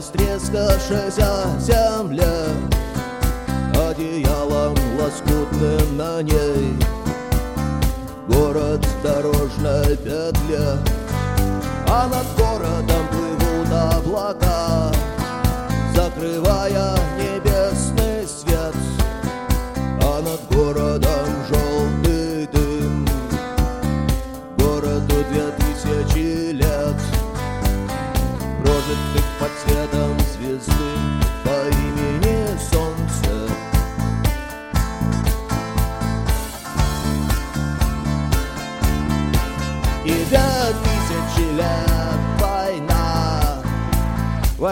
[0.04, 2.46] растрескавшаяся земля
[3.90, 6.78] Одеялом лоскутным на ней.
[8.28, 10.78] Город дорожная петля
[11.88, 14.92] А над городом плывут облака
[15.96, 18.76] Закрывая небесный свет.
[20.02, 21.13] А над городом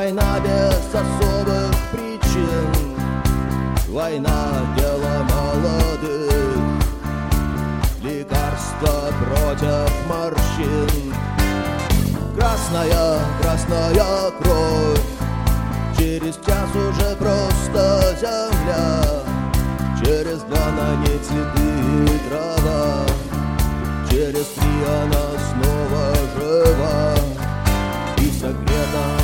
[0.01, 2.73] Война без особых причин.
[3.87, 6.57] Война дело молодых.
[8.01, 11.13] Лекарство против морщин.
[12.35, 15.01] Красная, красная кровь.
[15.99, 19.03] Через час уже просто земля.
[20.03, 23.05] Через два на ней цветы и трава.
[24.09, 27.15] Через три она снова жива.
[28.17, 29.20] И согрета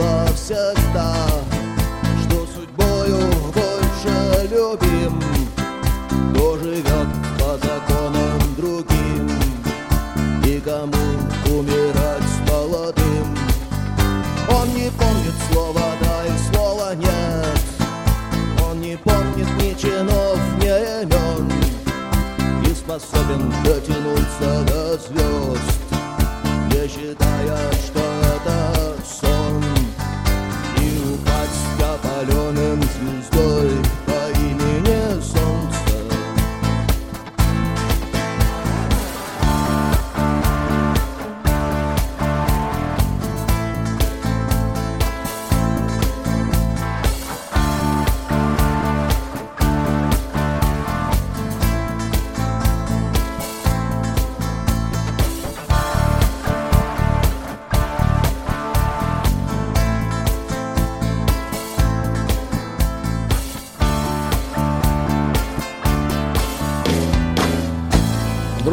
[0.00, 1.14] было всегда
[2.22, 3.18] Что судьбою
[3.54, 5.20] больше любим.
[6.32, 7.08] Кто живет
[7.38, 9.28] по законам другим
[10.44, 11.04] И кому
[11.46, 13.36] умирать молодым?
[14.48, 17.60] Он не помнит слова да и слова нет.
[18.66, 20.68] Он не помнит ни чинов, ни
[21.02, 21.52] имен
[22.64, 25.80] И способен дотянуться до звезд.
[26.72, 27.99] Не считая, что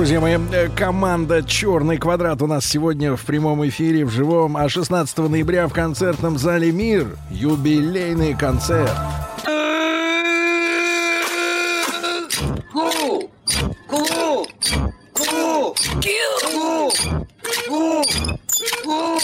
[0.08, 4.70] Друзья мои, э, команда «Черный квадрат» у нас сегодня в прямом эфире, в живом, а
[4.70, 8.90] 16 ноября в концертном зале «Мир» юбилейный концерт.
[12.72, 13.30] Ку!
[13.90, 14.06] Ку!
[14.08, 14.48] Ку!
[15.12, 15.76] Ку!
[17.68, 18.06] Ку!
[18.86, 19.20] Ку!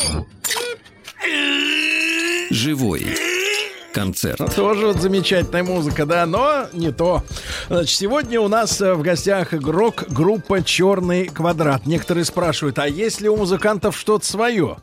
[2.50, 3.08] Живой
[3.94, 4.54] концерт.
[4.56, 7.24] Тоже вот замечательная музыка, да, но не то.
[7.68, 11.86] Значит, сегодня у нас э, в гостях игрок группа «Черный квадрат».
[11.86, 14.78] Некоторые спрашивают, а есть ли у музыкантов что-то свое?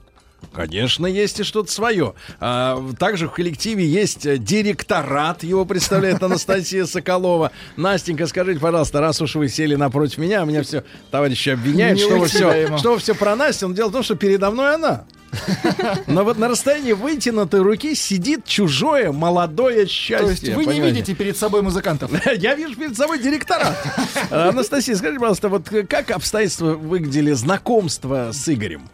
[0.52, 2.15] Конечно, есть и что-то свое.
[2.40, 7.52] А, также в коллективе есть э, директорат, его представляет Анастасия Соколова.
[7.77, 12.27] Настенька, скажите, пожалуйста, раз уж вы сели напротив меня, меня все товарищи обвиняют, что вы,
[12.27, 13.69] все, что вы все про Настю.
[13.69, 15.05] Но дело в том, что передо мной она.
[16.07, 20.24] Но вот на расстоянии вытянутой руки сидит чужое молодое счастье.
[20.24, 20.97] То есть вы не понимаете?
[20.97, 22.11] видите перед собой музыкантов.
[22.36, 23.77] Я вижу перед собой директора.
[24.31, 28.89] Анастасия, скажите, пожалуйста, вот как обстоятельства выглядели знакомство с Игорем?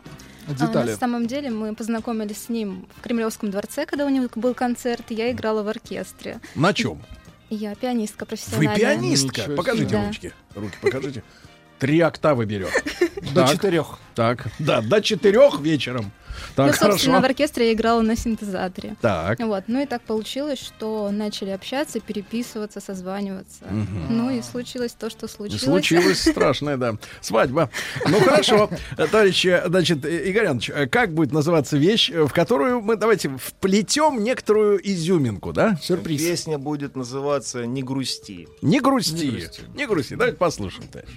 [0.61, 4.55] А, на самом деле мы познакомились с ним в Кремлевском дворце, когда у него был
[4.55, 6.39] концерт, и я играла в оркестре.
[6.55, 7.03] На чем?
[7.51, 8.77] Я пианистка Вы профессиональная.
[8.77, 9.41] пианистка?
[9.43, 10.07] Ничего Покажите себе.
[10.07, 10.33] ручки.
[10.55, 11.23] Руки покажите.
[11.79, 12.71] Три октавы берет.
[13.35, 13.99] До четырех.
[14.15, 16.13] Так, да, до четырех вечером.
[16.56, 17.27] Ну, Так, собственно, в хорошо.
[17.32, 18.97] оркестре я играла на синтезаторе.
[19.01, 19.39] Так.
[19.40, 23.64] Вот, ну и так получилось, что начали общаться, переписываться, созваниваться.
[23.70, 24.06] Мгм.
[24.10, 25.62] Ну и случилось то, что случилось.
[25.62, 26.94] Случилось страшное, да.
[27.20, 27.70] Свадьба.
[28.09, 34.81] Ну хорошо, товарищи, значит, э, как будет называться вещь, в которую мы давайте вплетем некоторую
[34.89, 35.77] изюминку, да?
[35.82, 36.23] Сюрприз.
[36.23, 38.48] Песня будет называться «Не грусти».
[38.62, 39.24] Не грусти.
[39.27, 39.86] Не Не грусти.
[39.86, 40.14] грусти.
[40.14, 41.10] Давайте послушаем, товарищ.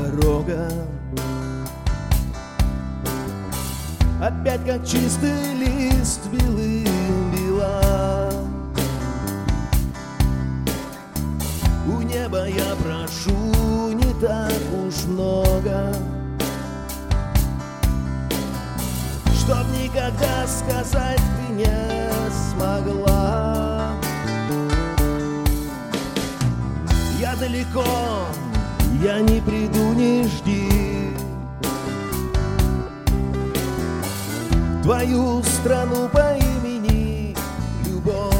[0.00, 0.68] Дорога.
[4.20, 8.30] Опять как чистый лист белым бела
[11.86, 14.52] У неба я прошу не так
[14.86, 15.94] уж много
[19.34, 22.00] Чтоб никогда сказать ты не
[22.52, 23.92] смогла.
[27.18, 27.84] Я далеко,
[29.02, 30.68] я не приду, не жди.
[34.82, 37.36] Твою страну по имени
[37.86, 38.34] Любовь.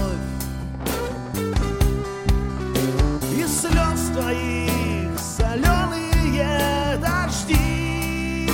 [3.35, 8.49] И слез твоих соленые дожди.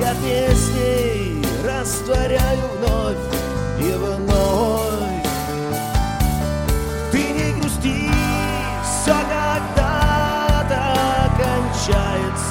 [0.00, 3.23] Я песней растворяю вновь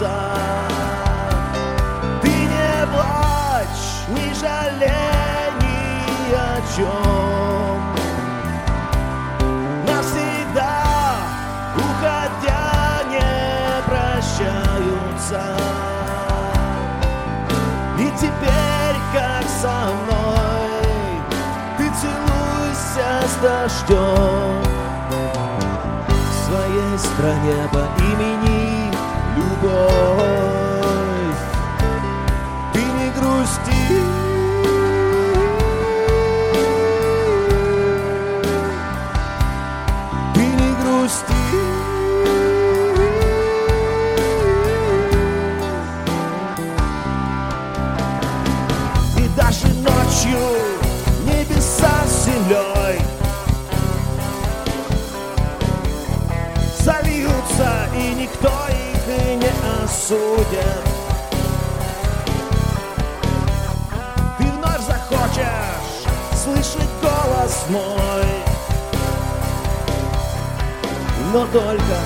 [0.04, 0.12] кончается
[2.22, 7.82] Ты не плачь, не жалей ни о чем
[9.88, 11.18] Навсегда,
[11.76, 15.44] уходя, не прощаются.
[17.98, 20.82] И теперь, как со мной,
[21.78, 24.64] ты целуйся с дождем
[26.46, 28.53] своей стране по имени
[29.74, 30.33] Любовь
[60.04, 60.84] не осудит
[64.38, 66.04] Ты вновь захочешь
[66.36, 68.26] слышать голос мой.
[71.32, 72.00] Но только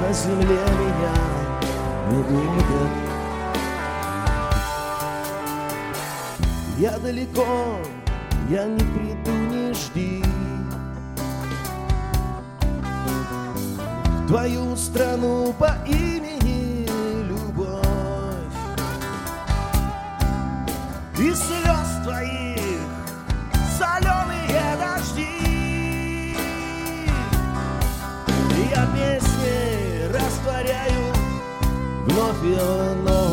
[0.00, 1.14] на земле меня
[2.10, 2.92] не будет
[6.78, 7.78] Я далеко,
[8.48, 10.24] я не приду, не жди.
[14.26, 15.76] Твою страну по
[32.42, 33.31] вновь и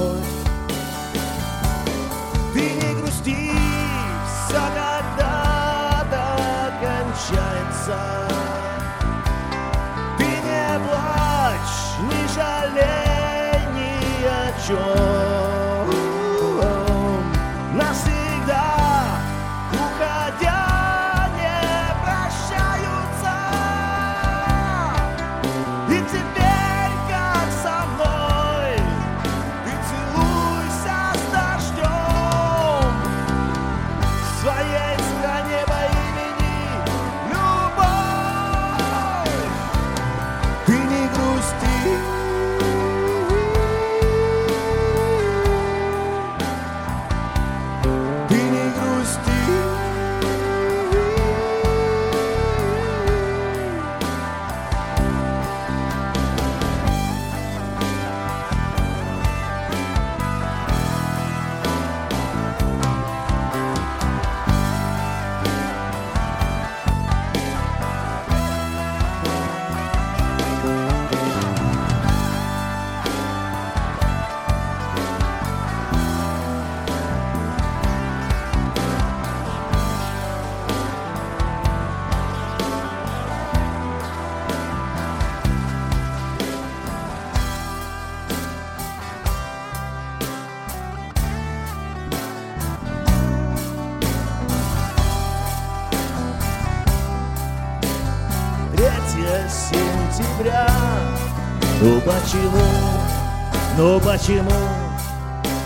[104.20, 104.50] почему?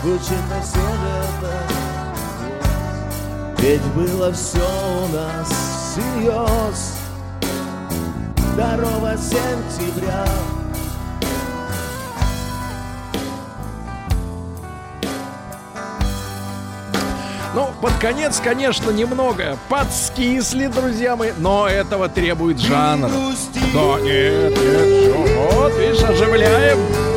[0.02, 0.82] Звучит на всех
[1.40, 1.52] это
[3.58, 5.48] Ведь было все у нас
[5.92, 6.96] всерьез
[8.54, 10.26] 2 сентября.
[17.54, 23.08] Ну, под конец, конечно, немного подскисли, друзья мои, но этого требует жанр.
[23.08, 25.14] Да, нет, нет,
[25.52, 27.13] вот, видишь, оживляем.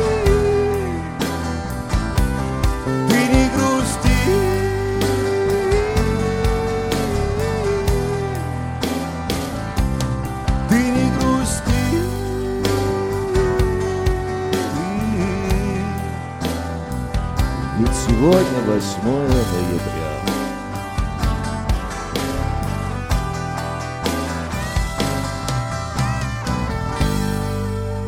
[18.78, 20.08] 8 ноября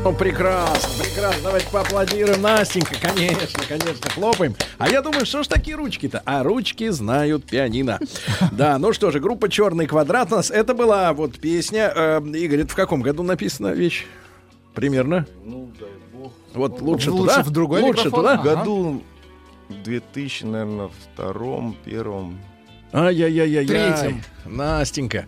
[0.02, 1.40] Ну, прекрасно, прекрасно.
[1.44, 2.40] Давайте поаплодируем.
[2.40, 4.54] Настенька, конечно, конечно, хлопаем.
[4.78, 6.22] А я думаю, что ж такие ручки-то?
[6.24, 7.98] А ручки знают пианино.
[8.50, 10.50] Да, ну что же, группа «Черный квадрат» у нас.
[10.50, 11.92] Это была вот песня.
[11.94, 14.06] э, Игорь, это в каком году написана вещь?
[14.74, 15.26] Примерно?
[15.44, 16.32] Ну, дай бог.
[16.54, 17.42] Вот лучше, Лучше туда?
[17.42, 18.20] в другой Лучше микрофон?
[18.20, 18.36] туда?
[18.38, 19.02] В году
[19.70, 22.38] 2000, наверное, втором, первом.
[22.92, 23.66] Ай-яй-яй-яй.
[23.66, 24.22] Третьем.
[24.44, 25.26] Настенька.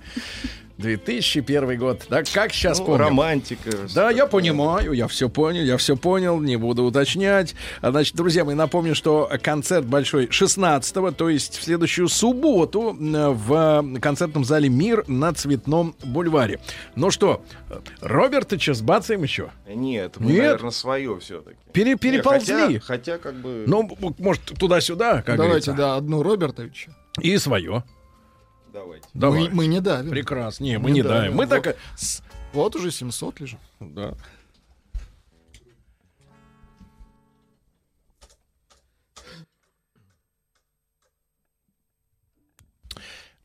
[0.83, 2.03] 2001 год.
[2.11, 3.05] Да, как сейчас Ну, помню.
[3.05, 3.71] романтика.
[3.95, 7.55] Да, я понимаю, я все понял, я все понял, не буду уточнять.
[7.81, 13.99] А, Значит, друзья мои, напомню, что концерт большой 16 то есть в следующую субботу в
[14.01, 16.61] концертном зале «Мир» на Цветном бульваре.
[16.97, 17.43] Ну что,
[18.01, 19.51] Роберт, что, сбацаем еще?
[19.67, 20.39] Нет, мы, Нет?
[20.43, 21.57] наверное, свое все-таки.
[21.73, 22.79] Пере- переползли.
[22.79, 23.65] хотя, хотя как бы...
[23.67, 23.89] Ну,
[24.19, 25.73] может, туда-сюда, как Давайте, говорится.
[25.75, 26.95] да, одну Робертовича.
[27.21, 27.85] И свое.
[28.73, 29.07] Давайте.
[29.13, 29.49] Давай.
[29.49, 30.11] Мы, мы не давим.
[30.11, 30.65] Прекрасно.
[30.65, 31.35] Не, мы не, давим.
[31.35, 31.77] Мы Вот- так...
[32.55, 33.61] Вот уже 700 лежит.
[33.81, 34.15] Да.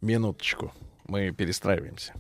[0.02, 0.74] Минуточку.
[1.06, 2.14] Мы перестраиваемся.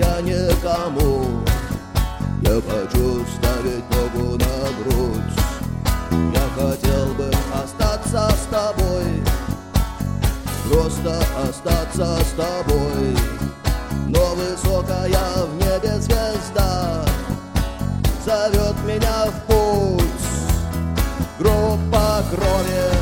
[0.00, 1.44] Я никому
[2.40, 5.36] не хочу ставить ногу на грудь.
[6.32, 9.22] Я хотел бы остаться с тобой
[10.70, 13.14] Просто остаться с тобой.
[14.08, 17.04] Но высокая в небе звезда
[18.24, 20.04] Зовет меня в путь.
[21.38, 22.99] Группа крови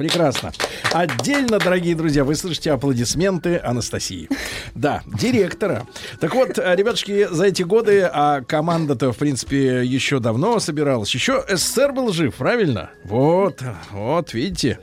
[0.00, 0.50] прекрасно.
[0.94, 4.30] Отдельно, дорогие друзья, вы слышите аплодисменты Анастасии.
[4.74, 5.86] Да, директора.
[6.20, 11.14] Так вот, э, ребятушки, за эти годы, а команда-то, в принципе, еще давно собиралась.
[11.14, 12.88] Еще СССР был жив, правильно?
[13.04, 14.78] Вот, вот, видите.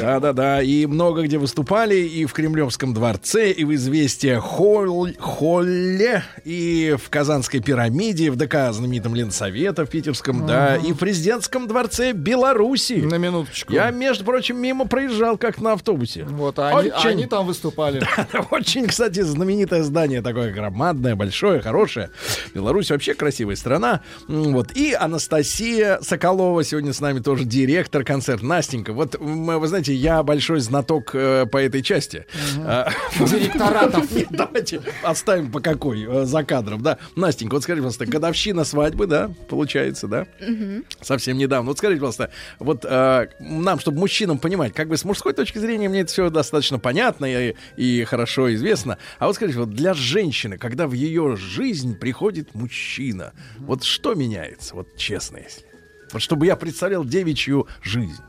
[0.00, 6.96] Да-да-да, и много где выступали, и в Кремлевском дворце, и в «Известия Холл- Холле, и
[7.00, 12.94] в Казанской пирамиде, в ДК знаменитом Ленсовета в Питерском, да, и в президентском дворце Беларуси.
[12.94, 13.72] На минуточку.
[13.72, 16.24] Я, между прочим, мимо проезжал как на автобусе.
[16.24, 18.02] Вот, а они, Очень- они там выступали.
[18.50, 22.10] Очень, кстати, знаменитое здание такое громадное, большое, хорошее.
[22.54, 24.00] Беларусь вообще красивая страна.
[24.28, 24.72] Вот.
[24.72, 28.44] И Анастасия Соколова сегодня с нами тоже директор концерта.
[28.44, 32.26] Настенька, вот вы знаете, я большой знаток э, по этой части.
[32.58, 32.88] А,
[33.18, 34.10] Директоратов.
[34.12, 36.98] Нет, давайте оставим по какой э, за кадром, да.
[37.16, 40.26] Настенька, вот скажите, пожалуйста, годовщина свадьбы, да, получается, да?
[40.40, 40.84] Мгм.
[41.00, 41.68] совсем недавно.
[41.68, 45.88] Вот скажите, пожалуйста, вот э, нам, чтобы мужчинам понимать, как бы с мужской точки зрения
[45.88, 48.96] мне это все достаточно понятно и, и хорошо известно.
[49.18, 54.76] А вот скажите, вот для женщины, когда в ее жизнь приходит мужчина, вот что меняется,
[54.76, 55.66] вот честно если?
[56.12, 58.22] Вот чтобы я представлял девичью жизнь.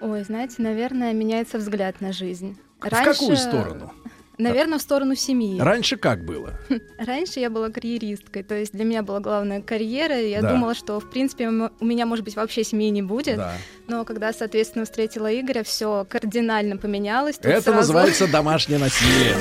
[0.00, 2.56] Ой, знаете, наверное, меняется взгляд на жизнь.
[2.78, 3.92] В какую сторону?
[4.38, 5.60] Наверное, в сторону семьи.
[5.60, 6.54] Раньше как было?
[6.98, 10.50] Раньше я была карьеристкой, то есть для меня была главная карьера, и я Да.
[10.52, 13.36] думала, что, в принципе, у меня, может быть, вообще семьи не будет.
[13.36, 13.54] Да.
[13.88, 17.36] Но когда, соответственно, встретила Игоря, все кардинально поменялось.
[17.36, 19.36] Тут Это сразу- называется домашнее насилие.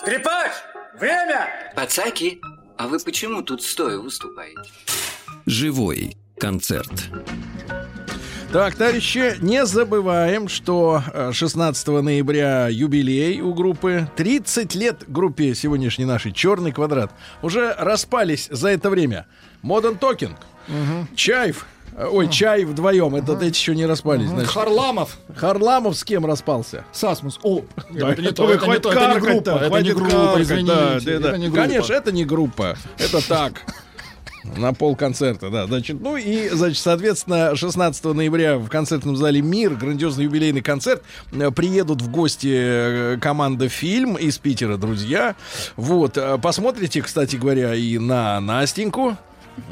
[0.00, 0.52] Скрипач,
[0.98, 1.48] время!
[1.76, 2.40] Пацаки,
[2.76, 4.60] а вы почему тут стоя выступаете?
[5.46, 6.90] Живой концерт.
[8.52, 14.10] Так, товарищи, не забываем, что э, 16 ноября юбилей у группы.
[14.16, 17.12] 30 лет группе сегодняшней нашей «Черный квадрат».
[17.40, 19.26] Уже распались за это время.
[19.62, 20.36] Modern Talking,
[21.14, 21.64] Чай в,
[21.96, 24.28] э, ой, Чай вдвоем, это эти еще не распались.
[24.28, 24.50] Значит.
[24.50, 25.16] Харламов.
[25.34, 26.84] Харламов с кем распался?
[26.92, 27.40] С Асмус.
[27.42, 30.74] О, Да, это не то, это не то, это не группа, это не группа, извините,
[30.74, 31.28] да, да, да.
[31.30, 31.62] это не группа.
[31.62, 33.62] Конечно, это не группа, это так.
[34.44, 35.66] На пол концерта, да.
[35.66, 41.02] Значит, ну и, значит, соответственно, 16 ноября в концертном зале «Мир» грандиозный юбилейный концерт.
[41.32, 45.36] Э, Приедут в гости э, команда «Фильм» из Питера, друзья.
[45.76, 46.16] Вот.
[46.16, 49.16] э, Посмотрите, кстати говоря, и на Настеньку.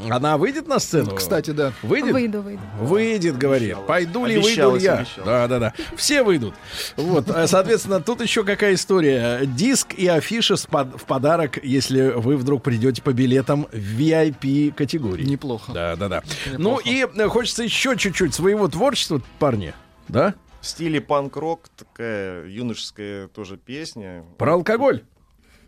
[0.09, 1.15] Она выйдет на сцену?
[1.15, 1.73] Кстати, да.
[1.83, 2.13] Выйдет?
[2.13, 2.63] Выйду, выйду.
[2.81, 3.77] Выйдет, говорит.
[3.87, 4.99] Пойду ли, выйду я?
[4.99, 5.09] обещалась.
[5.25, 5.75] Да, да, да.
[5.97, 6.55] Все выйдут.
[6.97, 9.41] Вот, э, соответственно, тут еще какая история.
[9.45, 15.25] Диск и афиша в подарок, если вы вдруг придете по билетам в VIP категории.
[15.25, 15.73] Неплохо.
[15.73, 16.23] Да, да, да.
[16.59, 19.75] Ну и э, хочется еще чуть-чуть своего творчества, парни.
[20.09, 20.35] Да?
[20.61, 24.25] В стиле панк-рок такая юношеская тоже песня.
[24.37, 25.05] Про алкоголь.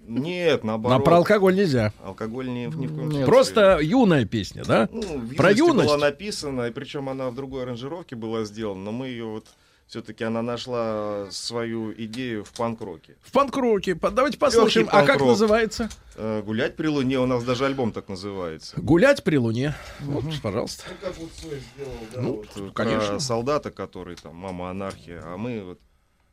[0.06, 1.04] Нет, Но наоборот.
[1.04, 1.92] про алкоголь нельзя.
[2.04, 3.26] Алкоголь ни, ни в коем случае.
[3.26, 4.88] Просто юная песня, да?
[4.92, 5.86] Ну, в про юность.
[5.88, 9.46] была написана, и причем она в другой аранжировке была сделана, но мы ее вот
[9.86, 13.14] все-таки она нашла свою идею в панк-роке.
[13.22, 13.94] В панк-роке.
[13.94, 14.88] Давайте послушаем.
[14.90, 15.90] А как называется?
[16.16, 18.80] Э, Гулять при луне, у нас даже альбом так называется.
[18.80, 19.74] Гулять при луне.
[20.00, 20.84] Вот, пожалуйста.
[20.88, 23.20] Ну, как вот сделал, да, Ну, вот, конечно.
[23.20, 25.78] солдата, который там, мама анархия, а мы вот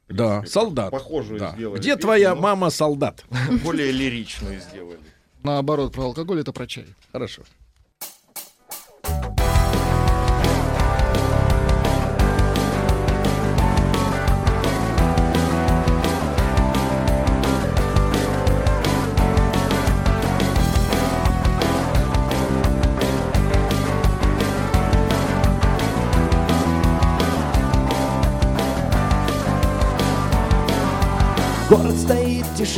[0.10, 0.91] Да, солдат.
[0.91, 1.52] похожую Да.
[1.52, 1.80] сделали.
[1.80, 3.23] Где песню, твоя мама солдат?
[3.64, 4.99] Более лиричную сделали.
[5.44, 6.86] Наоборот, про алкоголь это про чай.
[7.11, 7.44] Хорошо.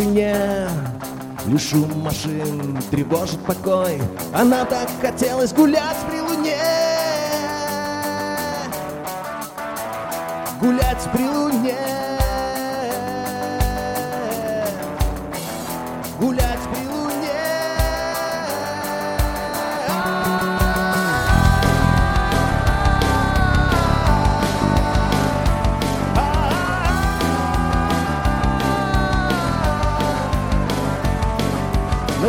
[0.02, 0.68] Тишине,
[1.46, 4.02] лишь шум машин тревожит покой.
[4.34, 6.58] Она так хотелось гулять при луне.
[10.60, 12.11] Гулять при луне.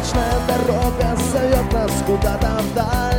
[0.03, 3.12] Ночная дорога зовет нас куда-то вдаль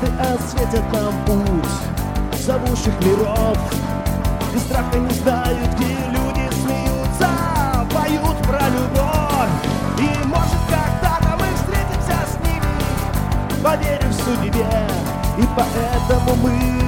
[0.00, 3.58] звезды осветят нам путь Зовущих миров.
[4.54, 7.28] И страха не знают, где люди смеются
[7.94, 9.50] Поют про любовь.
[9.98, 14.66] И может когда-то мы встретимся с ними Поверим в судьбе.
[15.38, 16.79] И поэтому мы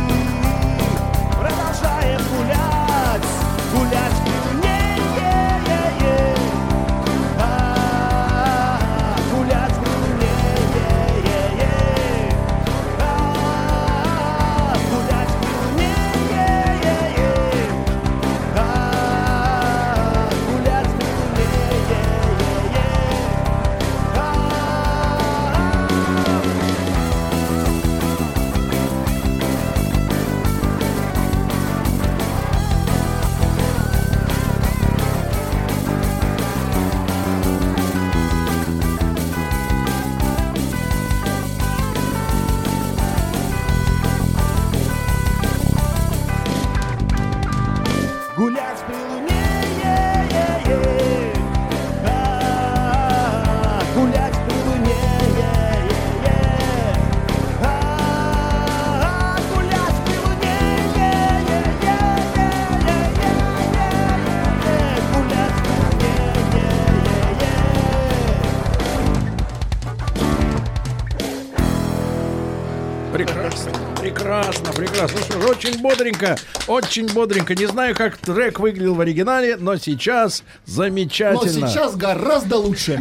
[75.62, 76.36] очень бодренько,
[76.66, 77.54] очень бодренько.
[77.54, 81.68] Не знаю, как трек выглядел в оригинале, но сейчас Но замечательно.
[81.68, 83.00] сейчас гораздо лучше.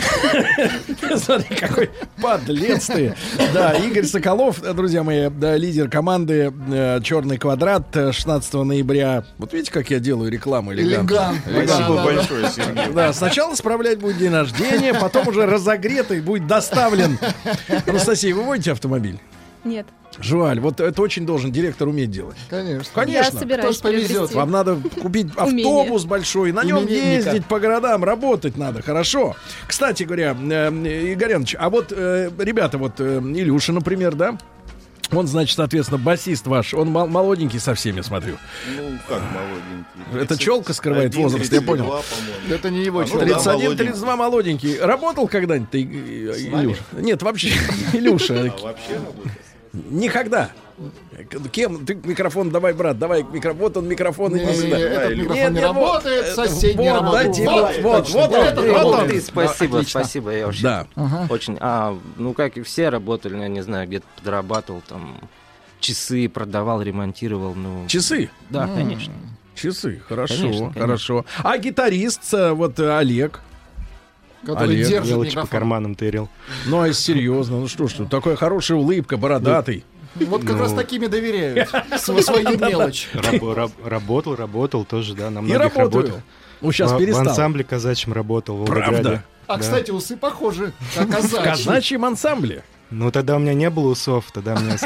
[1.17, 1.89] Смотри, какой
[2.21, 3.15] подлец ты.
[3.53, 9.23] Да, Игорь Соколов, э, друзья мои, да, лидер команды э, «Черный квадрат» э, 16 ноября.
[9.38, 11.33] Вот видите, как я делаю рекламу элегантно.
[11.43, 12.93] Спасибо большое, Сергей.
[12.93, 17.17] Да, сначала справлять будет день рождения, потом уже разогретый будет доставлен.
[17.88, 19.19] Анастасия, вы водите автомобиль?
[19.63, 19.88] Нет.
[20.19, 22.35] Жуаль, вот это очень должен директор уметь делать.
[22.49, 22.91] Конечно.
[22.93, 23.33] Конечно.
[23.33, 24.33] Я собираюсь Тоже повезет.
[24.33, 25.65] Вам надо купить Умение.
[25.65, 29.35] автобус большой, на нем ездить по городам, работать надо, хорошо.
[29.67, 34.38] Кстати говоря, э, Игоряныч, а вот э, ребята, вот э, Илюша, например, да?
[35.13, 38.38] Он, значит, соответственно, басист ваш, он мол- молоденький со всеми, смотрю.
[38.77, 40.23] Ну, как молоденький.
[40.23, 42.01] Это челка скрывает 31, возраст, я понял.
[42.47, 42.55] 32.
[42.55, 43.43] Это не его А, ну человек.
[43.43, 44.79] да, 31-32 молоденький.
[44.79, 45.85] Работал когда-нибудь ты, э,
[46.39, 46.81] Илюша?
[46.93, 47.49] Нет, вообще,
[47.93, 48.35] Илюша.
[48.57, 49.38] А вообще работает?
[49.73, 50.52] Никогда.
[51.52, 51.85] Кем?
[51.85, 53.60] Ты микрофон давай, брат, давай микрофон.
[53.61, 54.80] Вот он микрофон, иди Не, сюда.
[54.80, 57.26] этот Нет, микрофон не нет, вот, работает, э, соседний вот, работает.
[57.27, 58.91] дайте Вот, вот, вот этот вот он.
[58.95, 59.23] работает.
[59.26, 59.99] Спасибо, Отлично.
[60.02, 60.31] спасибо.
[60.31, 60.88] Я вообще Да.
[61.30, 61.57] очень.
[61.61, 65.19] А, ну как и все работали, ну, я не знаю, где-то подрабатывал там
[65.80, 67.53] часы продавал, ремонтировал.
[67.56, 68.30] Ну, Часы?
[68.49, 68.76] Да, М.
[68.76, 69.14] конечно.
[69.56, 70.81] Часы, хорошо, Конечно, конечно.
[70.81, 71.26] хорошо.
[71.43, 73.41] А гитарист, э, вот э, Олег.
[74.45, 74.88] Который Олег.
[74.88, 75.49] держит Мелочи по микрофон.
[75.49, 76.30] карманам тырил.
[76.65, 79.85] Ну, а серьезно, ну что ж, тут такая хорошая улыбка, бородатый.
[80.15, 80.61] Вот как Ну.
[80.63, 81.69] раз такими доверяют.
[81.97, 83.07] Св- Свою мелочь.
[83.13, 86.03] Раб- раб- Работал, работал тоже, да, на И многих работаю.
[86.03, 86.22] работал.
[86.61, 87.27] Ну, сейчас В- В перестал.
[87.30, 89.23] ансамбле казачьем работал в Правда?
[89.47, 89.59] А, Да.
[89.61, 92.63] кстати, усы похожи, как В казачьем ансамбле.
[92.91, 94.77] Ну, тогда у меня не было усов, тогда меня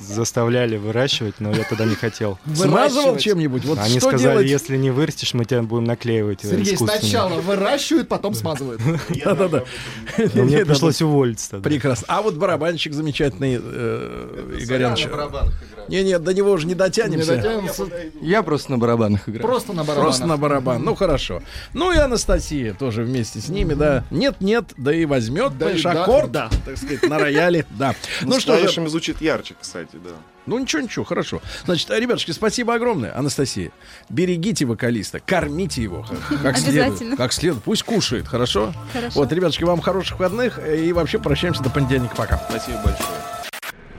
[0.00, 2.38] заставляли выращивать, но я тогда не хотел.
[2.54, 3.64] Смазывал чем-нибудь?
[3.64, 4.48] Вот Они сказали, делать?
[4.48, 8.80] если не вырастешь, мы тебя будем наклеивать Сергей сначала выращивают, потом смазывают.
[9.24, 9.64] Да-да-да.
[10.34, 11.68] Мне пришлось уволиться тогда.
[11.68, 12.06] Прекрасно.
[12.08, 14.56] А вот барабанщик замечательный, э,
[15.88, 15.88] Игоряныч.
[15.88, 17.36] на барабанах Не, нет, до него уже не Не дотянемся.
[17.36, 17.86] дотянемся.
[18.20, 19.42] Я просто на барабанах играю.
[19.42, 20.04] Просто на барабанах.
[20.04, 20.82] Просто на барабан.
[20.82, 21.42] Ну хорошо.
[21.72, 24.04] Ну и Анастасия тоже вместе с ними, да.
[24.10, 26.50] Нет, нет, да и возьмет, Да понимаешь, да, аккорд, да.
[26.64, 27.94] так сказать, на рояле, да.
[28.22, 30.10] Ну, Ну что же, звучит ярче, кстати, да.
[30.46, 31.40] ну ничего, ничего, хорошо.
[31.64, 33.70] Значит, ребятушки, спасибо огромное, Анастасия.
[34.08, 36.06] Берегите вокалиста, кормите его
[36.42, 36.86] как следует.
[36.86, 37.16] Обязательно.
[37.16, 38.72] Как следует, пусть кушает, хорошо?
[38.92, 39.20] Хорошо.
[39.20, 42.14] Вот, ребятушки, вам хороших выходных э, и вообще прощаемся до понедельника.
[42.16, 42.38] Пока.
[42.48, 43.39] Спасибо большое.